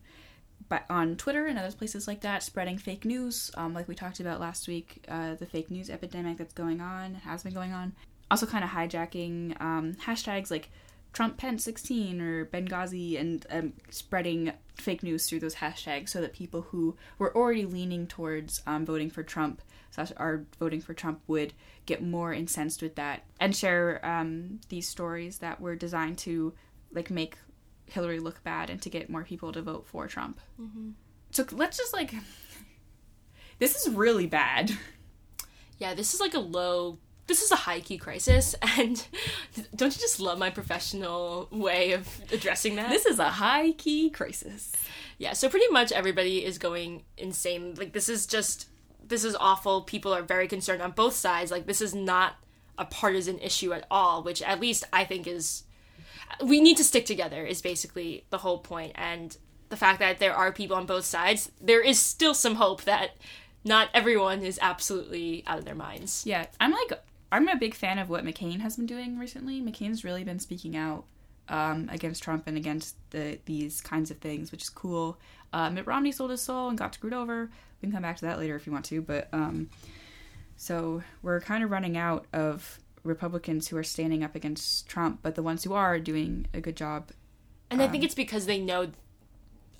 but 0.69 0.85
on 0.89 1.15
Twitter 1.15 1.45
and 1.45 1.57
other 1.57 1.71
places 1.71 2.07
like 2.07 2.21
that, 2.21 2.43
spreading 2.43 2.77
fake 2.77 3.05
news, 3.05 3.51
um, 3.55 3.73
like 3.73 3.87
we 3.87 3.95
talked 3.95 4.19
about 4.19 4.39
last 4.39 4.67
week, 4.67 5.03
uh, 5.07 5.35
the 5.35 5.45
fake 5.45 5.71
news 5.71 5.89
epidemic 5.89 6.37
that's 6.37 6.53
going 6.53 6.81
on, 6.81 7.15
has 7.15 7.43
been 7.43 7.53
going 7.53 7.73
on. 7.73 7.93
Also, 8.29 8.45
kind 8.45 8.63
of 8.63 8.71
hijacking 8.71 9.59
um, 9.61 9.93
hashtags 9.93 10.51
like 10.51 10.69
Trump 11.13 11.37
Pence 11.37 11.63
16 11.63 12.21
or 12.21 12.45
Benghazi 12.45 13.19
and 13.19 13.45
um, 13.49 13.73
spreading 13.89 14.51
fake 14.75 15.01
news 15.01 15.27
through 15.27 15.39
those 15.39 15.55
hashtags 15.55 16.09
so 16.09 16.21
that 16.21 16.33
people 16.33 16.61
who 16.61 16.95
were 17.17 17.35
already 17.35 17.65
leaning 17.65 18.05
towards 18.05 18.61
um, 18.67 18.85
voting 18.85 19.09
for 19.09 19.23
Trump 19.23 19.61
slash 19.89 20.11
are 20.17 20.45
voting 20.59 20.81
for 20.81 20.93
Trump 20.93 21.21
would 21.27 21.53
get 21.85 22.03
more 22.03 22.33
incensed 22.33 22.81
with 22.81 22.95
that 22.95 23.23
and 23.39 23.55
share 23.55 24.05
um, 24.05 24.59
these 24.69 24.87
stories 24.87 25.39
that 25.39 25.59
were 25.59 25.75
designed 25.75 26.17
to 26.17 26.53
like 26.91 27.09
make 27.09 27.37
Hillary 27.87 28.19
look 28.19 28.43
bad 28.43 28.69
and 28.69 28.81
to 28.81 28.89
get 28.89 29.09
more 29.09 29.23
people 29.23 29.51
to 29.53 29.61
vote 29.61 29.85
for 29.87 30.07
Trump. 30.07 30.39
Mm-hmm. 30.61 30.91
So 31.31 31.45
let's 31.51 31.77
just 31.77 31.93
like 31.93 32.13
this 33.59 33.75
is 33.75 33.93
really 33.93 34.27
bad. 34.27 34.71
Yeah, 35.79 35.93
this 35.93 36.13
is 36.13 36.19
like 36.19 36.33
a 36.33 36.39
low. 36.39 36.99
This 37.27 37.41
is 37.41 37.51
a 37.51 37.55
high 37.55 37.81
key 37.81 37.97
crisis, 37.97 38.55
and 38.77 39.05
don't 39.75 39.93
you 39.93 39.99
just 39.99 40.19
love 40.19 40.37
my 40.37 40.49
professional 40.49 41.47
way 41.51 41.91
of 41.91 42.07
addressing 42.31 42.75
that? 42.75 42.89
This 42.89 43.05
is 43.05 43.19
a 43.19 43.29
high 43.29 43.71
key 43.71 44.09
crisis. 44.09 44.71
Yeah, 45.17 45.33
so 45.33 45.49
pretty 45.49 45.67
much 45.69 45.91
everybody 45.91 46.45
is 46.45 46.57
going 46.57 47.03
insane. 47.17 47.75
Like 47.75 47.93
this 47.93 48.09
is 48.09 48.25
just 48.25 48.67
this 49.05 49.23
is 49.23 49.35
awful. 49.35 49.81
People 49.81 50.13
are 50.13 50.21
very 50.21 50.47
concerned 50.47 50.81
on 50.81 50.91
both 50.91 51.13
sides. 51.13 51.51
Like 51.51 51.65
this 51.65 51.81
is 51.81 51.93
not 51.93 52.35
a 52.77 52.85
partisan 52.85 53.39
issue 53.39 53.73
at 53.73 53.85
all, 53.89 54.21
which 54.23 54.41
at 54.43 54.59
least 54.59 54.83
I 54.93 55.03
think 55.03 55.27
is 55.27 55.63
we 56.43 56.61
need 56.61 56.77
to 56.77 56.83
stick 56.83 57.05
together 57.05 57.45
is 57.45 57.61
basically 57.61 58.25
the 58.29 58.39
whole 58.39 58.59
point 58.59 58.91
and 58.95 59.35
the 59.69 59.77
fact 59.77 59.99
that 59.99 60.19
there 60.19 60.33
are 60.33 60.51
people 60.51 60.77
on 60.77 60.85
both 60.85 61.05
sides, 61.05 61.51
there 61.59 61.81
is 61.81 61.99
still 61.99 62.33
some 62.33 62.55
hope 62.55 62.83
that 62.83 63.17
not 63.63 63.89
everyone 63.93 64.43
is 64.43 64.59
absolutely 64.61 65.43
out 65.45 65.59
of 65.59 65.65
their 65.65 65.75
minds. 65.75 66.23
Yeah, 66.25 66.45
I'm 66.59 66.71
like 66.71 67.01
I'm 67.31 67.47
a 67.47 67.57
big 67.57 67.73
fan 67.73 67.99
of 67.99 68.09
what 68.09 68.23
McCain 68.23 68.61
has 68.61 68.77
been 68.77 68.85
doing 68.85 69.19
recently. 69.19 69.61
McCain's 69.61 70.03
really 70.03 70.23
been 70.23 70.39
speaking 70.39 70.77
out 70.77 71.03
um, 71.49 71.89
against 71.91 72.23
Trump 72.23 72.47
and 72.47 72.57
against 72.57 72.95
the 73.11 73.39
these 73.45 73.81
kinds 73.81 74.11
of 74.11 74.17
things, 74.19 74.51
which 74.51 74.63
is 74.63 74.69
cool. 74.69 75.17
Uh, 75.51 75.69
Mitt 75.69 75.85
Romney 75.85 76.11
sold 76.11 76.31
his 76.31 76.41
soul 76.41 76.69
and 76.69 76.77
got 76.77 76.93
screwed 76.93 77.13
over. 77.13 77.49
We 77.81 77.87
can 77.87 77.91
come 77.91 78.03
back 78.03 78.17
to 78.17 78.25
that 78.25 78.39
later 78.39 78.55
if 78.55 78.65
you 78.65 78.71
want 78.71 78.85
to, 78.85 79.01
but 79.01 79.27
um, 79.33 79.69
so 80.55 81.03
we're 81.21 81.41
kind 81.41 81.63
of 81.63 81.71
running 81.71 81.97
out 81.97 82.25
of 82.33 82.79
Republicans 83.07 83.69
who 83.69 83.77
are 83.77 83.83
standing 83.83 84.23
up 84.23 84.35
against 84.35 84.87
Trump, 84.87 85.19
but 85.21 85.35
the 85.35 85.43
ones 85.43 85.63
who 85.63 85.73
are 85.73 85.99
doing 85.99 86.47
a 86.53 86.61
good 86.61 86.75
job. 86.75 87.11
And 87.71 87.81
I 87.81 87.87
think 87.87 88.03
it's 88.03 88.15
because 88.15 88.45
they 88.45 88.59
know 88.59 88.91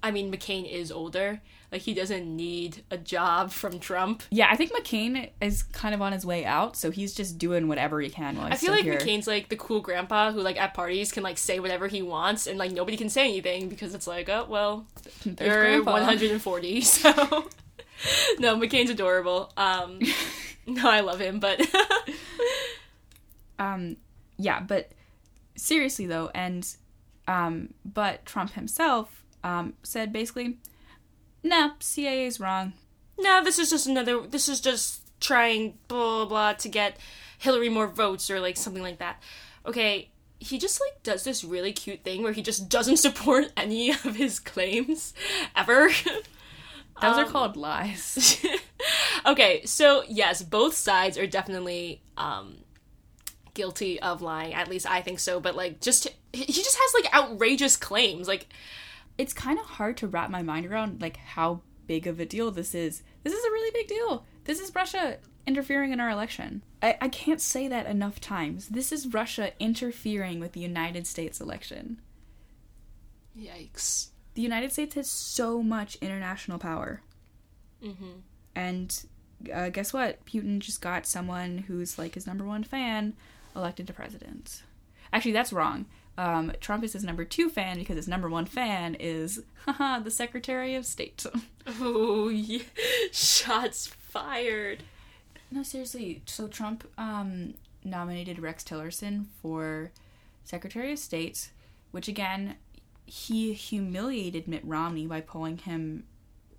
I 0.04 0.12
mean 0.12 0.32
McCain 0.32 0.70
is 0.70 0.92
older. 0.92 1.42
Like 1.72 1.82
he 1.82 1.94
doesn't 1.94 2.34
need 2.34 2.84
a 2.90 2.98
job 2.98 3.52
from 3.52 3.80
Trump. 3.80 4.24
Yeah, 4.30 4.48
I 4.50 4.56
think 4.56 4.72
McCain 4.72 5.32
is 5.42 5.64
kind 5.64 5.94
of 5.94 6.02
on 6.02 6.14
his 6.14 6.26
way 6.26 6.46
out, 6.46 6.78
so 6.78 6.92
he's 6.92 7.14
just 7.14 7.38
doing 7.38 7.68
whatever 7.68 8.00
he 8.00 8.10
can 8.10 8.38
while 8.38 8.46
he's 8.48 8.54
I 8.54 8.58
feel 8.58 8.74
still 8.74 8.76
like 8.76 8.84
here. 8.84 9.00
McCain's 9.00 9.28
like 9.28 9.50
the 9.50 9.58
cool 9.58 9.82
grandpa 9.82 10.32
who 10.32 10.42
like 10.42 10.58
at 10.58 10.74
parties 10.74 11.12
can 11.12 11.24
like 11.24 11.38
say 11.38 11.60
whatever 11.60 11.88
he 11.88 12.02
wants 12.02 12.48
and 12.48 12.58
like 12.58 12.72
nobody 12.72 12.96
can 12.96 13.10
say 13.10 13.24
anything 13.24 13.68
because 13.70 13.94
it's 13.94 14.08
like, 14.08 14.30
oh 14.30 14.46
well, 14.48 14.86
There's 15.26 15.48
you're 15.50 15.82
Grandpa. 15.82 15.92
140, 15.94 16.82
so 16.82 17.10
no, 18.40 18.58
McCain's 18.58 18.90
adorable. 18.90 19.52
Um, 19.58 20.00
no, 20.66 20.90
I 20.90 21.02
love 21.02 21.20
him, 21.20 21.40
but 21.40 21.60
um 23.60 23.98
yeah 24.38 24.60
but 24.60 24.92
seriously 25.56 26.06
though 26.06 26.30
and 26.34 26.76
um 27.28 27.74
but 27.84 28.26
trump 28.26 28.52
himself 28.54 29.24
um 29.44 29.74
said 29.84 30.14
basically 30.14 30.58
nah 31.44 31.72
cia 31.80 32.26
is 32.26 32.40
wrong 32.40 32.74
no, 33.20 33.44
this 33.44 33.60
is 33.60 33.70
just 33.70 33.88
another. 33.88 34.22
This 34.22 34.48
is 34.48 34.60
just 34.62 35.02
trying 35.20 35.78
blah 35.88 36.18
blah 36.18 36.26
blah 36.26 36.54
to 36.54 36.70
get 36.70 36.98
Hillary 37.40 37.70
more 37.70 37.88
votes 37.88 38.30
or 38.30 38.40
like 38.40 38.58
something 38.58 38.84
like 38.84 39.00
that. 39.00 39.22
Okay. 39.66 40.12
He 40.40 40.60
just 40.60 40.80
like 40.80 41.02
does 41.02 41.24
this 41.24 41.44
really 41.44 41.74
cute 41.74 42.04
thing 42.04 42.22
where 42.22 42.32
he 42.32 42.44
just 42.44 42.70
doesn't 42.70 42.98
support 43.08 43.52
any 43.58 43.90
of 43.90 44.16
his 44.16 44.40
claims 44.40 45.14
ever. 45.56 45.90
those 47.02 47.18
are 47.18 47.26
Um, 47.26 47.32
called 47.32 47.58
lies 47.58 48.44
okay, 49.26 49.64
so 49.66 50.04
yes, 50.08 50.42
both 50.44 50.74
sides 50.76 51.18
are 51.18 51.28
definitely 51.28 52.02
um 52.18 52.58
guilty 53.58 54.00
of 54.02 54.22
lying. 54.22 54.54
At 54.54 54.70
least 54.70 54.90
I 54.90 55.02
think 55.02 55.20
so, 55.20 55.42
but 55.42 55.56
like 55.56 55.82
just 55.82 56.08
he 56.32 56.46
just 56.46 56.78
has 56.78 56.94
like 56.94 57.14
outrageous 57.14 57.76
claims. 57.76 58.28
Like 58.28 58.48
it's 59.18 59.34
kind 59.34 59.60
of 59.60 59.66
hard 59.66 59.98
to 59.98 60.08
wrap 60.08 60.30
my 60.30 60.42
mind 60.42 60.66
around 60.66 61.02
like 61.02 61.18
how 61.18 61.62
big 61.88 62.08
of 62.08 62.20
a 62.20 62.26
deal 62.26 62.52
this 62.52 62.76
is 62.76 63.02
this 63.24 63.34
is 63.34 63.46
a 63.46 63.50
really 63.50 63.72
big 63.72 63.88
deal 63.88 64.26
this 64.44 64.60
is 64.60 64.76
russia 64.76 65.18
interfering 65.48 65.94
in 65.94 66.00
our 66.00 66.10
election. 66.10 66.62
I, 66.84 66.98
I 67.02 67.08
can't 67.08 67.42
say 67.42 67.68
that 67.70 67.88
enough 67.88 68.20
times. 68.20 68.68
This 68.68 68.92
is 68.92 69.08
Russia 69.08 69.54
interfering 69.60 70.40
with 70.40 70.52
the 70.52 70.60
United 70.60 71.08
States 71.08 71.40
election. 71.40 72.02
Yikes. 73.40 74.10
The 74.36 74.42
United 74.42 74.74
States 74.74 74.96
has 74.96 75.10
so 75.10 75.64
much 75.64 75.96
international 76.02 76.60
power. 76.60 77.02
Mm-hmm. 77.84 78.20
And 78.54 79.06
uh, 79.52 79.70
guess 79.70 79.94
what? 79.94 80.24
Putin 80.26 80.60
just 80.60 80.82
got 80.82 81.06
someone 81.06 81.60
who's 81.60 81.98
like 81.98 82.16
his 82.16 82.28
number 82.28 82.44
one 82.44 82.64
fan 82.64 83.14
elected 83.58 83.88
to 83.88 83.94
president. 83.94 84.64
Actually, 85.12 85.32
that's 85.34 85.52
wrong. 85.52 85.86
Um, 86.18 86.52
Trump 86.62 86.84
is 86.84 86.94
his 86.94 87.04
number 87.04 87.26
two 87.26 87.50
fan 87.50 87.78
because 87.78 87.96
his 87.96 88.08
number 88.08 88.30
one 88.30 88.46
fan 88.46 88.96
is 88.96 89.44
haha, 89.66 90.00
the 90.00 90.12
Secretary 90.12 90.76
of 90.76 90.86
State. 90.86 91.26
Oh, 91.82 92.30
yeah. 92.30 92.64
shots 93.12 93.88
fired. 93.88 94.84
no, 95.52 95.64
seriously. 95.64 96.22
So 96.26 96.48
Trump 96.48 96.88
um, 96.98 97.56
nominated 97.84 98.40
Rex 98.40 98.64
Tillerson 98.64 99.26
for 99.42 99.92
Secretary 100.46 100.94
of 100.94 101.00
State, 101.00 101.50
which 101.92 102.08
again, 102.08 102.56
he 103.06 103.52
humiliated 103.54 104.48
Mitt 104.48 104.64
Romney 104.66 105.06
by 105.08 105.20
pulling 105.22 105.58
him 105.58 106.06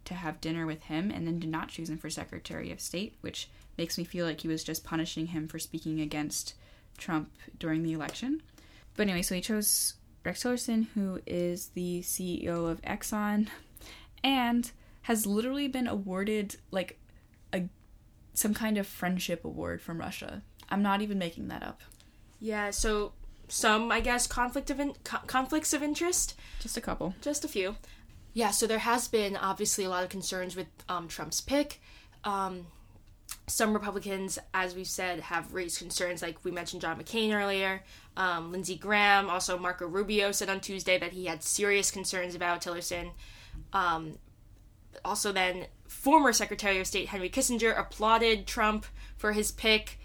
to 0.05 0.15
have 0.15 0.41
dinner 0.43 0.67
with 0.67 0.85
him 0.85 1.11
and 1.11 1.27
then 1.27 1.39
did 1.41 1.51
not 1.51 1.69
choose 1.69 1.89
him 1.91 1.99
for 1.99 2.11
Secretary 2.11 2.71
of 2.71 2.81
State, 2.81 3.17
which 3.23 3.49
makes 3.79 3.97
me 3.99 4.05
feel 4.05 4.27
like 4.27 4.41
he 4.43 4.49
was 4.49 4.63
just 4.65 4.85
punishing 4.85 5.29
him 5.29 5.49
for 5.49 5.59
speaking 5.59 6.01
against 6.01 6.55
Trump 6.99 7.31
during 7.59 7.83
the 7.83 7.93
election. 7.93 8.43
But 8.97 9.03
anyway, 9.03 9.23
so 9.23 9.35
he 9.35 9.41
chose 9.41 9.95
Rex 10.25 10.43
Tillerson, 10.43 10.89
who 10.95 11.21
is 11.27 11.69
the 11.69 12.01
CEO 12.03 12.69
of 12.69 12.83
Exxon, 12.83 13.49
and 14.23 14.71
has 15.03 15.27
literally 15.27 15.69
been 15.69 15.87
awarded 15.87 16.57
like 16.71 16.99
a 17.53 17.69
some 18.35 18.55
kind 18.55 18.77
of 18.77 18.87
friendship 18.87 19.45
award 19.45 19.81
from 19.81 19.99
Russia. 19.99 20.43
I'm 20.69 20.83
not 20.83 21.01
even 21.01 21.19
making 21.19 21.49
that 21.49 21.63
up. 21.63 21.81
Yeah, 22.41 22.71
so 22.71 23.13
some, 23.49 23.91
I 23.91 24.01
guess, 24.01 24.27
conflict 24.27 24.71
of 24.71 24.79
in- 24.79 24.95
co- 25.05 25.27
conflicts 25.27 25.73
of 25.73 25.83
interest. 25.83 26.35
Just 26.61 26.77
a 26.77 26.81
couple. 26.81 27.15
Just 27.23 27.45
a 27.45 27.49
few. 27.49 27.77
Yeah, 28.35 28.51
so 28.51 28.67
there 28.67 28.79
has 28.81 29.09
been 29.09 29.37
obviously 29.37 29.85
a 29.85 29.89
lot 29.89 30.05
of 30.05 30.11
concerns 30.11 30.55
with 30.55 30.69
um, 30.89 31.09
Trump's 31.09 31.41
pick. 31.41 31.81
Um, 32.25 32.67
some 33.49 33.73
Republicans, 33.73 34.39
as 34.55 34.75
we've 34.75 34.87
said, 34.87 35.21
have 35.21 35.53
raised 35.53 35.79
concerns, 35.79 36.23
like 36.23 36.45
we 36.45 36.51
mentioned 36.51 36.83
John 36.83 37.01
McCain 37.01 37.33
earlier. 37.35 37.83
Um, 38.17 38.53
Lindsey 38.53 38.77
Graham, 38.77 39.29
also 39.31 39.59
Marco 39.59 39.87
Rubio, 39.87 40.33
said 40.33 40.49
on 40.49 40.61
Tuesday 40.61 40.99
that 40.99 41.13
he 41.13 41.27
had 41.27 41.43
serious 41.43 41.91
concerns 41.91 42.35
about 42.35 42.63
Tillerson. 42.63 43.11
Um, 43.73 44.19
also, 45.05 45.33
then 45.33 45.67
former 45.87 46.33
Secretary 46.33 46.79
of 46.79 46.87
State 46.87 47.09
Henry 47.09 47.31
Kissinger 47.31 47.79
applauded 47.79 48.47
Trump 48.47 48.87
for 49.17 49.33
his 49.33 49.51
pick 49.51 49.99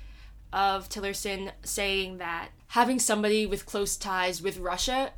of 0.52 0.90
Tillerson, 0.90 1.52
saying 1.64 2.18
that 2.18 2.50
having 2.68 3.00
somebody 3.00 3.46
with 3.46 3.66
close 3.66 3.98
ties 3.98 4.42
with 4.42 4.58
Russia 4.58 5.12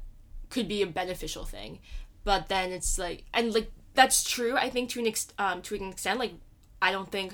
could 0.50 0.68
be 0.68 0.82
a 0.82 0.88
beneficial 0.88 1.46
thing. 1.46 1.80
But 2.24 2.48
then 2.48 2.72
it's 2.72 2.98
like, 2.98 3.26
and 3.34 3.54
like 3.54 3.72
that's 3.94 4.24
true. 4.24 4.56
I 4.56 4.70
think 4.70 4.90
to 4.92 5.00
an 5.00 5.08
ex- 5.08 5.34
um, 5.38 5.62
to 5.64 5.76
an 5.76 5.90
extent, 5.90 6.20
like 6.20 6.34
I 6.82 6.92
don't 6.92 7.12
think 7.12 7.34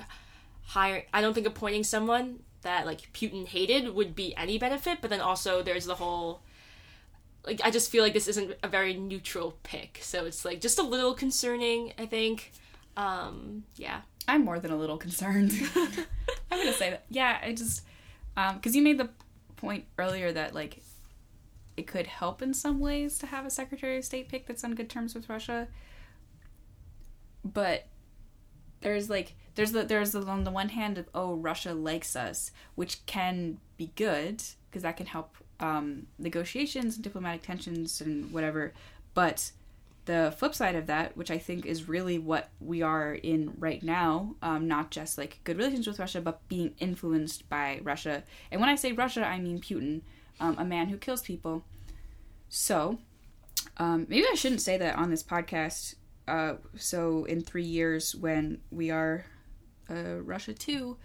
hire 0.71 1.03
I 1.13 1.19
don't 1.19 1.33
think 1.33 1.47
appointing 1.47 1.83
someone 1.83 2.39
that 2.61 2.85
like 2.85 3.11
Putin 3.13 3.45
hated 3.45 3.93
would 3.93 4.15
be 4.15 4.35
any 4.37 4.57
benefit. 4.57 4.99
But 5.01 5.09
then 5.09 5.19
also 5.19 5.61
there's 5.61 5.85
the 5.85 5.95
whole 5.95 6.41
like 7.45 7.59
I 7.63 7.71
just 7.71 7.91
feel 7.91 8.03
like 8.03 8.13
this 8.13 8.27
isn't 8.29 8.55
a 8.63 8.67
very 8.67 8.93
neutral 8.93 9.57
pick. 9.63 9.99
So 10.01 10.25
it's 10.25 10.45
like 10.45 10.61
just 10.61 10.79
a 10.79 10.83
little 10.83 11.13
concerning. 11.13 11.93
I 11.97 12.05
think. 12.05 12.51
Um, 12.95 13.63
yeah. 13.75 14.01
I'm 14.27 14.45
more 14.45 14.59
than 14.59 14.71
a 14.71 14.75
little 14.77 14.97
concerned. 14.97 15.51
I'm 15.75 16.57
gonna 16.57 16.73
say 16.73 16.91
that. 16.91 17.03
Yeah, 17.09 17.39
I 17.43 17.53
just 17.53 17.81
because 18.55 18.75
you 18.75 18.81
made 18.81 18.97
the 18.97 19.09
point 19.57 19.85
earlier 19.97 20.31
that 20.31 20.53
like 20.53 20.81
it 21.75 21.87
could 21.87 22.07
help 22.07 22.41
in 22.41 22.53
some 22.53 22.79
ways 22.79 23.17
to 23.19 23.25
have 23.25 23.45
a 23.45 23.49
Secretary 23.49 23.97
of 23.97 24.05
State 24.05 24.29
pick 24.29 24.45
that's 24.45 24.63
on 24.63 24.75
good 24.75 24.89
terms 24.89 25.15
with 25.15 25.27
Russia, 25.27 25.67
but 27.43 27.87
there's 28.81 29.09
like 29.09 29.33
there's 29.55 29.71
the 29.71 29.83
there's 29.83 30.11
the, 30.11 30.21
on 30.21 30.43
the 30.43 30.51
one 30.51 30.69
hand 30.69 30.97
of 30.97 31.09
oh 31.13 31.35
Russia 31.35 31.73
likes 31.73 32.15
us, 32.15 32.51
which 32.75 33.05
can 33.05 33.57
be 33.77 33.91
good 33.95 34.43
because 34.69 34.83
that 34.83 34.97
can 34.97 35.05
help 35.05 35.35
um, 35.59 36.07
negotiations 36.17 36.95
and 36.95 37.03
diplomatic 37.03 37.43
tensions 37.43 38.01
and 38.01 38.31
whatever, 38.31 38.73
but 39.13 39.51
the 40.05 40.33
flip 40.37 40.55
side 40.55 40.75
of 40.75 40.87
that, 40.87 41.15
which 41.15 41.29
I 41.29 41.37
think 41.37 41.65
is 41.65 41.87
really 41.87 42.17
what 42.17 42.49
we 42.59 42.81
are 42.81 43.13
in 43.13 43.53
right 43.57 43.81
now, 43.83 44.35
um, 44.41 44.67
not 44.67 44.89
just 44.89 45.17
like 45.17 45.39
good 45.43 45.57
relations 45.57 45.87
with 45.87 45.99
Russia, 45.99 46.21
but 46.21 46.47
being 46.47 46.73
influenced 46.79 47.47
by 47.49 47.79
Russia. 47.83 48.23
And 48.51 48.59
when 48.59 48.69
I 48.69 48.75
say 48.75 48.93
Russia, 48.93 49.25
I 49.25 49.39
mean 49.39 49.59
Putin, 49.59 50.01
um, 50.39 50.55
a 50.57 50.65
man 50.65 50.89
who 50.89 50.97
kills 50.97 51.21
people. 51.21 51.63
So, 52.49 52.99
um, 53.77 54.07
maybe 54.09 54.25
I 54.29 54.35
shouldn't 54.35 54.61
say 54.61 54.77
that 54.77 54.95
on 54.95 55.11
this 55.11 55.23
podcast. 55.23 55.95
Uh, 56.27 56.55
so, 56.75 57.25
in 57.25 57.41
three 57.41 57.63
years, 57.63 58.15
when 58.15 58.59
we 58.71 58.89
are 58.89 59.25
uh, 59.89 60.21
Russia 60.21 60.53
too, 60.53 60.97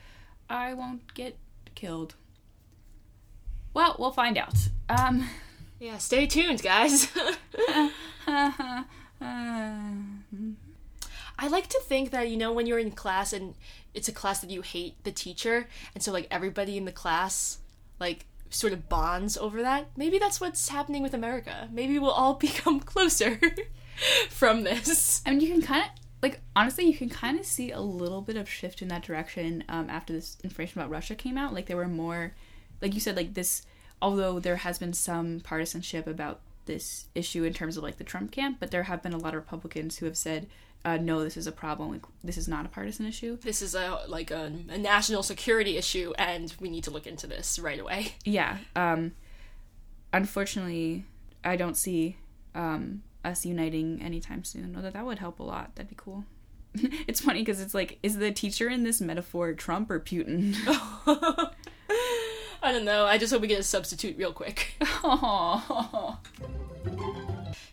I 0.48 0.74
won't 0.74 1.14
get 1.14 1.36
killed. 1.74 2.14
Well, 3.74 3.96
we'll 3.98 4.12
find 4.12 4.38
out. 4.38 4.56
Um, 4.88 5.28
Yeah. 5.78 5.98
Stay 5.98 6.26
tuned, 6.26 6.62
guys. 6.62 7.08
I 11.38 11.48
like 11.48 11.68
to 11.68 11.80
think 11.84 12.10
that 12.12 12.30
you 12.30 12.36
know 12.36 12.52
when 12.52 12.66
you're 12.66 12.78
in 12.78 12.92
class 12.92 13.32
and 13.32 13.54
it's 13.92 14.08
a 14.08 14.12
class 14.12 14.40
that 14.40 14.50
you 14.50 14.62
hate 14.62 15.02
the 15.04 15.12
teacher, 15.12 15.68
and 15.94 16.02
so 16.02 16.12
like 16.12 16.26
everybody 16.30 16.76
in 16.76 16.86
the 16.86 16.92
class 16.92 17.58
like 18.00 18.26
sort 18.50 18.72
of 18.72 18.88
bonds 18.88 19.36
over 19.36 19.62
that. 19.62 19.88
Maybe 19.96 20.18
that's 20.18 20.40
what's 20.40 20.68
happening 20.68 21.02
with 21.02 21.14
America. 21.14 21.68
Maybe 21.72 21.98
we'll 21.98 22.10
all 22.10 22.34
become 22.48 22.80
closer 22.80 23.38
from 24.30 24.62
this. 24.64 25.22
I 25.26 25.30
mean, 25.30 25.40
you 25.40 25.48
can 25.52 25.62
kind 25.62 25.84
of 25.84 25.90
like 26.22 26.40
honestly, 26.54 26.84
you 26.84 26.94
can 26.94 27.08
kind 27.08 27.38
of 27.38 27.46
see 27.46 27.70
a 27.70 27.80
little 27.80 28.22
bit 28.22 28.36
of 28.36 28.48
shift 28.48 28.82
in 28.82 28.88
that 28.88 29.02
direction 29.02 29.64
um, 29.68 29.90
after 29.90 30.12
this 30.12 30.36
information 30.42 30.80
about 30.80 30.90
Russia 30.90 31.14
came 31.14 31.36
out. 31.36 31.52
Like 31.52 31.66
there 31.66 31.76
were 31.76 31.88
more, 31.88 32.34
like 32.80 32.94
you 32.94 33.00
said, 33.00 33.16
like 33.16 33.34
this. 33.34 33.62
Although 34.02 34.40
there 34.40 34.56
has 34.56 34.78
been 34.78 34.92
some 34.92 35.40
partisanship 35.40 36.06
about 36.06 36.40
this 36.66 37.06
issue 37.14 37.44
in 37.44 37.54
terms 37.54 37.76
of 37.76 37.82
like 37.82 37.96
the 37.96 38.04
Trump 38.04 38.30
camp, 38.30 38.58
but 38.60 38.70
there 38.70 38.84
have 38.84 39.02
been 39.02 39.14
a 39.14 39.18
lot 39.18 39.34
of 39.34 39.42
Republicans 39.42 39.98
who 39.98 40.06
have 40.06 40.16
said, 40.16 40.46
uh, 40.84 40.96
"No, 40.96 41.22
this 41.24 41.36
is 41.36 41.46
a 41.46 41.52
problem. 41.52 41.92
Like, 41.92 42.02
this 42.22 42.36
is 42.36 42.48
not 42.48 42.66
a 42.66 42.68
partisan 42.68 43.06
issue." 43.06 43.38
This 43.38 43.62
is 43.62 43.74
a 43.74 44.00
like 44.08 44.30
a, 44.30 44.52
a 44.68 44.78
national 44.78 45.22
security 45.22 45.76
issue, 45.76 46.12
and 46.18 46.54
we 46.60 46.68
need 46.68 46.84
to 46.84 46.90
look 46.90 47.06
into 47.06 47.26
this 47.26 47.58
right 47.58 47.80
away. 47.80 48.14
Yeah. 48.24 48.58
Um, 48.74 49.12
unfortunately, 50.12 51.04
I 51.44 51.56
don't 51.56 51.76
see 51.76 52.16
um, 52.54 53.02
us 53.26 53.44
uniting 53.44 54.00
anytime 54.00 54.44
soon. 54.44 54.74
Although 54.76 54.90
that 54.90 55.04
would 55.04 55.18
help 55.18 55.40
a 55.40 55.42
lot. 55.42 55.74
That'd 55.74 55.90
be 55.90 55.96
cool. 55.96 56.24
it's 57.06 57.20
funny 57.20 57.40
because 57.40 57.60
it's 57.60 57.74
like, 57.74 57.98
is 58.02 58.18
the 58.18 58.30
teacher 58.32 58.68
in 58.68 58.84
this 58.84 59.00
metaphor 59.00 59.52
Trump 59.52 59.90
or 59.90 60.00
Putin? 60.00 60.54
I 62.62 62.72
don't 62.72 62.84
know. 62.84 63.04
I 63.06 63.18
just 63.18 63.32
hope 63.32 63.42
we 63.42 63.48
get 63.48 63.60
a 63.60 63.64
substitute 63.64 64.16
real 64.16 64.32
quick. 64.32 64.74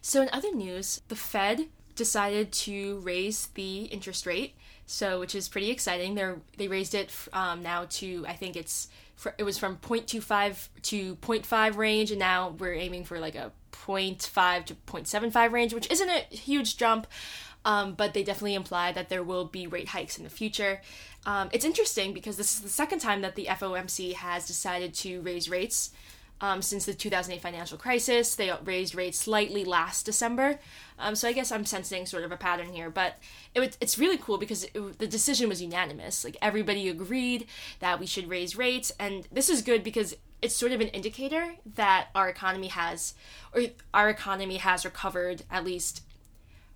So, 0.06 0.22
in 0.22 0.30
other 0.34 0.54
news, 0.54 1.02
the 1.08 1.16
Fed 1.16 1.68
decided 1.96 2.52
to 2.52 3.00
raise 3.00 3.48
the 3.48 3.84
interest 3.84 4.26
rate, 4.26 4.54
so 4.86 5.20
which 5.20 5.36
is 5.36 5.48
pretty 5.48 5.72
exciting. 5.72 6.16
They're 6.16 6.40
they 6.58 6.68
raised 6.68 6.94
it 6.94 7.12
um, 7.34 7.64
now 7.64 7.86
to 7.90 8.26
I 8.28 8.34
think 8.34 8.56
it's 8.56 8.90
for, 9.16 9.34
it 9.38 9.44
was 9.44 9.58
from 9.58 9.78
0.25 9.78 10.68
to 10.84 11.16
0.5 11.16 11.78
range, 11.78 12.12
and 12.12 12.20
now 12.20 12.56
we're 12.58 12.74
aiming 12.74 13.06
for 13.06 13.20
like 13.20 13.36
a 13.36 13.52
0.5 13.72 14.66
to 14.66 14.76
0.75 14.76 15.52
range, 15.52 15.74
which 15.74 15.90
isn't 15.92 16.10
a 16.10 16.26
huge 16.36 16.78
jump. 16.78 17.08
Um, 17.66 17.94
but 17.94 18.14
they 18.14 18.24
definitely 18.24 18.56
imply 18.56 18.92
that 18.92 19.08
there 19.08 19.24
will 19.24 19.46
be 19.46 19.68
rate 19.68 19.88
hikes 19.88 20.18
in 20.18 20.26
the 20.26 20.30
future. 20.30 20.82
Um, 21.26 21.50
it's 21.54 21.64
interesting 21.64 22.14
because 22.14 22.36
this 22.36 22.56
is 22.56 22.60
the 22.60 22.68
second 22.68 23.00
time 23.00 23.22
that 23.22 23.36
the 23.36 23.46
FOMC 23.46 24.16
has 24.16 24.46
decided 24.46 24.94
to 24.96 25.22
raise 25.22 25.50
rates 25.50 25.92
um, 26.42 26.62
since 26.62 26.86
the 26.86 26.94
2008 26.94 27.42
financial 27.42 27.78
crisis. 27.78 28.36
They 28.36 28.52
raised 28.64 28.96
rates 28.96 29.20
slightly 29.20 29.64
last 29.64 30.06
December. 30.06 30.60
Um, 31.00 31.16
so 31.16 31.28
I 31.28 31.34
guess 31.34 31.52
I'm 31.52 31.66
sensing 31.66 32.06
sort 32.06 32.24
of 32.24 32.32
a 32.32 32.38
pattern 32.38 32.74
here. 32.74 32.90
But 32.90 33.16
it, 33.56 33.78
it's 33.80 33.98
really 33.98 34.18
cool 34.18 34.38
because 34.38 34.66
it, 34.66 35.00
the 35.00 35.08
decision 35.08 35.50
was 35.50 35.62
unanimous. 35.62 36.24
Like 36.24 36.38
everybody 36.42 36.90
agreed 36.90 37.48
that 37.80 38.00
we 38.00 38.06
should 38.06 38.30
raise 38.30 38.58
rates. 38.58 38.92
And 39.00 39.28
this 39.32 39.50
is 39.50 39.62
good 39.62 39.84
because 39.84 40.16
it's 40.42 40.56
sort 40.56 40.74
of 40.74 40.82
an 40.82 40.90
indicator 40.90 41.56
that 41.76 42.10
our 42.14 42.28
economy 42.28 42.68
has, 42.68 43.14
or 43.54 43.62
our 43.94 44.10
economy 44.10 44.58
has 44.58 44.84
recovered 44.84 45.44
at 45.50 45.64
least 45.64 46.04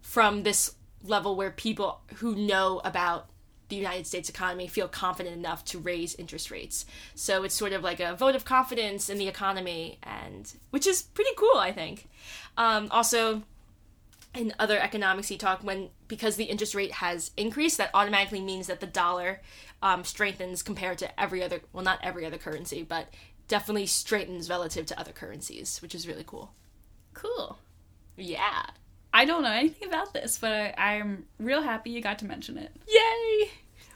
from 0.01 0.43
this 0.43 0.75
level 1.03 1.35
where 1.35 1.51
people 1.51 1.99
who 2.15 2.35
know 2.35 2.81
about 2.85 3.29
the 3.69 3.75
United 3.75 4.07
States 4.07 4.29
economy 4.29 4.67
feel 4.67 4.87
confident 4.87 5.35
enough 5.35 5.65
to 5.65 5.79
raise 5.79 6.15
interest 6.15 6.51
rates. 6.51 6.85
So 7.15 7.43
it's 7.43 7.55
sort 7.55 7.73
of 7.73 7.83
like 7.83 7.99
a 7.99 8.15
vote 8.15 8.35
of 8.35 8.45
confidence 8.45 9.09
in 9.09 9.17
the 9.17 9.27
economy, 9.27 9.99
and 10.03 10.51
which 10.69 10.87
is 10.87 11.01
pretty 11.01 11.31
cool, 11.37 11.57
I 11.57 11.71
think. 11.71 12.07
Um, 12.57 12.87
also, 12.91 13.43
in 14.33 14.53
other 14.59 14.79
economics 14.79 15.29
he 15.29 15.37
talked 15.37 15.63
when 15.63 15.89
because 16.07 16.35
the 16.35 16.45
interest 16.45 16.75
rate 16.75 16.91
has 16.93 17.31
increased 17.37 17.77
that 17.77 17.89
automatically 17.93 18.41
means 18.41 18.67
that 18.67 18.79
the 18.79 18.87
dollar 18.87 19.41
um, 19.81 20.03
strengthens 20.03 20.61
compared 20.61 20.97
to 20.97 21.19
every 21.19 21.41
other 21.43 21.61
well 21.73 21.83
not 21.83 21.99
every 22.03 22.25
other 22.25 22.37
currency 22.37 22.83
but 22.83 23.07
definitely 23.47 23.85
strengthens 23.85 24.49
relative 24.49 24.85
to 24.85 24.99
other 24.99 25.11
currencies 25.11 25.81
which 25.81 25.95
is 25.95 26.07
really 26.07 26.23
cool 26.25 26.51
Cool. 27.13 27.57
yeah 28.15 28.67
I 29.17 29.25
don't 29.25 29.41
know 29.41 29.51
anything 29.51 29.87
about 29.87 30.13
this, 30.13 30.37
but 30.37 30.51
I, 30.51 30.73
I'm 30.77 31.25
real 31.39 31.63
happy 31.63 31.89
you 31.89 32.01
got 32.01 32.19
to 32.19 32.25
mention 32.25 32.55
it. 32.57 32.71
yay 32.87 33.49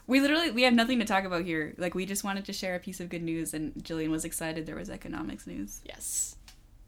We 0.07 0.19
literally 0.19 0.49
we 0.51 0.63
have 0.63 0.73
nothing 0.73 0.97
to 0.99 1.05
talk 1.05 1.25
about 1.25 1.43
here. 1.45 1.75
Like 1.77 1.93
we 1.93 2.05
just 2.07 2.23
wanted 2.23 2.45
to 2.45 2.53
share 2.53 2.75
a 2.75 2.79
piece 2.79 2.99
of 2.99 3.07
good 3.09 3.21
news, 3.21 3.53
and 3.53 3.73
Jillian 3.75 4.09
was 4.09 4.25
excited 4.25 4.65
there 4.65 4.75
was 4.75 4.89
economics 4.89 5.45
news. 5.45 5.81
yes 5.85 6.35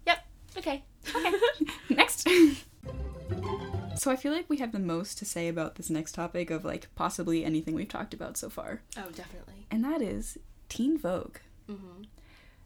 yep 0.07 0.25
okay 0.57 0.83
okay 1.15 1.31
Next. 1.89 2.27
so 3.95 4.09
I 4.11 4.15
feel 4.15 4.33
like 4.33 4.49
we 4.49 4.57
have 4.57 4.71
the 4.71 4.79
most 4.79 5.17
to 5.19 5.25
say 5.25 5.47
about 5.47 5.75
this 5.75 5.89
next 5.91 6.13
topic 6.13 6.49
of 6.49 6.65
like 6.65 6.87
possibly 6.95 7.45
anything 7.45 7.75
we've 7.75 7.87
talked 7.87 8.13
about 8.15 8.35
so 8.37 8.49
far, 8.49 8.81
oh 8.97 9.09
definitely 9.11 9.67
and 9.69 9.83
that 9.83 10.01
is 10.01 10.39
Teen 10.69 10.97
Vogue. 10.97 11.37
Mhm. 11.69 12.05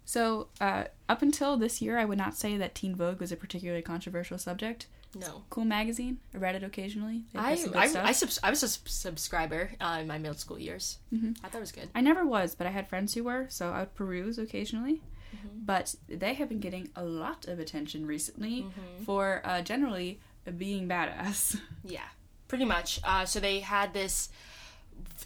So 0.06 0.48
uh, 0.62 0.86
up 1.10 1.22
until 1.22 1.58
this 1.58 1.82
year, 1.82 1.98
I 1.98 2.06
would 2.06 2.18
not 2.18 2.38
say 2.38 2.56
that 2.56 2.74
Teen 2.74 2.96
Vogue 2.96 3.20
was 3.20 3.34
a 3.34 3.36
particularly 3.36 3.82
controversial 3.82 4.38
subject. 4.38 4.88
No 5.20 5.44
Cool 5.50 5.66
magazine. 5.66 6.20
I 6.34 6.38
read 6.38 6.56
it 6.56 6.64
occasionally. 6.64 7.24
I 7.36 7.52
have 7.52 7.60
some 7.60 7.72
good 7.72 7.96
I. 7.98 8.08
I, 8.10 8.12
subs- 8.12 8.40
I 8.44 8.50
was 8.50 8.64
a 8.64 8.68
subscriber 8.70 9.72
uh, 9.82 9.98
in 10.02 10.08
my 10.08 10.18
middle 10.18 10.38
school 10.38 10.60
years. 10.60 10.98
Mhm. 11.14 11.38
I 11.44 11.48
thought 11.50 11.58
it 11.58 11.62
was 11.62 11.72
good. 11.72 11.90
I 11.96 12.02
never 12.02 12.26
was, 12.26 12.56
but 12.56 12.68
I 12.68 12.72
had 12.72 12.88
friends 12.88 13.14
who 13.14 13.24
were, 13.24 13.46
so 13.50 13.70
I 13.72 13.80
would 13.82 13.96
peruse 13.96 14.38
occasionally. 14.38 15.02
Mm-hmm. 15.36 15.60
But 15.66 15.96
they 16.08 16.34
have 16.36 16.48
been 16.50 16.60
getting 16.62 16.90
a 16.96 17.04
lot 17.04 17.48
of 17.48 17.60
attention 17.60 18.06
recently 18.06 18.62
Mm-hmm. 18.64 19.04
for 19.04 19.42
uh, 19.44 19.62
generally 19.62 20.20
being 20.58 20.88
badass. 20.88 21.60
Yeah, 21.84 22.08
pretty 22.48 22.66
much. 22.66 23.00
Uh, 23.04 23.26
so 23.26 23.40
they 23.40 23.60
had 23.60 23.94
this 23.94 24.30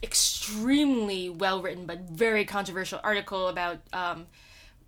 extremely 0.03 1.29
well 1.29 1.61
written 1.61 1.85
but 1.85 2.01
very 2.01 2.45
controversial 2.45 2.99
article 3.03 3.47
about 3.47 3.77
um, 3.93 4.27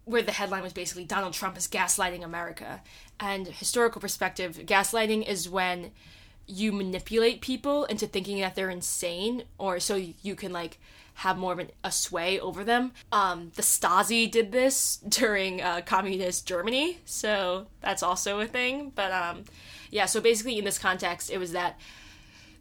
where 0.05 0.21
the 0.21 0.31
headline 0.31 0.61
was 0.63 0.73
basically 0.73 1.05
Donald 1.05 1.33
Trump 1.33 1.57
is 1.57 1.67
gaslighting 1.67 2.23
America. 2.23 2.81
And 3.19 3.47
historical 3.47 4.01
perspective, 4.01 4.59
gaslighting 4.65 5.27
is 5.27 5.49
when 5.49 5.91
you 6.45 6.71
manipulate 6.71 7.41
people 7.41 7.85
into 7.85 8.05
thinking 8.05 8.41
that 8.41 8.55
they're 8.55 8.69
insane 8.69 9.43
or 9.57 9.79
so 9.79 9.95
you 9.95 10.35
can 10.35 10.51
like 10.51 10.77
have 11.15 11.37
more 11.37 11.53
of 11.53 11.59
an, 11.59 11.69
a 11.83 11.91
sway 11.91 12.39
over 12.39 12.63
them. 12.63 12.91
Um, 13.11 13.51
the 13.55 13.61
Stasi 13.61 14.29
did 14.29 14.51
this 14.51 14.97
during 15.07 15.61
uh, 15.61 15.81
communist 15.85 16.47
Germany, 16.47 16.97
so 17.05 17.67
that's 17.81 18.03
also 18.03 18.39
a 18.39 18.47
thing. 18.47 18.91
But 18.93 19.11
um, 19.11 19.43
yeah, 19.91 20.05
so 20.05 20.19
basically 20.19 20.57
in 20.57 20.65
this 20.65 20.79
context, 20.79 21.29
it 21.31 21.37
was 21.37 21.51
that 21.51 21.79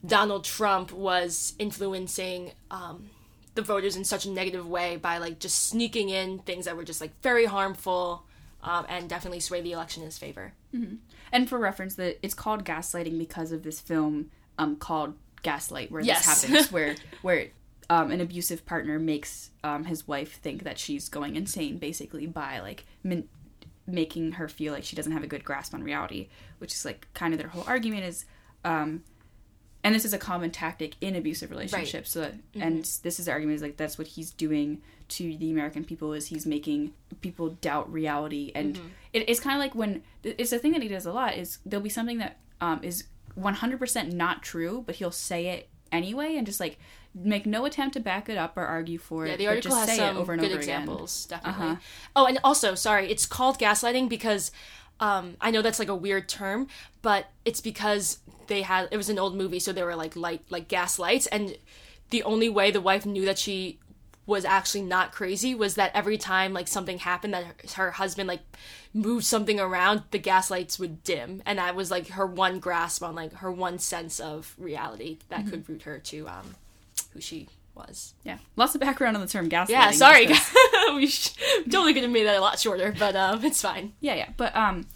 Donald 0.05 0.45
Trump 0.45 0.93
was 0.93 1.55
influencing 1.59 2.53
um, 2.71 3.11
the 3.55 3.63
voters 3.63 3.97
in 3.97 4.05
such 4.05 4.27
a 4.27 4.31
negative 4.31 4.69
way 4.69 4.97
by 4.97 5.19
like 5.19 5.39
just 5.39 5.69
sneaking 5.69 6.09
in 6.09 6.39
things 6.41 6.65
that 6.65 6.77
were 6.77 6.85
just 6.85 7.01
like 7.01 7.13
very 7.23 7.45
harmful 7.45 8.25
um, 8.63 8.87
and 8.89 9.09
definitely 9.09 9.41
sway 9.41 9.61
the 9.61 9.73
election 9.73 10.03
in 10.03 10.07
his 10.07 10.19
favor. 10.19 10.53
And 11.33 11.49
for 11.49 11.59
reference, 11.59 11.95
that 11.97 12.19
it's 12.23 12.35
called 12.35 12.65
gaslighting 12.65 13.19
because 13.19 13.53
of 13.53 13.63
this 13.63 13.81
film 13.81 14.31
um, 14.59 14.77
called 14.77 15.15
Gaslight, 15.43 15.91
where 15.91 16.03
Yes. 16.03 16.25
this 16.25 16.45
happens, 16.51 16.73
where 16.73 16.95
where 17.23 17.49
um, 17.91 18.11
an 18.11 18.21
abusive 18.21 18.65
partner 18.65 18.99
makes 18.99 19.51
um, 19.65 19.85
his 19.85 20.07
wife 20.09 20.35
think 20.41 20.65
that 20.65 20.79
she's 20.79 21.09
going 21.09 21.37
insane, 21.37 21.79
basically 21.79 22.27
by 22.27 22.61
like 22.61 22.85
min- 23.03 23.29
making 23.87 24.33
her 24.33 24.49
feel 24.49 24.73
like 24.73 24.85
she 24.85 24.95
doesn't 24.97 25.13
have 25.13 25.25
a 25.25 25.27
good 25.27 25.45
grasp 25.45 25.75
on 25.75 25.83
reality, 25.83 26.29
which 26.59 26.73
is 26.73 26.85
like 26.85 27.07
kind 27.15 27.35
of 27.35 27.39
their 27.41 27.49
whole 27.49 27.65
argument 27.67 28.05
is. 28.05 28.25
Um, 28.65 29.03
and 29.85 29.93
this 29.95 30.05
is 30.05 30.13
a 30.13 30.19
common 30.19 30.53
tactic 30.53 30.95
in 31.01 31.17
abusive 31.17 31.51
relationships. 31.51 32.13
So, 32.13 32.21
that, 32.21 32.35
and 32.55 32.85
this 33.03 33.19
is 33.19 33.27
the 33.27 33.33
argument 33.33 33.57
is 33.57 33.63
like 33.63 33.77
that's 33.77 33.99
what 33.99 34.07
he's 34.07 34.31
doing 34.31 34.81
to 35.13 35.37
the 35.37 35.51
American 35.51 35.85
people 35.85 36.13
is 36.13 36.27
he's 36.29 36.47
making 36.47 36.93
people 37.21 37.51
doubt 37.61 37.93
reality, 37.93 38.53
and 38.55 38.79
it, 39.13 39.29
it's 39.29 39.41
kind 39.41 39.57
of 39.57 39.61
like 39.61 39.75
when 39.75 40.03
it's 40.23 40.53
a 40.53 40.59
thing 40.59 40.73
that 40.73 40.83
he 40.83 40.89
does 40.89 41.07
a 41.07 41.13
lot 41.13 41.37
is 41.37 41.59
there'll 41.67 41.83
be 41.83 41.89
something 41.91 42.19
that 42.19 42.39
um, 42.61 42.81
is 42.83 43.05
one 43.35 43.55
hundred 43.55 43.79
percent 43.79 44.13
not 44.13 44.43
true, 44.43 44.83
but 44.87 44.97
he'll 44.97 45.11
say 45.11 45.47
it 45.49 45.69
anyway, 45.91 46.37
and 46.37 46.47
just 46.47 46.61
like 46.61 46.79
make 47.15 47.45
no 47.45 47.67
attempt 47.67 47.93
to 47.95 48.01
back 48.01 48.29
it 48.29 48.39
up 48.39 48.57
or 48.57 48.65
argue 48.65 48.97
for 48.99 49.27
Yeah, 49.27 49.35
it. 49.35 49.37
the 49.37 49.47
article 49.47 49.71
just 49.73 49.81
has 49.81 49.89
say 49.91 49.97
some 49.99 50.17
it 50.17 50.21
over 50.21 50.33
and 50.33 50.41
good 50.41 50.53
over 50.53 50.61
again. 50.61 50.83
examples, 50.83 51.27
definitely. 51.27 51.67
Uh-huh. 51.67 51.77
Oh, 52.17 52.27
and 52.27 52.39
also, 52.43 52.75
sorry, 52.75 53.11
it's 53.11 53.27
called 53.27 53.59
gaslighting 53.59 54.09
because 54.09 54.51
um, 55.01 55.37
I 55.41 55.51
know 55.51 55.61
that's 55.61 55.79
like 55.79 55.89
a 55.89 55.95
weird 55.95 56.29
term, 56.29 56.69
but 57.03 57.27
it's 57.45 57.61
because 57.61 58.19
they 58.47 58.63
had 58.63 58.89
it 58.91 58.97
was 58.97 59.11
an 59.11 59.19
old 59.19 59.37
movie, 59.37 59.59
so 59.59 59.73
they 59.73 59.83
were 59.83 59.97
like 59.97 60.17
light 60.17 60.43
like 60.49 60.69
gas 60.69 60.99
lights, 60.99 61.27
and 61.27 61.57
the 62.11 62.23
only 62.23 62.49
way 62.49 62.71
the 62.71 62.81
wife 62.81 63.05
knew 63.07 63.25
that 63.25 63.39
she 63.39 63.79
was 64.25 64.45
actually 64.45 64.83
not 64.83 65.11
crazy 65.13 65.55
was 65.55 65.75
that 65.75 65.91
every 65.95 66.17
time 66.17 66.53
like 66.53 66.69
something 66.69 66.99
happened 66.99 67.35
that 67.35 67.45
her, 67.45 67.55
her 67.85 67.91
husband 67.93 68.29
like 68.29 68.41
moved 68.95 69.25
something 69.25 69.59
around 69.59 70.03
the 70.13 70.19
gas 70.19 70.51
lights 70.51 70.79
would 70.79 71.03
dim 71.03 71.43
and 71.45 71.59
that 71.59 71.75
was 71.75 71.91
like 71.91 72.07
her 72.09 72.25
one 72.27 72.61
grasp 72.61 73.03
on 73.03 73.15
like 73.17 73.33
her 73.35 73.51
one 73.51 73.79
sense 73.81 74.21
of 74.21 74.55
reality 74.59 75.19
that 75.29 75.41
Mm-hmm. 75.41 75.51
could 75.51 75.69
root 75.69 75.83
her 75.83 75.99
to 75.99 76.29
um 76.29 76.55
who 77.13 77.21
she 77.21 77.49
was 77.75 78.15
Yeah, 78.23 78.39
lots 78.55 78.75
of 78.75 78.81
background 78.81 79.17
on 79.17 79.23
the 79.23 79.27
term 79.29 79.49
gaslighting. 79.49 79.69
yeah, 79.71 79.91
sorry. 79.91 80.29
we 80.95 81.07
sh- 81.09 81.35
totally 81.71 81.95
could 81.95 82.03
have 82.03 82.13
made 82.13 82.25
that 82.27 82.37
a 82.37 82.41
lot 82.41 82.59
shorter, 82.59 82.95
but 82.99 83.17
um, 83.17 83.43
it's 83.45 83.61
fine. 83.63 83.95
Yeah, 84.01 84.15
yeah. 84.15 84.29
But 84.37 84.55
um 84.55 84.87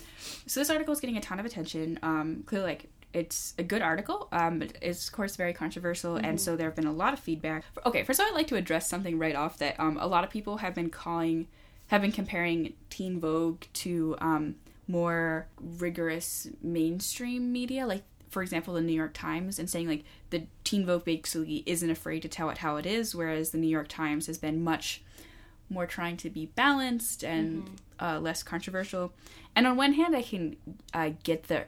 so 0.47 0.61
this 0.61 0.70
article 0.70 0.93
is 0.93 1.01
getting 1.01 1.16
a 1.16 1.20
ton 1.20 1.41
of 1.41 1.47
attention. 1.47 1.99
Um 2.03 2.43
clearly 2.47 2.66
like 2.68 2.91
it's 3.17 3.55
a 3.57 3.62
good 3.62 3.81
article, 3.81 4.29
um, 4.31 4.59
but 4.59 4.77
it's 4.83 5.09
of 5.09 5.12
course 5.14 5.37
very 5.37 5.55
controversial, 5.55 6.17
and 6.17 6.39
so 6.39 6.55
there 6.55 6.67
have 6.67 6.77
been 6.77 6.87
a 6.87 6.93
lot 6.93 7.14
of 7.14 7.19
feedback. 7.19 7.64
Okay, 7.87 8.05
first 8.05 8.21
of 8.21 8.25
all, 8.25 8.33
I'd 8.33 8.37
like 8.37 8.47
to 8.49 8.57
address 8.57 8.91
something 8.91 9.19
right 9.19 9.35
off 9.35 9.57
that 9.57 9.81
um, 9.81 9.97
a 9.99 10.07
lot 10.07 10.23
of 10.23 10.29
people 10.29 10.59
have 10.59 10.75
been 10.75 10.91
calling, 10.91 11.49
have 11.87 12.03
been 12.03 12.12
comparing 12.12 12.75
Teen 12.91 13.19
Vogue 13.19 13.62
to 13.73 14.17
um, 14.21 14.57
more 14.87 15.49
rigorous 15.59 16.49
mainstream 16.62 17.51
media, 17.51 17.87
like 17.87 18.03
for 18.29 18.43
example 18.43 18.75
the 18.75 18.83
New 18.83 18.93
York 18.93 19.14
Times, 19.14 19.59
and 19.59 19.71
saying 19.71 19.89
like 19.89 20.05
the 20.29 20.43
Teen 20.64 20.85
Vogue 20.85 21.05
basically 21.05 21.62
isn't 21.64 21.91
afraid 21.91 22.21
to 22.21 22.29
tell 22.29 22.51
it 22.51 22.59
how 22.59 22.77
it 22.77 22.85
is, 22.85 23.14
whereas 23.14 23.51
the 23.51 23.59
New 23.59 23.67
York 23.67 23.89
Times 23.89 24.27
has 24.27 24.37
been 24.37 24.62
much 24.62 25.03
more 25.71 25.87
trying 25.87 26.19
to 26.19 26.29
be 26.29 26.47
balanced 26.47 27.25
and 27.25 27.81
uh, 27.99 28.21
less 28.21 28.43
controversial. 28.43 29.14
And 29.57 29.67
on 29.67 29.79
one 29.79 29.95
hand, 29.95 30.14
I 30.14 30.21
can 30.21 30.57
uh, 30.93 31.12
get 31.25 31.45
the 31.45 31.64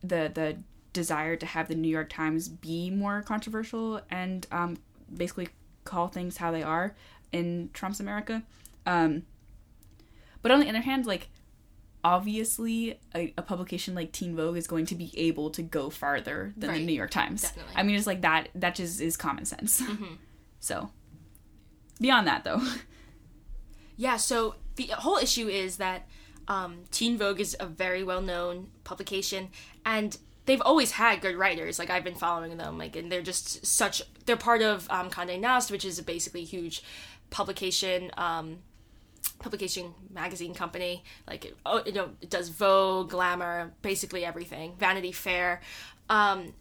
the 0.00 0.30
the 0.32 0.56
desire 0.92 1.36
to 1.36 1.46
have 1.46 1.68
the 1.68 1.74
New 1.74 1.88
York 1.88 2.08
Times 2.08 2.48
be 2.48 2.90
more 2.90 3.22
controversial 3.22 4.00
and 4.10 4.46
um, 4.50 4.76
basically 5.14 5.48
call 5.84 6.08
things 6.08 6.36
how 6.36 6.50
they 6.50 6.62
are 6.62 6.94
in 7.32 7.70
Trump's 7.72 8.00
America. 8.00 8.42
Um, 8.86 9.22
but 10.42 10.50
on 10.50 10.60
the 10.60 10.68
other 10.68 10.80
hand, 10.80 11.06
like 11.06 11.28
obviously 12.04 12.98
a, 13.14 13.34
a 13.36 13.42
publication 13.42 13.94
like 13.94 14.12
Teen 14.12 14.36
Vogue 14.36 14.56
is 14.56 14.66
going 14.66 14.86
to 14.86 14.94
be 14.94 15.12
able 15.16 15.50
to 15.50 15.62
go 15.62 15.90
farther 15.90 16.52
than 16.56 16.72
the 16.72 16.80
New 16.80 16.92
York 16.92 17.10
Times. 17.10 17.42
Definitely. 17.42 17.72
I 17.76 17.82
mean, 17.82 17.96
it's 17.96 18.06
like 18.06 18.22
that. 18.22 18.48
That 18.54 18.74
just 18.74 19.00
is 19.00 19.16
common 19.16 19.44
sense. 19.44 19.82
So 20.60 20.90
beyond 22.00 22.26
that, 22.26 22.44
though. 22.44 22.62
Yeah, 24.00 24.16
so 24.16 24.54
the 24.76 24.86
whole 24.96 25.16
issue 25.16 25.48
is 25.48 25.78
that 25.78 26.06
um, 26.46 26.84
Teen 26.92 27.18
Vogue 27.18 27.40
is 27.40 27.56
a 27.58 27.66
very 27.66 28.04
well 28.04 28.22
known 28.22 28.68
publication, 28.84 29.48
and 29.84 30.16
they've 30.48 30.62
always 30.62 30.92
had 30.92 31.20
good 31.20 31.36
writers. 31.36 31.78
Like 31.78 31.90
I've 31.90 32.02
been 32.02 32.14
following 32.14 32.56
them, 32.56 32.78
like, 32.78 32.96
and 32.96 33.12
they're 33.12 33.22
just 33.22 33.64
such. 33.64 34.02
They're 34.24 34.36
part 34.36 34.62
of 34.62 34.90
um, 34.90 35.10
Condé 35.10 35.38
Nast, 35.38 35.70
which 35.70 35.84
is 35.84 35.98
a 35.98 36.02
basically 36.02 36.42
huge 36.42 36.82
publication. 37.30 38.10
Um, 38.16 38.58
publication 39.40 39.94
magazine 40.12 40.52
company 40.52 41.04
like 41.28 41.44
it, 41.44 41.56
oh, 41.64 41.80
you 41.86 41.92
know 41.92 42.10
it 42.20 42.28
does 42.30 42.48
vogue 42.48 43.10
glamour 43.10 43.72
basically 43.82 44.24
everything 44.24 44.74
vanity 44.78 45.12
fair 45.12 45.60
um 46.08 46.54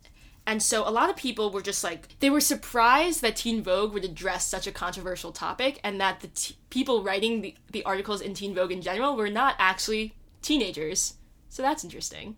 and 0.46 0.62
so 0.62 0.88
a 0.88 0.92
lot 0.92 1.10
of 1.10 1.16
people 1.16 1.50
were 1.50 1.62
just 1.62 1.84
like 1.84 2.20
they 2.20 2.30
were 2.30 2.42
surprised 2.42 3.22
that 3.22 3.36
teen 3.36 3.64
vogue 3.64 3.94
would 3.94 4.06
address 4.06 4.46
such 4.46 4.68
a 4.68 4.72
controversial 4.72 5.32
topic 5.32 5.80
and 5.84 6.00
that 6.00 6.20
the 6.20 6.28
t- 6.28 6.56
people 6.70 7.04
writing 7.04 7.42
the, 7.42 7.56
the 7.72 7.84
articles 7.84 8.22
in 8.22 8.34
teen 8.34 8.54
vogue 8.54 8.72
in 8.72 8.82
general 8.82 9.16
were 9.16 9.30
not 9.30 9.56
actually 9.58 10.14
teenagers 10.42 11.16
so 11.50 11.64
that's 11.64 11.84
interesting 11.84 12.36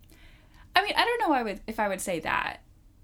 I 0.80 0.84
mean, 0.84 0.94
I 0.96 1.04
don't 1.06 1.20
know 1.20 1.34
I 1.36 1.44
would, 1.44 1.60
if 1.68 1.80
I 1.80 1.88
would 1.88 2.02
say 2.02 2.20
that. 2.22 2.62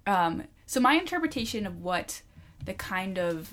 Um, 0.08 0.44
so 0.66 0.80
my 0.80 0.94
interpretation 0.96 1.68
of 1.68 1.82
what 1.82 2.22
the 2.64 2.74
kind 2.74 3.18
of 3.20 3.52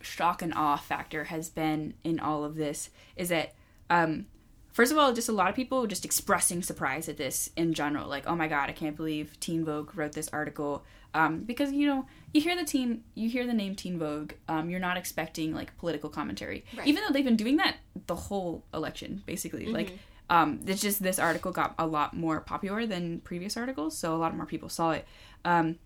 shock 0.00 0.42
and 0.42 0.52
awe 0.54 0.76
factor 0.76 1.24
has 1.24 1.48
been 1.48 1.94
in 2.04 2.20
all 2.20 2.44
of 2.44 2.56
this 2.56 2.90
is 3.16 3.30
that, 3.30 3.54
um, 3.88 4.26
first 4.72 4.92
of 4.92 4.98
all, 4.98 5.12
just 5.12 5.28
a 5.28 5.32
lot 5.32 5.48
of 5.48 5.56
people 5.56 5.86
just 5.86 6.04
expressing 6.04 6.62
surprise 6.62 7.08
at 7.08 7.16
this 7.16 7.50
in 7.56 7.72
general. 7.72 8.08
Like, 8.08 8.26
oh 8.26 8.34
my 8.36 8.48
god, 8.48 8.68
I 8.68 8.72
can't 8.72 8.96
believe 8.96 9.38
Teen 9.40 9.64
Vogue 9.64 9.96
wrote 9.96 10.12
this 10.12 10.28
article. 10.32 10.84
Um, 11.14 11.40
because 11.40 11.72
you 11.72 11.86
know, 11.86 12.06
you 12.32 12.40
hear 12.40 12.56
the 12.56 12.64
teen, 12.64 13.04
you 13.14 13.28
hear 13.28 13.46
the 13.46 13.52
name 13.52 13.74
Teen 13.74 13.98
Vogue, 13.98 14.32
um, 14.48 14.70
you're 14.70 14.80
not 14.80 14.96
expecting 14.96 15.54
like 15.54 15.76
political 15.78 16.08
commentary, 16.08 16.64
Right. 16.76 16.86
even 16.86 17.02
though 17.04 17.12
they've 17.12 17.24
been 17.24 17.36
doing 17.36 17.56
that 17.58 17.76
the 18.06 18.14
whole 18.16 18.64
election, 18.72 19.22
basically. 19.26 19.66
Like, 19.66 19.98
um, 20.32 20.60
it's 20.66 20.80
just 20.80 21.02
this 21.02 21.18
article 21.18 21.52
got 21.52 21.74
a 21.78 21.86
lot 21.86 22.16
more 22.16 22.40
popular 22.40 22.86
than 22.86 23.20
previous 23.20 23.54
articles, 23.54 23.96
so 23.96 24.14
a 24.14 24.16
lot 24.16 24.34
more 24.34 24.46
people 24.46 24.70
saw 24.70 24.92
it. 24.92 25.06
Um, 25.44 25.78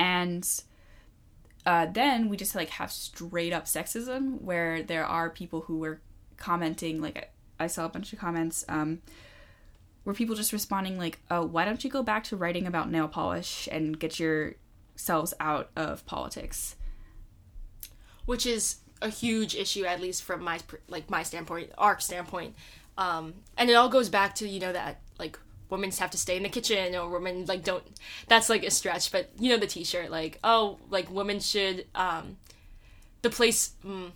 and 0.00 0.44
uh, 1.64 1.86
then 1.86 2.28
we 2.28 2.36
just 2.36 2.56
like 2.56 2.70
have 2.70 2.90
straight 2.90 3.52
up 3.52 3.66
sexism 3.66 4.40
where 4.40 4.82
there 4.82 5.06
are 5.06 5.30
people 5.30 5.60
who 5.60 5.78
were 5.78 6.00
commenting 6.36 7.00
like 7.00 7.30
I 7.60 7.68
saw 7.68 7.84
a 7.84 7.88
bunch 7.88 8.12
of 8.12 8.18
comments 8.18 8.64
um, 8.68 9.00
where 10.02 10.12
people 10.12 10.34
just 10.34 10.52
responding 10.52 10.98
like, 10.98 11.20
"Oh, 11.30 11.46
why 11.46 11.64
don't 11.64 11.84
you 11.84 11.90
go 11.90 12.02
back 12.02 12.24
to 12.24 12.36
writing 12.36 12.66
about 12.66 12.90
nail 12.90 13.06
polish 13.06 13.68
and 13.70 13.96
get 13.96 14.18
yourselves 14.18 15.34
out 15.38 15.70
of 15.76 16.04
politics?" 16.04 16.74
Which 18.26 18.44
is 18.44 18.78
a 19.00 19.08
huge 19.08 19.54
issue, 19.54 19.84
at 19.84 20.00
least 20.00 20.24
from 20.24 20.42
my 20.42 20.58
like 20.88 21.08
my 21.08 21.22
standpoint, 21.22 21.70
our 21.78 22.00
standpoint, 22.00 22.56
um, 22.98 23.34
and 23.56 23.70
it 23.70 23.74
all 23.74 23.88
goes 23.88 24.08
back 24.08 24.34
to 24.36 24.48
you 24.48 24.60
know 24.60 24.72
that 24.72 25.00
like 25.18 25.38
women 25.70 25.90
have 25.90 26.10
to 26.10 26.18
stay 26.18 26.36
in 26.36 26.42
the 26.42 26.48
kitchen 26.48 26.94
or 26.94 27.08
women 27.08 27.46
like 27.46 27.64
don't 27.64 27.82
that's 28.28 28.50
like 28.50 28.62
a 28.62 28.70
stretch 28.70 29.10
but 29.10 29.30
you 29.38 29.48
know 29.48 29.56
the 29.56 29.66
t-shirt 29.66 30.10
like 30.10 30.38
oh 30.44 30.78
like 30.90 31.10
women 31.10 31.40
should 31.40 31.86
um 31.94 32.36
the 33.22 33.30
place 33.30 33.72
mm, 33.84 34.10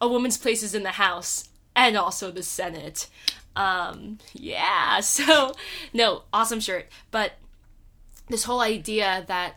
a 0.00 0.08
woman's 0.08 0.36
place 0.36 0.62
is 0.62 0.74
in 0.74 0.82
the 0.82 0.90
house 0.90 1.48
and 1.74 1.96
also 1.96 2.30
the 2.30 2.42
senate. 2.42 3.08
Um 3.56 4.18
yeah 4.34 5.00
so 5.00 5.54
no 5.92 6.24
awesome 6.32 6.60
shirt. 6.60 6.88
But 7.10 7.32
this 8.28 8.44
whole 8.44 8.60
idea 8.60 9.24
that 9.28 9.56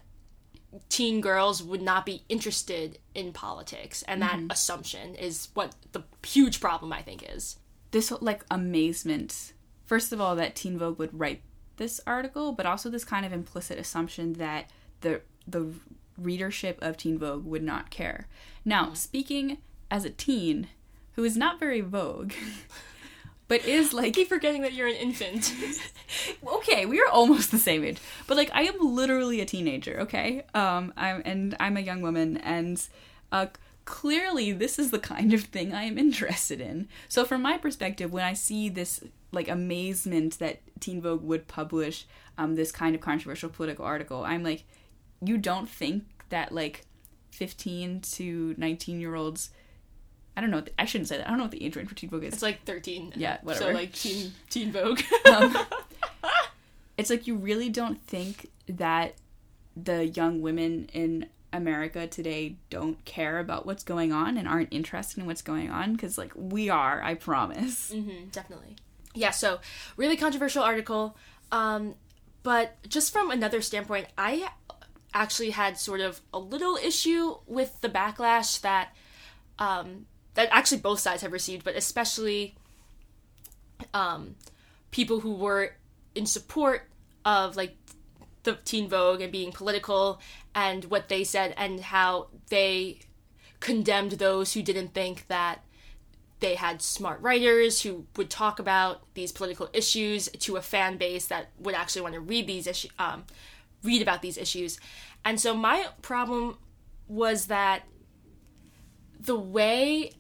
teen 0.90 1.22
girls 1.22 1.64
would 1.64 1.82
not 1.82 2.06
be 2.06 2.24
interested 2.28 3.00
in 3.14 3.32
politics 3.32 4.04
and 4.04 4.22
that 4.22 4.36
mm-hmm. 4.36 4.52
assumption 4.52 5.16
is 5.16 5.48
what 5.54 5.74
the 5.94 6.04
huge 6.28 6.60
problem 6.60 6.92
i 6.92 7.02
think 7.02 7.24
is 7.34 7.56
this 7.96 8.12
like 8.20 8.44
amazement 8.52 9.54
first 9.86 10.12
of 10.12 10.20
all 10.20 10.36
that 10.36 10.54
Teen 10.54 10.78
Vogue 10.78 11.00
would 11.00 11.18
write 11.18 11.42
this 11.78 12.02
article, 12.06 12.52
but 12.52 12.66
also 12.66 12.90
this 12.90 13.06
kind 13.06 13.26
of 13.26 13.32
implicit 13.32 13.80
assumption 13.80 14.34
that 14.34 14.70
the 15.00 15.22
the 15.48 15.72
readership 16.18 16.78
of 16.82 16.98
Teen 16.98 17.18
Vogue 17.18 17.46
would 17.46 17.64
not 17.64 17.90
care. 17.90 18.28
Now, 18.66 18.88
mm. 18.88 18.98
speaking 18.98 19.60
as 19.90 20.04
a 20.04 20.10
teen 20.10 20.68
who 21.14 21.24
is 21.24 21.38
not 21.38 21.58
very 21.58 21.80
Vogue, 21.80 22.34
but 23.48 23.64
is 23.64 23.94
like 23.94 24.08
I 24.08 24.12
keep 24.12 24.28
forgetting 24.28 24.64
that 24.64 24.74
you're 24.74 24.90
an 24.90 24.96
infant. 24.96 25.54
okay, 26.48 26.86
we 26.86 27.00
are 27.00 27.10
almost 27.10 27.50
the 27.50 27.58
same 27.58 27.86
age, 27.86 28.00
but 28.28 28.36
like 28.36 28.52
I 28.54 28.64
am 28.64 28.76
literally 28.80 29.40
a 29.40 29.46
teenager. 29.46 30.02
Okay, 30.02 30.44
um, 30.54 30.92
I'm 30.98 31.22
and 31.24 31.56
I'm 31.62 31.78
a 31.78 31.82
young 31.82 32.02
woman, 32.02 32.36
and 32.36 32.86
uh, 33.32 33.46
clearly 33.86 34.52
this 34.52 34.78
is 34.78 34.92
the 34.92 35.00
kind 35.00 35.34
of 35.34 35.44
thing 35.44 35.74
I 35.74 35.84
am 35.84 35.98
interested 35.98 36.60
in. 36.60 36.88
So 37.08 37.24
from 37.24 37.42
my 37.42 37.58
perspective, 37.58 38.12
when 38.12 38.24
I 38.24 38.34
see 38.34 38.70
this 38.70 39.04
like 39.32 39.48
amazement 39.48 40.40
that 40.40 40.62
Teen 40.80 41.02
Vogue 41.02 41.24
would 41.24 41.48
publish 41.48 42.06
um, 42.38 42.56
this 42.56 42.72
kind 42.72 42.96
of 42.96 43.02
controversial 43.02 43.50
political 43.50 43.86
article, 43.86 44.24
I'm 44.24 44.44
like, 44.44 44.64
you 45.22 45.38
don't 45.38 45.70
think 45.70 46.04
that 46.30 46.52
like 46.52 46.86
15 47.32 48.02
to 48.02 48.56
19 48.58 49.00
year 49.00 49.16
olds 49.16 49.50
I 50.38 50.42
don't 50.42 50.52
know. 50.52 50.64
I 50.78 50.86
shouldn't 50.86 51.08
say 51.08 51.18
that. 51.18 51.28
I 51.28 51.30
don't 51.30 51.38
know 51.38 51.46
what 51.46 51.52
the 51.52 51.64
age 51.64 51.76
range 51.78 51.88
for 51.88 51.96
Teen 51.96 52.10
Vogue 52.10 52.24
is. 52.24 52.34
It's 52.34 52.44
like 52.44 52.66
13. 52.66 53.14
Yeah, 53.16 53.38
whatever. 53.42 53.66
So 53.66 53.72
like 53.72 53.94
Teen 53.94 54.34
Teen 54.50 54.72
Vogue. 54.72 55.00
um, 55.34 55.58
it's 56.98 57.10
like 57.10 57.26
you 57.26 57.36
really 57.36 57.70
don't 57.70 58.02
think 58.02 58.50
that 58.68 59.16
the 59.78 60.08
young 60.08 60.42
women 60.42 60.90
in 60.94 61.28
America 61.56 62.08
today 62.08 62.58
don't 62.70 63.04
care 63.06 63.40
about 63.40 63.66
what's 63.66 63.84
going 63.84 64.12
on 64.12 64.38
and 64.38 64.48
aren't 64.48 64.72
interested 64.72 65.20
in 65.20 65.26
what's 65.26 65.42
going 65.42 65.70
on 65.70 65.94
because 65.94 66.18
like 66.18 66.32
we 66.36 66.70
are, 66.70 67.02
I 67.02 67.16
promise. 67.16 67.92
Mm-hmm, 67.94 68.30
definitely. 68.32 68.76
Yeah. 69.14 69.32
So 69.32 69.60
really 69.98 70.18
controversial 70.18 70.64
article. 70.64 71.18
Um, 71.52 71.96
but 72.44 72.76
just 72.88 73.12
from 73.12 73.32
another 73.32 73.62
standpoint, 73.62 74.08
I 74.18 74.50
actually 75.14 75.52
had 75.52 75.78
sort 75.78 76.02
of 76.02 76.22
a 76.34 76.40
little 76.40 76.76
issue 76.76 77.38
with 77.48 77.80
the 77.82 77.90
backlash 77.90 78.62
that 78.62 78.90
um, 79.58 80.06
that 80.36 80.50
actually 80.52 80.82
both 80.82 81.00
sides 81.00 81.22
have 81.22 81.32
received, 81.32 81.64
but 81.64 81.76
especially 81.76 82.56
um, 83.94 84.36
people 84.92 85.22
who 85.22 85.34
were 85.34 85.72
in 86.14 86.26
support 86.26 86.90
of 87.24 87.56
like 87.56 87.76
the 88.44 88.58
Teen 88.66 88.88
Vogue 88.88 89.22
and 89.22 89.32
being 89.32 89.52
political 89.52 90.20
and 90.56 90.86
what 90.86 91.10
they 91.10 91.24
said 91.24 91.54
and 91.58 91.82
how 91.82 92.28
they 92.50 93.00
condemned 93.60 94.14
those 94.14 94.54
who 94.54 94.64
didn't 94.64 94.94
think 94.94 95.28
that 95.28 95.64
they 96.40 96.56
had 96.56 96.82
smart 96.82 97.22
writers 97.22 97.82
who 97.82 98.06
would 98.16 98.30
talk 98.30 98.60
about 98.60 99.02
these 99.14 99.32
political 99.32 99.70
issues 99.74 100.30
to 100.30 100.56
a 100.56 100.62
fan 100.62 100.98
base 100.98 101.28
that 101.28 101.50
would 101.60 101.76
actually 101.76 102.02
want 102.02 102.14
to 102.14 102.20
read 102.20 102.48
these 102.48 102.68
issues, 102.68 102.92
um, 102.98 103.26
read 103.84 104.02
about 104.02 104.22
these 104.22 104.38
issues. 104.38 104.80
And 105.24 105.40
so 105.40 105.54
my 105.56 105.88
problem 106.02 106.58
was 107.08 107.48
that 107.48 107.84
the 109.20 109.38
way 109.38 110.12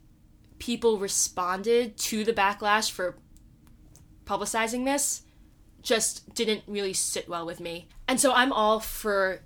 people 0.59 0.97
responded 0.97 1.97
to 1.97 2.23
the 2.23 2.33
backlash 2.33 2.89
for 2.91 3.15
publicizing 4.25 4.85
this 4.85 5.21
just 5.81 6.33
didn't 6.33 6.63
really 6.65 6.93
sit 6.93 7.29
well 7.29 7.45
with 7.45 7.59
me. 7.59 7.87
And 8.07 8.19
so 8.19 8.33
I'm 8.33 8.51
all 8.51 8.79
for 8.79 9.41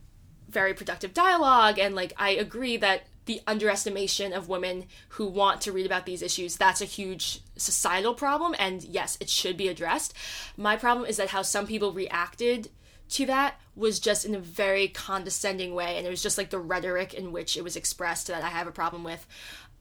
very 0.49 0.73
productive 0.73 1.13
dialogue 1.13 1.77
and 1.79 1.95
like 1.95 2.13
I 2.17 2.31
agree 2.31 2.77
that 2.77 3.03
the 3.25 3.41
underestimation 3.45 4.33
of 4.33 4.49
women 4.49 4.85
who 5.09 5.27
want 5.27 5.61
to 5.61 5.71
read 5.71 5.85
about 5.85 6.05
these 6.05 6.21
issues 6.23 6.57
that's 6.57 6.81
a 6.81 6.85
huge 6.85 7.41
societal 7.55 8.15
problem 8.15 8.55
and 8.57 8.83
yes 8.83 9.17
it 9.21 9.29
should 9.29 9.55
be 9.55 9.67
addressed. 9.67 10.13
My 10.57 10.75
problem 10.75 11.05
is 11.05 11.17
that 11.17 11.29
how 11.29 11.43
some 11.43 11.67
people 11.67 11.93
reacted 11.93 12.69
to 13.09 13.25
that 13.25 13.59
was 13.75 13.99
just 13.99 14.25
in 14.25 14.35
a 14.35 14.39
very 14.39 14.87
condescending 14.87 15.73
way 15.73 15.97
and 15.97 16.05
it 16.05 16.09
was 16.09 16.23
just 16.23 16.37
like 16.37 16.49
the 16.49 16.59
rhetoric 16.59 17.13
in 17.13 17.31
which 17.31 17.57
it 17.57 17.63
was 17.63 17.75
expressed 17.75 18.27
that 18.27 18.43
i 18.43 18.49
have 18.49 18.67
a 18.67 18.71
problem 18.71 19.03
with. 19.03 19.25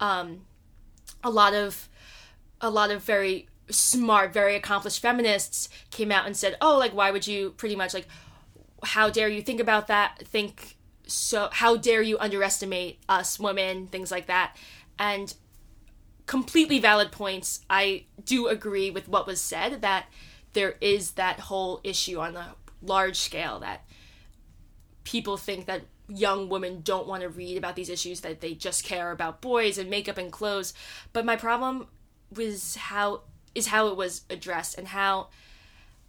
Um, 0.00 0.42
a 1.24 1.30
lot 1.30 1.54
of 1.54 1.88
a 2.60 2.70
lot 2.70 2.90
of 2.90 3.02
very 3.02 3.48
smart, 3.70 4.32
very 4.32 4.56
accomplished 4.56 5.00
feminists 5.00 5.68
came 5.90 6.10
out 6.10 6.26
and 6.26 6.36
said, 6.36 6.56
"Oh, 6.60 6.78
like 6.78 6.92
why 6.92 7.10
would 7.10 7.26
you 7.26 7.50
pretty 7.50 7.76
much 7.76 7.94
like 7.94 8.06
how 8.82 9.10
dare 9.10 9.28
you 9.28 9.42
think 9.42 9.60
about 9.60 9.86
that? 9.88 10.26
Think 10.26 10.76
so 11.06 11.48
how 11.52 11.76
dare 11.76 12.02
you 12.02 12.18
underestimate 12.18 12.98
us 13.08 13.38
women, 13.38 13.86
things 13.86 14.10
like 14.10 14.26
that." 14.26 14.56
And 14.98 15.34
completely 16.26 16.78
valid 16.78 17.10
points. 17.10 17.60
I 17.70 18.04
do 18.22 18.48
agree 18.48 18.90
with 18.90 19.08
what 19.08 19.26
was 19.26 19.40
said 19.40 19.80
that 19.82 20.06
there 20.52 20.76
is 20.80 21.12
that 21.12 21.40
whole 21.40 21.80
issue 21.82 22.18
on 22.18 22.36
a 22.36 22.54
large 22.82 23.16
scale 23.16 23.58
that 23.60 23.84
people 25.04 25.36
think 25.36 25.66
that 25.66 25.82
young 26.08 26.48
women 26.48 26.80
don't 26.82 27.06
want 27.06 27.22
to 27.22 27.28
read 27.28 27.56
about 27.56 27.76
these 27.76 27.88
issues 27.88 28.20
that 28.20 28.40
they 28.40 28.54
just 28.54 28.84
care 28.84 29.10
about 29.10 29.40
boys 29.40 29.78
and 29.78 29.90
makeup 29.90 30.16
and 30.16 30.32
clothes 30.32 30.72
but 31.12 31.24
my 31.24 31.36
problem 31.36 31.86
was 32.34 32.76
how 32.76 33.20
is 33.54 33.66
how 33.68 33.88
it 33.88 33.96
was 33.96 34.22
addressed 34.30 34.78
and 34.78 34.88
how 34.88 35.28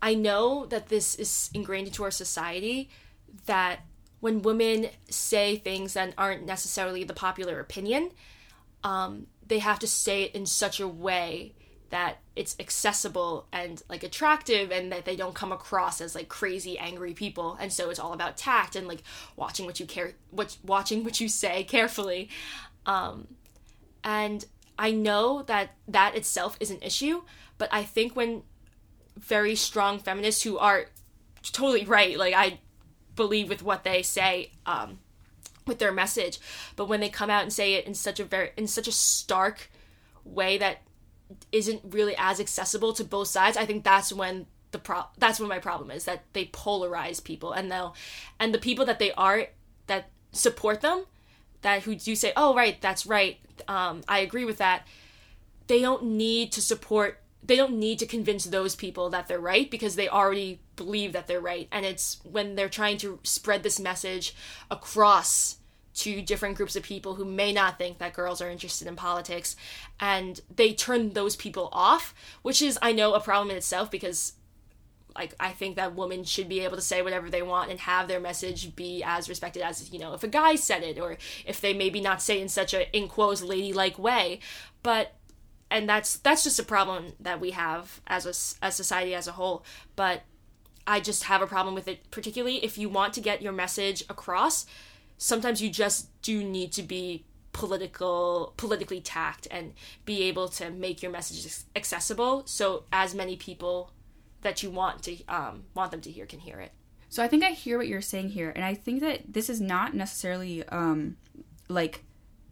I 0.01 0.13
know 0.13 0.65
that 0.67 0.87
this 0.87 1.15
is 1.15 1.49
ingrained 1.53 1.87
into 1.87 2.03
our 2.03 2.11
society 2.11 2.89
that 3.45 3.81
when 4.19 4.41
women 4.41 4.89
say 5.09 5.57
things 5.57 5.93
that 5.93 6.13
aren't 6.17 6.45
necessarily 6.45 7.03
the 7.03 7.13
popular 7.13 7.59
opinion, 7.59 8.11
um, 8.83 9.27
they 9.45 9.59
have 9.59 9.79
to 9.79 9.87
say 9.87 10.23
it 10.23 10.35
in 10.35 10.45
such 10.45 10.79
a 10.79 10.87
way 10.87 11.53
that 11.89 12.19
it's 12.35 12.55
accessible 12.59 13.47
and 13.51 13.81
like 13.89 14.03
attractive 14.03 14.71
and 14.71 14.91
that 14.91 15.05
they 15.05 15.15
don't 15.15 15.33
come 15.33 15.51
across 15.51 16.01
as 16.01 16.15
like 16.15 16.29
crazy 16.29 16.77
angry 16.77 17.13
people. 17.13 17.57
And 17.59 17.73
so 17.73 17.89
it's 17.89 17.99
all 17.99 18.13
about 18.13 18.37
tact 18.37 18.75
and 18.75 18.87
like 18.87 19.03
watching 19.35 19.65
what 19.65 19.79
you 19.79 19.85
care 19.85 20.13
what 20.29 20.55
watching 20.63 21.03
what 21.03 21.19
you 21.19 21.27
say 21.27 21.63
carefully. 21.63 22.29
Um 22.85 23.27
and 24.03 24.45
I 24.77 24.91
know 24.91 25.41
that 25.43 25.71
that 25.87 26.15
itself 26.15 26.57
is 26.59 26.71
an 26.71 26.81
issue, 26.81 27.23
but 27.57 27.69
I 27.71 27.83
think 27.83 28.15
when 28.15 28.43
very 29.29 29.55
strong 29.55 29.99
feminists 29.99 30.41
who 30.41 30.57
are 30.57 30.87
totally 31.43 31.85
right, 31.85 32.17
like 32.17 32.33
I 32.33 32.59
believe 33.15 33.47
with 33.47 33.63
what 33.63 33.83
they 33.83 34.01
say, 34.01 34.51
um, 34.65 34.99
with 35.65 35.79
their 35.79 35.93
message, 35.93 36.39
but 36.75 36.89
when 36.89 36.99
they 36.99 37.09
come 37.09 37.29
out 37.29 37.43
and 37.43 37.53
say 37.53 37.75
it 37.75 37.85
in 37.85 37.93
such 37.93 38.19
a 38.19 38.25
very 38.25 38.51
in 38.57 38.67
such 38.67 38.87
a 38.87 38.91
stark 38.91 39.69
way 40.25 40.57
that 40.57 40.79
isn't 41.51 41.81
really 41.89 42.15
as 42.17 42.39
accessible 42.39 42.91
to 42.93 43.03
both 43.05 43.27
sides, 43.27 43.55
I 43.55 43.65
think 43.65 43.83
that's 43.83 44.11
when 44.11 44.47
the 44.71 44.79
pro 44.79 45.03
that's 45.17 45.39
when 45.39 45.47
my 45.47 45.59
problem 45.59 45.91
is 45.91 46.05
that 46.05 46.25
they 46.33 46.45
polarize 46.45 47.23
people 47.23 47.53
and 47.53 47.71
they'll 47.71 47.95
and 48.39 48.53
the 48.53 48.59
people 48.59 48.85
that 48.85 48.99
they 48.99 49.11
are 49.13 49.47
that 49.87 50.09
support 50.31 50.81
them 50.81 51.05
that 51.61 51.83
who 51.83 51.95
do 51.95 52.15
say, 52.15 52.33
"Oh, 52.35 52.55
right, 52.55 52.79
that's 52.81 53.05
right. 53.05 53.37
Um, 53.67 54.01
I 54.07 54.19
agree 54.19 54.45
with 54.45 54.57
that." 54.57 54.87
They 55.67 55.81
don't 55.81 56.03
need 56.03 56.51
to 56.53 56.61
support. 56.61 57.21
They 57.41 57.55
don't 57.55 57.79
need 57.79 57.99
to 57.99 58.05
convince 58.05 58.45
those 58.45 58.75
people 58.75 59.09
that 59.09 59.27
they're 59.27 59.39
right 59.39 59.69
because 59.69 59.95
they 59.95 60.09
already 60.09 60.61
believe 60.75 61.13
that 61.13 61.27
they're 61.27 61.39
right. 61.39 61.67
And 61.71 61.85
it's 61.85 62.19
when 62.23 62.55
they're 62.55 62.69
trying 62.69 62.97
to 62.99 63.19
spread 63.23 63.63
this 63.63 63.79
message 63.79 64.35
across 64.69 65.57
to 65.95 66.21
different 66.21 66.55
groups 66.55 66.75
of 66.75 66.83
people 66.83 67.15
who 67.15 67.25
may 67.25 67.51
not 67.51 67.77
think 67.77 67.97
that 67.97 68.13
girls 68.13 68.41
are 68.41 68.49
interested 68.49 68.87
in 68.87 68.95
politics 68.95 69.55
and 69.99 70.39
they 70.55 70.71
turn 70.71 71.11
those 71.11 71.35
people 71.35 71.67
off 71.73 72.13
which 72.41 72.61
is 72.61 72.79
i 72.81 72.91
know 72.91 73.13
a 73.13 73.19
problem 73.19 73.49
in 73.49 73.57
itself 73.57 73.91
because 73.91 74.33
like 75.15 75.33
I 75.39 75.49
think 75.49 75.75
that 75.75 75.95
women 75.95 76.23
should 76.23 76.47
be 76.47 76.61
able 76.61 76.75
to 76.75 76.81
say 76.81 77.01
whatever 77.01 77.29
they 77.29 77.41
want 77.41 77.71
and 77.71 77.79
have 77.81 78.07
their 78.07 78.19
message 78.19 78.75
be 78.75 79.03
as 79.03 79.27
respected 79.27 79.61
as 79.63 79.91
you 79.91 79.99
know 79.99 80.13
if 80.13 80.23
a 80.23 80.27
guy 80.27 80.55
said 80.55 80.83
it 80.83 80.99
or 80.99 81.17
if 81.45 81.59
they 81.59 81.73
maybe 81.73 81.99
not 81.99 82.21
say 82.21 82.39
it 82.39 82.43
in 82.43 82.49
such 82.49 82.73
a 82.73 82.95
in 82.95 83.07
quotes 83.07 83.41
ladylike 83.41 83.99
way 83.99 84.39
but 84.83 85.15
and 85.71 85.87
that's 85.87 86.17
that's 86.17 86.43
just 86.43 86.59
a 86.59 86.63
problem 86.63 87.13
that 87.19 87.39
we 87.39 87.51
have 87.51 88.01
as 88.07 88.25
a 88.25 88.65
as 88.65 88.75
society 88.75 89.13
as 89.13 89.27
a 89.27 89.33
whole 89.33 89.63
but 89.95 90.23
I 90.87 90.99
just 90.99 91.25
have 91.25 91.41
a 91.41 91.47
problem 91.47 91.75
with 91.75 91.87
it 91.87 92.09
particularly 92.11 92.63
if 92.63 92.77
you 92.77 92.89
want 92.89 93.13
to 93.13 93.21
get 93.21 93.41
your 93.41 93.53
message 93.53 94.03
across 94.09 94.65
sometimes 95.17 95.61
you 95.61 95.69
just 95.69 96.09
do 96.21 96.43
need 96.43 96.71
to 96.73 96.83
be 96.83 97.25
political 97.51 98.53
politically 98.57 99.01
tact 99.01 99.47
and 99.51 99.73
be 100.05 100.23
able 100.23 100.47
to 100.47 100.69
make 100.69 101.01
your 101.01 101.11
messages 101.11 101.65
accessible 101.75 102.43
so 102.45 102.83
as 102.91 103.13
many 103.15 103.35
people 103.35 103.91
that 104.41 104.63
you 104.63 104.69
want 104.69 105.03
to 105.03 105.17
um, 105.27 105.63
want 105.73 105.91
them 105.91 106.01
to 106.01 106.11
hear 106.11 106.25
can 106.25 106.39
hear 106.39 106.59
it. 106.59 106.71
So 107.09 107.23
I 107.23 107.27
think 107.27 107.43
I 107.43 107.49
hear 107.49 107.77
what 107.77 107.87
you're 107.87 108.01
saying 108.01 108.29
here, 108.29 108.51
and 108.55 108.63
I 108.63 108.75
think 108.75 109.01
that 109.01 109.33
this 109.33 109.49
is 109.49 109.59
not 109.59 109.95
necessarily 109.95 110.63
um, 110.67 111.17
like 111.67 112.03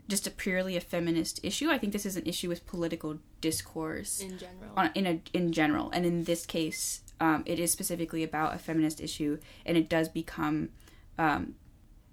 just 0.08 0.28
a 0.28 0.32
purely 0.32 0.78
a 0.78 0.82
feminist 0.82 1.40
issue. 1.44 1.70
I 1.70 1.78
think 1.78 1.94
this 1.94 2.06
is 2.06 2.16
an 2.16 2.26
issue 2.26 2.50
with 2.50 2.66
political 2.66 3.20
discourse 3.42 4.22
in 4.22 4.38
general. 4.38 4.72
On, 4.76 4.90
in 4.96 5.06
a 5.06 5.22
in 5.34 5.52
general, 5.52 5.90
and 5.92 6.06
in 6.06 6.24
this 6.24 6.46
case, 6.46 7.02
um, 7.20 7.44
it 7.46 7.60
is 7.60 7.72
specifically 7.72 8.24
about 8.24 8.56
a 8.56 8.58
feminist 8.58 9.02
issue, 9.02 9.40
and 9.66 9.78
it 9.78 9.90
does 9.90 10.08
become, 10.08 10.70
um, 11.18 11.56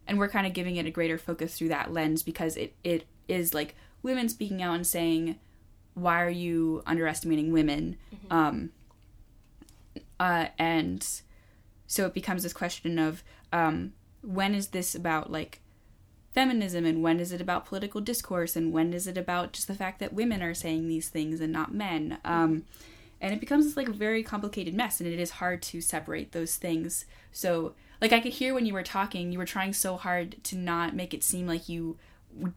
and 0.06 0.18
we're 0.18 0.28
kind 0.28 0.46
of 0.46 0.52
giving 0.52 0.76
it 0.76 0.86
a 0.86 0.90
greater 0.90 1.18
focus 1.18 1.56
through 1.56 1.68
that 1.68 1.92
lens 1.92 2.22
because 2.22 2.56
it 2.56 2.74
it 2.82 3.06
is 3.28 3.54
like 3.54 3.74
women 4.02 4.28
speaking 4.28 4.60
out 4.62 4.74
and 4.74 4.86
saying, 4.86 5.38
"Why 5.94 6.22
are 6.22 6.30
you 6.30 6.82
underestimating 6.86 7.52
women?" 7.52 7.96
Mm-hmm. 8.12 8.32
Um, 8.32 8.70
uh, 10.18 10.46
and 10.58 11.06
so 11.86 12.06
it 12.06 12.14
becomes 12.14 12.42
this 12.42 12.52
question 12.52 12.98
of 12.98 13.22
um, 13.52 13.92
when 14.22 14.54
is 14.54 14.68
this 14.68 14.94
about 14.94 15.30
like 15.30 15.60
feminism 16.34 16.84
and 16.84 17.02
when 17.02 17.20
is 17.20 17.32
it 17.32 17.40
about 17.40 17.64
political 17.66 18.00
discourse 18.00 18.56
and 18.56 18.72
when 18.72 18.92
is 18.92 19.06
it 19.06 19.16
about 19.16 19.52
just 19.52 19.68
the 19.68 19.74
fact 19.74 20.00
that 20.00 20.12
women 20.12 20.42
are 20.42 20.54
saying 20.54 20.88
these 20.88 21.08
things 21.08 21.40
and 21.40 21.52
not 21.52 21.72
men 21.72 22.18
um, 22.24 22.64
and 23.20 23.32
it 23.32 23.40
becomes 23.40 23.64
this 23.64 23.76
like 23.76 23.88
a 23.88 23.92
very 23.92 24.22
complicated 24.22 24.74
mess 24.74 25.00
and 25.00 25.08
it 25.08 25.20
is 25.20 25.32
hard 25.32 25.62
to 25.62 25.80
separate 25.80 26.32
those 26.32 26.56
things 26.56 27.04
so 27.30 27.74
like 28.00 28.12
i 28.12 28.20
could 28.20 28.32
hear 28.32 28.52
when 28.52 28.66
you 28.66 28.74
were 28.74 28.82
talking 28.82 29.30
you 29.30 29.38
were 29.38 29.44
trying 29.44 29.72
so 29.72 29.96
hard 29.96 30.36
to 30.42 30.56
not 30.56 30.94
make 30.94 31.14
it 31.14 31.22
seem 31.22 31.46
like 31.46 31.68
you 31.68 31.96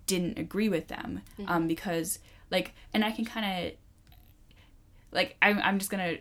didn't 0.07 0.39
agree 0.39 0.69
with 0.69 0.87
them 0.87 1.21
mm-hmm. 1.39 1.49
um, 1.51 1.67
because 1.67 2.19
like 2.49 2.73
and 2.93 3.05
i 3.05 3.11
can 3.11 3.25
kind 3.25 3.67
of 3.67 3.73
like 5.11 5.35
I'm, 5.41 5.59
I'm 5.59 5.79
just 5.79 5.91
gonna 5.91 6.17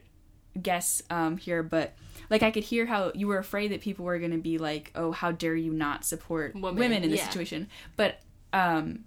guess 0.60 1.02
um, 1.10 1.36
here, 1.36 1.62
but 1.62 1.94
like 2.30 2.42
I 2.42 2.50
could 2.50 2.64
hear 2.64 2.86
how 2.86 3.12
you 3.14 3.26
were 3.26 3.38
afraid 3.38 3.72
that 3.72 3.80
people 3.80 4.04
were 4.04 4.18
going 4.18 4.32
to 4.32 4.38
be 4.38 4.58
like, 4.58 4.92
"Oh, 4.94 5.12
how 5.12 5.32
dare 5.32 5.54
you 5.54 5.72
not 5.72 6.04
support 6.04 6.54
women, 6.54 6.76
women 6.76 7.04
in 7.04 7.10
this 7.10 7.20
yeah. 7.20 7.28
situation?" 7.28 7.68
But 7.96 8.20
um, 8.52 9.04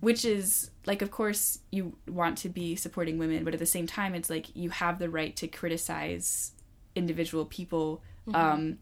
which 0.00 0.24
is 0.24 0.70
like, 0.86 1.02
of 1.02 1.10
course, 1.10 1.58
you 1.70 1.96
want 2.08 2.38
to 2.38 2.48
be 2.48 2.74
supporting 2.74 3.18
women, 3.18 3.44
but 3.44 3.54
at 3.54 3.60
the 3.60 3.66
same 3.66 3.86
time, 3.86 4.14
it's 4.14 4.30
like 4.30 4.54
you 4.56 4.70
have 4.70 4.98
the 4.98 5.10
right 5.10 5.36
to 5.36 5.46
criticize 5.46 6.52
individual 6.96 7.44
people 7.44 8.02
mm-hmm. 8.26 8.34
um, 8.34 8.78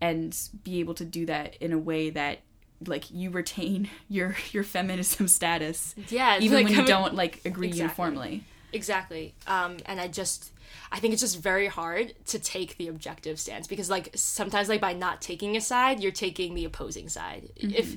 and 0.00 0.36
be 0.64 0.80
able 0.80 0.94
to 0.94 1.04
do 1.04 1.26
that 1.26 1.56
in 1.56 1.72
a 1.72 1.78
way 1.78 2.10
that 2.10 2.40
like 2.86 3.10
you 3.10 3.30
retain 3.30 3.88
your 4.08 4.36
your 4.52 4.62
feminism 4.62 5.26
status 5.26 5.94
yeah 6.08 6.38
even 6.38 6.58
like, 6.58 6.66
when 6.66 6.74
you 6.74 6.84
don't 6.84 7.14
like 7.14 7.40
agree 7.46 7.68
exactly. 7.68 7.82
uniformly 7.82 8.44
exactly 8.76 9.34
um 9.48 9.78
and 9.86 10.00
i 10.00 10.06
just 10.06 10.52
I 10.90 10.98
think 10.98 11.12
it's 11.12 11.22
just 11.22 11.40
very 11.40 11.66
hard 11.66 12.14
to 12.26 12.38
take 12.38 12.76
the 12.76 12.88
objective 12.88 13.38
stance 13.38 13.66
because 13.66 13.90
like 13.90 14.10
sometimes 14.14 14.68
like 14.68 14.80
by 14.80 14.92
not 14.92 15.20
taking 15.20 15.56
a 15.56 15.60
side, 15.60 16.00
you're 16.00 16.12
taking 16.12 16.54
the 16.54 16.64
opposing 16.64 17.08
side. 17.08 17.50
Mm-hmm. 17.56 17.74
If 17.74 17.96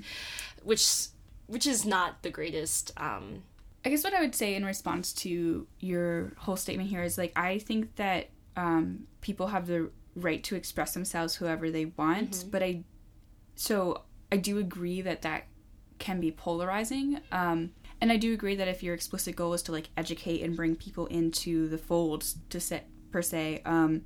which 0.64 1.08
which 1.48 1.66
is 1.66 1.86
not 1.86 2.22
the 2.24 2.30
greatest 2.30 2.92
um 2.98 3.44
I 3.86 3.90
guess 3.90 4.04
what 4.04 4.14
I 4.14 4.22
would 4.22 4.36
say 4.36 4.56
in 4.56 4.66
response 4.66 5.14
to 5.14 5.66
your 5.80 6.34
whole 6.38 6.58
statement 6.58 6.90
here 6.90 7.04
is 7.04 7.18
like 7.18 7.32
I 7.38 7.60
think 7.60 7.96
that 7.96 8.30
um 8.56 9.08
people 9.22 9.48
have 9.48 9.68
the 9.68 9.90
right 10.16 10.44
to 10.44 10.56
express 10.56 10.94
themselves 10.94 11.36
whoever 11.36 11.72
they 11.72 11.86
want, 11.86 12.32
mm-hmm. 12.32 12.50
but 12.50 12.64
I 12.64 12.84
so 13.56 14.04
I 14.32 14.38
do 14.38 14.58
agree 14.58 15.02
that 15.02 15.22
that 15.24 15.46
can 15.98 16.20
be 16.20 16.32
polarizing. 16.32 17.20
Um 17.32 17.72
and 18.02 18.12
I 18.12 18.18
do 18.18 18.34
agree 18.34 18.56
that 18.56 18.68
if 18.68 18.82
your 18.82 18.94
explicit 18.94 19.36
goal 19.36 19.54
is 19.54 19.62
to 19.64 19.72
like 19.72 19.90
educate 19.98 20.42
and 20.42 20.56
bring 20.56 20.76
people 20.76 21.06
into 21.08 21.68
the 21.68 21.78
fold 21.78 22.26
to 22.50 22.60
set 22.60 22.88
per 23.12 23.22
se, 23.22 23.62
um, 23.66 24.04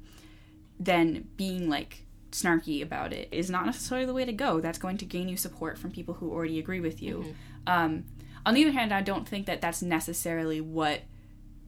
then 0.79 1.27
being 1.37 1.69
like 1.69 2.05
snarky 2.31 2.81
about 2.81 3.13
it 3.13 3.29
is 3.31 3.49
not 3.49 3.65
necessarily 3.65 4.05
the 4.05 4.13
way 4.13 4.25
to 4.25 4.33
go. 4.33 4.59
That's 4.59 4.79
going 4.79 4.97
to 4.97 5.05
gain 5.05 5.29
you 5.29 5.37
support 5.37 5.77
from 5.77 5.91
people 5.91 6.15
who 6.15 6.31
already 6.31 6.59
agree 6.59 6.79
with 6.79 7.01
you. 7.01 7.17
Mm-hmm. 7.17 7.33
Um, 7.67 8.05
on 8.45 8.55
the 8.55 8.63
other 8.63 8.73
hand, 8.73 8.93
I 8.93 9.01
don't 9.01 9.27
think 9.27 9.45
that 9.45 9.61
that's 9.61 9.81
necessarily 9.81 10.59
what 10.59 11.01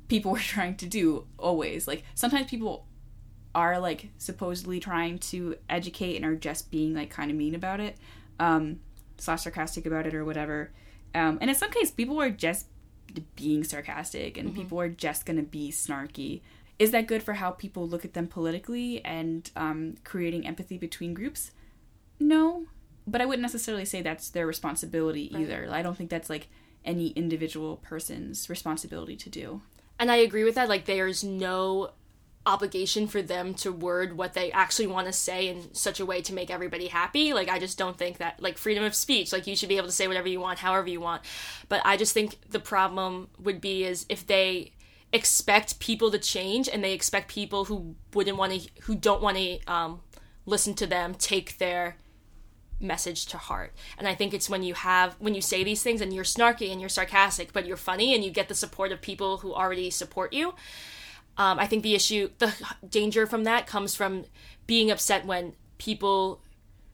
people 0.08 0.32
were 0.34 0.40
trying 0.40 0.76
to 0.78 0.86
do 0.86 1.28
always. 1.38 1.88
Like 1.88 2.04
sometimes 2.16 2.50
people 2.50 2.88
are 3.54 3.80
like 3.80 4.10
supposedly 4.18 4.80
trying 4.80 5.18
to 5.18 5.56
educate 5.70 6.18
and 6.18 6.26
are 6.26 6.36
just 6.36 6.72
being 6.72 6.94
like 6.94 7.10
kind 7.10 7.32
of 7.32 7.38
mean 7.38 7.56
about 7.56 7.80
it, 7.80 7.98
um, 8.40 8.80
slash 9.18 9.44
sarcastic 9.44 9.86
about 9.86 10.08
it 10.08 10.14
or 10.14 10.26
whatever. 10.26 10.72
Um, 11.16 11.38
and 11.42 11.50
in 11.50 11.56
some 11.56 11.72
cases, 11.72 11.92
people 11.92 12.22
are 12.22 12.30
just 12.30 12.68
being 13.36 13.64
sarcastic 13.64 14.38
and 14.38 14.50
mm-hmm. 14.50 14.58
people 14.58 14.80
are 14.80 14.90
just 14.90 15.26
going 15.26 15.38
to 15.38 15.44
be 15.44 15.72
snarky. 15.72 16.42
Is 16.78 16.92
that 16.92 17.08
good 17.08 17.24
for 17.24 17.34
how 17.34 17.52
people 17.52 17.88
look 17.88 18.04
at 18.04 18.14
them 18.14 18.28
politically 18.28 19.04
and 19.06 19.50
um, 19.56 19.96
creating 20.04 20.46
empathy 20.46 20.78
between 20.78 21.14
groups? 21.14 21.52
No, 22.20 22.66
but 23.08 23.22
I 23.22 23.26
wouldn't 23.26 23.42
necessarily 23.42 23.86
say 23.86 24.02
that's 24.02 24.30
their 24.30 24.46
responsibility 24.46 25.32
right. 25.34 25.44
either. 25.44 25.68
I 25.72 25.82
don't 25.82 25.96
think 25.96 26.10
that's 26.10 26.30
like 26.30 26.50
any 26.84 27.10
individual 27.10 27.78
person's 27.78 28.50
responsibility 28.50 29.16
to 29.16 29.30
do. 29.30 29.62
And 29.98 30.12
I 30.12 30.18
agree 30.18 30.44
with 30.44 30.56
that. 30.56 30.68
Like, 30.68 30.86
there's 30.86 31.24
no 31.24 31.92
obligation 32.46 33.08
for 33.08 33.22
them 33.22 33.54
to 33.56 33.72
word 33.72 34.18
what 34.18 34.34
they 34.34 34.52
actually 34.52 34.88
want 34.88 35.08
to 35.08 35.14
say 35.14 35.48
in 35.48 35.74
such 35.74 36.00
a 36.00 36.06
way 36.06 36.22
to 36.22 36.34
make 36.34 36.52
everybody 36.52 36.88
happy. 36.88 37.34
Like 37.34 37.50
I 37.50 37.60
just 37.60 37.78
don't 37.78 37.98
think 37.98 38.18
that 38.18 38.42
like 38.42 38.58
freedom 38.58 38.84
of 38.84 38.94
speech, 38.94 39.34
like 39.34 39.48
you 39.48 39.56
should 39.56 39.70
be 39.70 39.78
able 39.78 39.88
to 39.88 39.94
say 39.94 40.08
whatever 40.08 40.28
you 40.28 40.40
want, 40.40 40.60
however 40.60 40.88
you 40.88 41.02
want. 41.02 41.24
But 41.70 41.82
I 41.86 41.98
just 41.98 42.14
think 42.14 42.38
the 42.50 42.60
problem 42.60 43.30
would 43.40 43.62
be 43.62 43.84
is 43.84 44.06
if 44.10 44.28
they 44.28 44.74
expect 45.12 45.80
people 45.80 46.12
to 46.12 46.20
change 46.20 46.68
and 46.68 46.84
they 46.84 46.94
expect 46.94 47.30
people 47.30 47.66
who 47.66 47.96
wouldn't 48.14 48.38
want 48.38 48.54
to 48.54 48.70
who 48.82 48.96
don't 48.96 49.22
want 49.22 49.38
to 49.38 49.60
um, 49.66 50.02
listen 50.46 50.74
to 50.76 50.86
them 50.86 51.16
take 51.16 51.58
their 51.58 51.98
message 52.80 53.26
to 53.28 53.38
heart. 53.38 53.74
And 53.98 54.08
I 54.08 54.16
think 54.16 54.34
it's 54.34 54.50
when 54.50 54.62
you 54.62 54.74
have 54.74 55.16
when 55.20 55.34
you 55.34 55.42
say 55.42 55.64
these 55.64 55.82
things 55.82 56.02
and 56.02 56.14
you're 56.14 56.24
snarky 56.24 56.72
and 56.72 56.80
you're 56.80 56.90
sarcastic, 56.90 57.54
but 57.54 57.66
you're 57.66 57.78
funny 57.78 58.14
and 58.14 58.24
you 58.24 58.30
get 58.30 58.50
the 58.50 58.56
support 58.56 58.92
of 58.92 59.02
people 59.02 59.38
who 59.38 59.54
already 59.54 59.90
support 59.90 60.34
you 60.34 60.54
um, 61.38 61.60
I 61.60 61.68
think 61.68 61.84
the 61.84 61.96
issue, 61.96 62.30
the 62.38 62.54
danger 62.88 63.28
from 63.28 63.44
that 63.44 63.68
comes 63.68 63.96
from 63.96 64.26
being 64.68 64.90
upset 64.90 65.26
when 65.26 65.54
people 65.78 66.42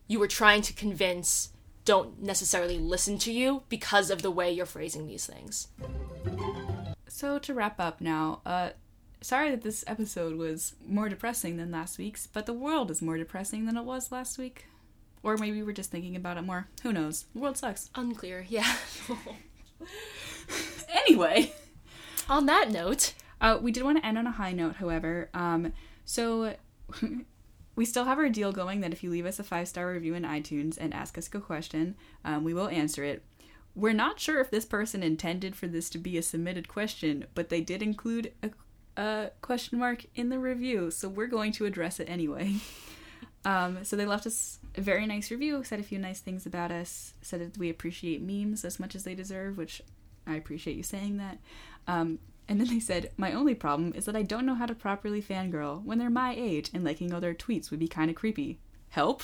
you 0.08 0.20
were 0.20 0.28
trying 0.28 0.62
to 0.62 0.74
convince 0.74 1.50
don't 1.86 2.22
necessarily 2.22 2.78
listen 2.78 3.18
to 3.18 3.32
you 3.32 3.64
because 3.70 4.10
of 4.10 4.22
the 4.22 4.32
way 4.32 4.52
you're 4.52 4.66
phrasing 4.66 5.08
these 5.08 5.26
things. 5.26 5.68
So 7.08 7.40
to 7.40 7.54
wrap 7.54 7.80
up 7.80 8.02
now, 8.02 8.42
uh, 8.46 8.72
sorry 9.22 9.52
that 9.52 9.62
this 9.62 9.84
episode 9.88 10.38
was 10.38 10.76
more 10.86 11.10
depressing 11.10 11.58
than 11.58 11.72
last 11.72 11.98
week's, 11.98 12.28
but 12.28 12.46
the 12.46 12.54
world 12.54 12.92
is 12.92 13.02
more 13.02 13.18
depressing 13.18 13.66
than 13.66 13.78
it 13.78 13.84
was 13.84 14.12
last 14.12 14.38
week. 14.38 14.66
Or 15.24 15.38
maybe 15.38 15.62
we're 15.62 15.72
just 15.72 15.92
thinking 15.92 16.16
about 16.16 16.38
it 16.38 16.42
more. 16.42 16.68
Who 16.84 16.92
knows? 16.92 17.26
The 17.34 17.40
world 17.40 17.58
sucks. 17.58 17.90
Unclear, 17.96 18.46
yeah. 18.50 18.76
anyway. 20.90 21.54
On 22.28 22.48
that 22.48 22.72
note, 22.72 23.14
uh, 23.42 23.58
we 23.62 23.72
did 23.72 23.84
want 23.84 23.98
to 23.98 24.06
end 24.06 24.18
on 24.18 24.28
a 24.28 24.32
high 24.32 24.54
note, 24.54 24.78
however. 24.78 25.30
Um, 25.34 25.74
so 26.06 26.56
we 27.76 27.86
still 27.86 28.06
have 28.06 28.20
our 28.20 28.30
deal 28.30 28.52
going 28.52 28.82
that 28.82 28.94
if 28.94 29.04
you 29.04 29.10
leave 29.10 29.26
us 29.26 29.40
a 29.40 29.44
five 29.44 29.68
star 29.68 29.92
review 29.92 30.14
in 30.14 30.24
iTunes 30.24 30.78
and 30.80 30.94
ask 30.94 31.18
us 31.18 31.30
a 31.34 31.40
question, 31.40 31.96
um, 32.24 32.44
we 32.44 32.54
will 32.54 32.70
answer 32.70 33.04
it. 33.04 33.24
We're 33.74 33.94
not 33.94 34.20
sure 34.20 34.40
if 34.40 34.52
this 34.52 34.66
person 34.66 35.02
intended 35.02 35.56
for 35.56 35.68
this 35.68 35.90
to 35.92 35.98
be 35.98 36.18
a 36.18 36.22
submitted 36.22 36.68
question, 36.68 37.26
but 37.34 37.50
they 37.50 37.62
did 37.62 37.82
include 37.82 38.34
a, 38.44 38.52
a 39.02 39.32
question 39.42 39.80
mark 39.80 40.06
in 40.14 40.30
the 40.30 40.40
review, 40.40 40.92
so 40.92 41.08
we're 41.08 41.28
going 41.28 41.54
to 41.54 41.66
address 41.66 42.00
it 42.00 42.10
anyway. 42.10 42.56
Um, 43.44 43.84
so 43.84 43.96
they 43.96 44.06
left 44.06 44.28
us 44.28 44.60
a 44.76 44.82
very 44.82 45.08
nice 45.08 45.32
review, 45.32 45.64
said 45.64 45.80
a 45.80 45.84
few 45.84 45.98
nice 45.98 46.20
things 46.20 46.46
about 46.46 46.72
us, 46.72 47.14
said 47.22 47.42
that 47.42 47.58
we 47.58 47.70
appreciate 47.70 48.22
memes 48.22 48.64
as 48.64 48.80
much 48.80 48.96
as 48.96 49.04
they 49.04 49.16
deserve, 49.16 49.58
which 49.58 49.82
I 50.28 50.36
appreciate 50.36 50.78
you 50.78 50.84
saying 50.84 51.18
that. 51.18 51.40
Um, 51.88 52.20
and 52.52 52.60
then 52.60 52.68
they 52.68 52.82
said, 52.82 53.12
My 53.16 53.32
only 53.32 53.56
problem 53.56 53.94
is 53.96 54.04
that 54.04 54.16
I 54.18 54.24
don't 54.24 54.46
know 54.46 54.56
how 54.56 54.66
to 54.66 54.76
properly 54.76 55.22
fangirl 55.22 55.82
when 55.86 56.00
they're 56.00 56.10
my 56.10 56.36
age 56.38 56.70
and 56.74 56.84
liking 56.84 57.14
all 57.14 57.22
their 57.22 57.34
tweets 57.34 57.72
would 57.72 57.80
be 57.80 57.88
kind 57.88 58.10
of 58.10 58.18
creepy. 58.18 58.60
Help? 58.90 59.24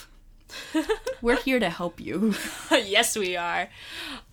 We're 1.22 1.36
here 1.36 1.60
to 1.60 1.70
help 1.70 2.00
you. 2.00 2.36
yes, 2.72 3.18
we 3.18 3.36
are. 3.36 3.68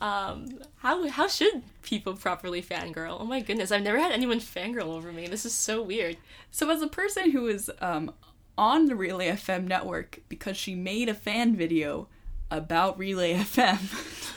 Um, 0.01 0.61
how 0.76 1.09
how 1.09 1.26
should 1.26 1.64
people 1.82 2.14
properly 2.14 2.62
fangirl? 2.62 3.16
Oh 3.20 3.24
my 3.24 3.40
goodness, 3.40 3.72
I've 3.72 3.82
never 3.82 3.99
had 3.99 4.12
anyone 4.12 4.38
fangirl 4.38 4.95
over 4.95 5.11
me. 5.11 5.26
This 5.26 5.45
is 5.45 5.53
so 5.53 5.82
weird. 5.82 6.16
So, 6.53 6.70
as 6.70 6.80
a 6.80 6.86
person 6.86 7.32
who 7.32 7.49
is 7.49 7.68
um, 7.80 8.12
on 8.57 8.86
the 8.86 8.95
Relay 8.95 9.30
FM 9.30 9.64
network 9.64 10.20
because 10.28 10.57
she 10.57 10.76
made 10.76 11.09
a 11.09 11.14
fan 11.14 11.57
video 11.57 12.07
about 12.49 12.97
Relay 12.97 13.34
FM, 13.34 13.80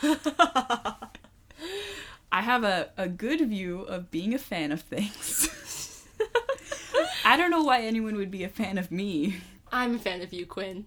I 2.32 2.42
have 2.42 2.64
a, 2.64 2.90
a 2.98 3.08
good 3.08 3.48
view 3.50 3.82
of 3.82 4.12
being 4.12 4.34
a 4.34 4.38
fan 4.38 4.72
of 4.72 4.82
things. 4.82 6.04
I 7.26 7.38
don't 7.38 7.52
know 7.52 7.64
why 7.64 7.82
anyone 7.82 8.16
would 8.16 8.32
be 8.32 8.44
a 8.44 8.50
fan 8.50 8.78
of 8.78 8.92
me. 8.92 9.38
I'm 9.72 9.96
a 9.96 10.00
fan 10.00 10.22
of 10.22 10.32
you, 10.34 10.46
Quinn. 10.46 10.86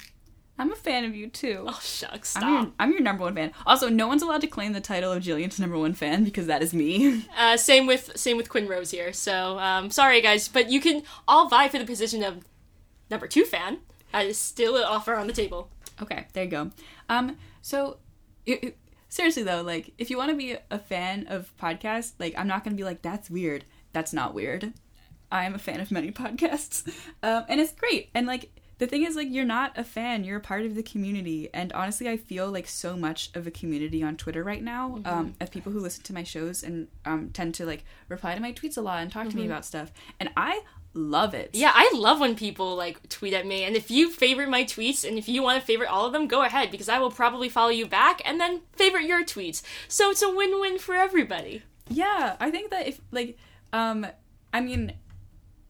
I'm 0.58 0.72
a 0.72 0.76
fan 0.76 1.04
of 1.04 1.14
you 1.14 1.28
too. 1.28 1.64
Oh 1.66 1.78
shucks, 1.82 2.30
stop. 2.30 2.42
I'm 2.42 2.52
your, 2.52 2.72
I'm 2.78 2.90
your 2.92 3.00
number 3.00 3.24
one 3.24 3.34
fan. 3.34 3.52
Also, 3.66 3.88
no 3.88 4.06
one's 4.06 4.20
allowed 4.22 4.42
to 4.42 4.46
claim 4.46 4.74
the 4.74 4.80
title 4.80 5.10
of 5.10 5.22
Jillian's 5.22 5.58
number 5.58 5.78
one 5.78 5.94
fan 5.94 6.22
because 6.24 6.46
that 6.48 6.62
is 6.62 6.74
me. 6.74 7.24
Uh, 7.38 7.56
same 7.56 7.86
with 7.86 8.10
same 8.16 8.36
with 8.36 8.50
Quinn 8.50 8.68
Rose 8.68 8.90
here. 8.90 9.12
So 9.14 9.58
um, 9.58 9.90
sorry 9.90 10.20
guys, 10.20 10.48
but 10.48 10.70
you 10.70 10.80
can 10.80 11.02
all 11.26 11.48
vie 11.48 11.68
for 11.68 11.78
the 11.78 11.86
position 11.86 12.22
of 12.22 12.44
number 13.10 13.26
two 13.26 13.44
fan. 13.44 13.78
That 14.12 14.26
is 14.26 14.36
still 14.38 14.76
an 14.76 14.82
offer 14.84 15.14
on 15.14 15.26
the 15.26 15.32
table. 15.32 15.70
Okay, 16.02 16.26
there 16.34 16.44
you 16.44 16.50
go. 16.50 16.70
Um, 17.08 17.36
so 17.62 17.96
it, 18.44 18.64
it- 18.64 18.76
seriously 19.10 19.42
though, 19.42 19.60
like 19.60 19.92
if 19.98 20.08
you 20.08 20.16
want 20.16 20.30
to 20.30 20.36
be 20.36 20.56
a 20.70 20.78
fan 20.78 21.26
of 21.28 21.54
podcasts, 21.58 22.12
like 22.18 22.34
I'm 22.38 22.48
not 22.48 22.64
gonna 22.64 22.76
be 22.76 22.84
like 22.84 23.02
that's 23.02 23.28
weird. 23.28 23.66
That's 23.92 24.14
not 24.14 24.32
weird. 24.32 24.72
I 25.30 25.44
am 25.44 25.54
a 25.54 25.58
fan 25.58 25.80
of 25.80 25.90
many 25.90 26.10
podcasts, 26.12 26.88
um, 27.22 27.44
and 27.50 27.60
it's 27.60 27.72
great. 27.72 28.08
And 28.14 28.26
like 28.26 28.50
the 28.80 28.86
thing 28.86 29.04
is, 29.04 29.14
like 29.14 29.28
you're 29.30 29.44
not 29.44 29.76
a 29.76 29.84
fan, 29.84 30.24
you're 30.24 30.38
a 30.38 30.40
part 30.40 30.64
of 30.64 30.74
the 30.74 30.82
community. 30.82 31.50
And 31.52 31.70
honestly, 31.74 32.08
I 32.08 32.16
feel 32.16 32.50
like 32.50 32.66
so 32.66 32.96
much 32.96 33.30
of 33.34 33.46
a 33.46 33.50
community 33.50 34.02
on 34.02 34.16
Twitter 34.16 34.42
right 34.42 34.62
now 34.62 35.00
um, 35.04 35.34
of 35.38 35.50
people 35.50 35.70
who 35.70 35.80
listen 35.80 36.02
to 36.04 36.14
my 36.14 36.22
shows 36.22 36.62
and 36.62 36.88
um, 37.04 37.28
tend 37.34 37.54
to 37.56 37.66
like 37.66 37.84
reply 38.08 38.34
to 38.34 38.40
my 38.40 38.54
tweets 38.54 38.78
a 38.78 38.80
lot 38.80 39.02
and 39.02 39.12
talk 39.12 39.28
to 39.28 39.36
me 39.36 39.44
about 39.44 39.66
stuff. 39.66 39.92
And 40.18 40.30
I 40.34 40.62
love 40.94 41.34
it. 41.34 41.50
Yeah, 41.52 41.72
I 41.74 41.90
love 41.94 42.20
when 42.20 42.34
people 42.34 42.76
like 42.76 43.08
tweet 43.08 43.34
at 43.34 43.46
me, 43.46 43.64
and 43.64 43.76
if 43.76 43.90
you 43.90 44.10
favorite 44.10 44.48
my 44.48 44.64
tweets, 44.64 45.06
and 45.06 45.18
if 45.18 45.28
you 45.28 45.42
want 45.42 45.60
to 45.60 45.66
favorite 45.66 45.88
all 45.88 46.06
of 46.06 46.12
them, 46.12 46.26
go 46.26 46.42
ahead 46.42 46.70
because 46.70 46.88
I 46.88 46.98
will 46.98 47.10
probably 47.10 47.48
follow 47.48 47.70
you 47.70 47.86
back 47.86 48.22
and 48.24 48.40
then 48.40 48.62
favorite 48.72 49.04
your 49.04 49.24
tweets. 49.24 49.62
So 49.88 50.10
it's 50.10 50.22
a 50.22 50.34
win-win 50.34 50.78
for 50.78 50.94
everybody. 50.94 51.62
Yeah, 51.88 52.36
I 52.40 52.50
think 52.50 52.70
that 52.70 52.86
if 52.86 53.00
like 53.10 53.36
um 53.72 54.06
I 54.52 54.60
mean 54.60 54.94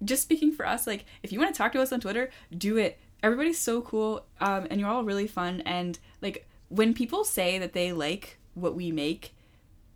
just 0.03 0.23
speaking 0.23 0.53
for 0.53 0.67
us 0.67 0.87
like 0.87 1.05
if 1.23 1.33
you 1.33 1.39
want 1.39 1.55
to 1.55 1.59
talk 1.59 1.73
to 1.73 1.81
us 1.81 1.93
on 1.93 2.01
Twitter, 2.01 2.31
do 2.57 2.77
it. 2.77 2.99
Everybody's 3.23 3.59
so 3.59 3.81
cool 3.81 4.27
um 4.41 4.67
and 4.71 4.81
you're 4.81 4.91
all 4.91 5.05
really 5.05 5.27
fun 5.27 5.63
and 5.63 5.99
like 6.23 6.47
when 6.69 6.95
people 6.95 7.25
say 7.25 7.59
that 7.59 7.73
they 7.73 7.93
like 7.93 8.39
what 8.55 8.75
we 8.75 8.93
make, 8.93 9.35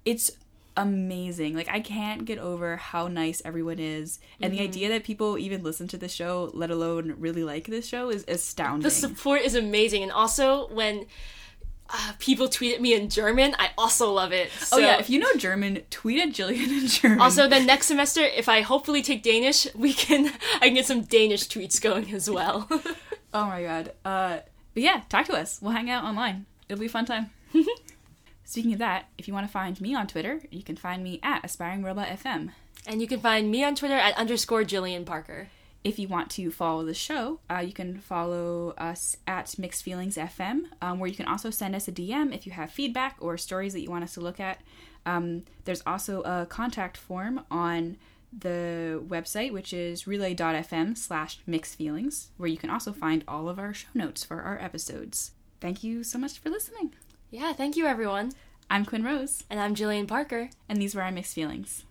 it's 0.04 0.30
amazing. 0.76 1.54
Like 1.54 1.68
I 1.68 1.80
can't 1.80 2.24
get 2.24 2.38
over 2.38 2.76
how 2.76 3.08
nice 3.08 3.40
everyone 3.44 3.78
is 3.78 4.18
and 4.40 4.52
the 4.52 4.60
idea 4.60 4.88
that 4.90 5.04
people 5.04 5.38
even 5.38 5.62
listen 5.62 5.88
to 5.88 5.96
the 5.96 6.08
show, 6.08 6.50
let 6.54 6.70
alone 6.70 7.14
really 7.18 7.44
like 7.44 7.66
this 7.66 7.86
show 7.86 8.10
is 8.10 8.24
astounding. 8.28 8.82
The 8.82 8.90
support 8.90 9.42
is 9.42 9.54
amazing, 9.54 10.02
and 10.02 10.12
also 10.12 10.68
when 10.68 11.06
uh, 11.90 12.12
people 12.18 12.48
tweet 12.48 12.74
at 12.74 12.80
me 12.80 12.94
in 12.94 13.08
German, 13.10 13.54
I 13.58 13.70
also 13.76 14.10
love 14.12 14.32
it. 14.32 14.50
oh 14.72 14.78
yeah, 14.78 14.98
if 14.98 15.10
you 15.10 15.18
know 15.18 15.32
German, 15.36 15.82
tweet 15.90 16.20
at 16.20 16.30
Jillian 16.30 16.82
in 16.82 16.86
German. 16.88 17.20
Also, 17.20 17.46
then 17.48 17.66
next 17.66 17.86
semester, 17.86 18.22
if 18.22 18.48
I 18.48 18.62
hopefully 18.62 19.02
take 19.02 19.22
Danish, 19.22 19.66
we 19.74 19.92
can 19.92 20.26
I 20.60 20.66
can 20.66 20.74
get 20.74 20.86
some 20.86 21.02
Danish 21.02 21.46
tweets 21.48 21.80
going 21.80 22.12
as 22.12 22.28
well. 22.28 22.68
Oh 23.36 23.46
my 23.46 23.64
god. 23.64 23.90
Uh, 24.04 24.38
but 24.74 24.82
yeah, 24.84 25.02
talk 25.08 25.26
to 25.26 25.32
us. 25.34 25.58
We'll 25.60 25.72
hang 25.72 25.90
out 25.90 26.04
online. 26.04 26.46
It'll 26.68 26.78
be 26.78 26.86
a 26.86 26.88
fun 26.88 27.04
time. 27.04 27.30
Speaking 28.54 28.74
of 28.74 28.78
that, 28.78 29.08
if 29.18 29.26
you 29.26 29.34
want 29.34 29.48
to 29.48 29.52
find 29.52 29.80
me 29.80 29.96
on 29.96 30.06
Twitter, 30.06 30.40
you 30.48 30.62
can 30.62 30.76
find 30.76 31.02
me 31.02 31.18
at 31.24 31.44
Aspiring 31.44 31.82
Robot 31.82 32.06
FM. 32.06 32.50
and 32.86 33.00
you 33.00 33.08
can 33.08 33.18
find 33.18 33.50
me 33.50 33.64
on 33.64 33.74
Twitter 33.74 33.96
at 33.96 34.16
underscore 34.16 34.62
Jillian 34.62 35.04
Parker. 35.04 35.48
If 35.82 35.98
you 35.98 36.06
want 36.06 36.30
to 36.30 36.52
follow 36.52 36.84
the 36.84 36.94
show, 36.94 37.40
uh, 37.50 37.64
you 37.66 37.72
can 37.72 37.98
follow 37.98 38.72
us 38.78 39.16
at 39.26 39.58
Mixed 39.58 39.82
Feelings 39.82 40.16
FM, 40.16 40.66
um, 40.80 41.00
where 41.00 41.10
you 41.10 41.16
can 41.16 41.26
also 41.26 41.50
send 41.50 41.74
us 41.74 41.88
a 41.88 41.92
DM 41.92 42.32
if 42.32 42.46
you 42.46 42.52
have 42.52 42.70
feedback 42.70 43.16
or 43.18 43.36
stories 43.36 43.72
that 43.72 43.80
you 43.80 43.90
want 43.90 44.04
us 44.04 44.14
to 44.14 44.20
look 44.20 44.38
at. 44.38 44.60
Um, 45.04 45.42
there's 45.64 45.82
also 45.84 46.22
a 46.22 46.46
contact 46.46 46.96
form 46.96 47.40
on 47.50 47.96
the 48.32 49.02
website, 49.04 49.50
which 49.52 49.72
is 49.72 50.06
relay.fm 50.06 50.96
slash 50.96 51.40
mixed 51.44 51.74
feelings, 51.74 52.30
where 52.36 52.48
you 52.48 52.56
can 52.56 52.70
also 52.70 52.92
find 52.92 53.24
all 53.26 53.48
of 53.48 53.58
our 53.58 53.74
show 53.74 53.88
notes 53.94 54.22
for 54.22 54.42
our 54.42 54.60
episodes. 54.60 55.32
Thank 55.60 55.82
you 55.82 56.04
so 56.04 56.18
much 56.18 56.38
for 56.38 56.50
listening. 56.50 56.94
Yeah, 57.34 57.52
thank 57.52 57.76
you 57.76 57.86
everyone. 57.86 58.30
I'm 58.70 58.84
Quinn 58.84 59.04
Rose, 59.04 59.44
And 59.50 59.60
I'm 59.60 59.74
Jillian 59.74 60.08
Parker. 60.08 60.50
and 60.68 60.80
these 60.80 60.94
were 60.94 61.02
our 61.02 61.12
mixed 61.12 61.34
feelings. 61.34 61.84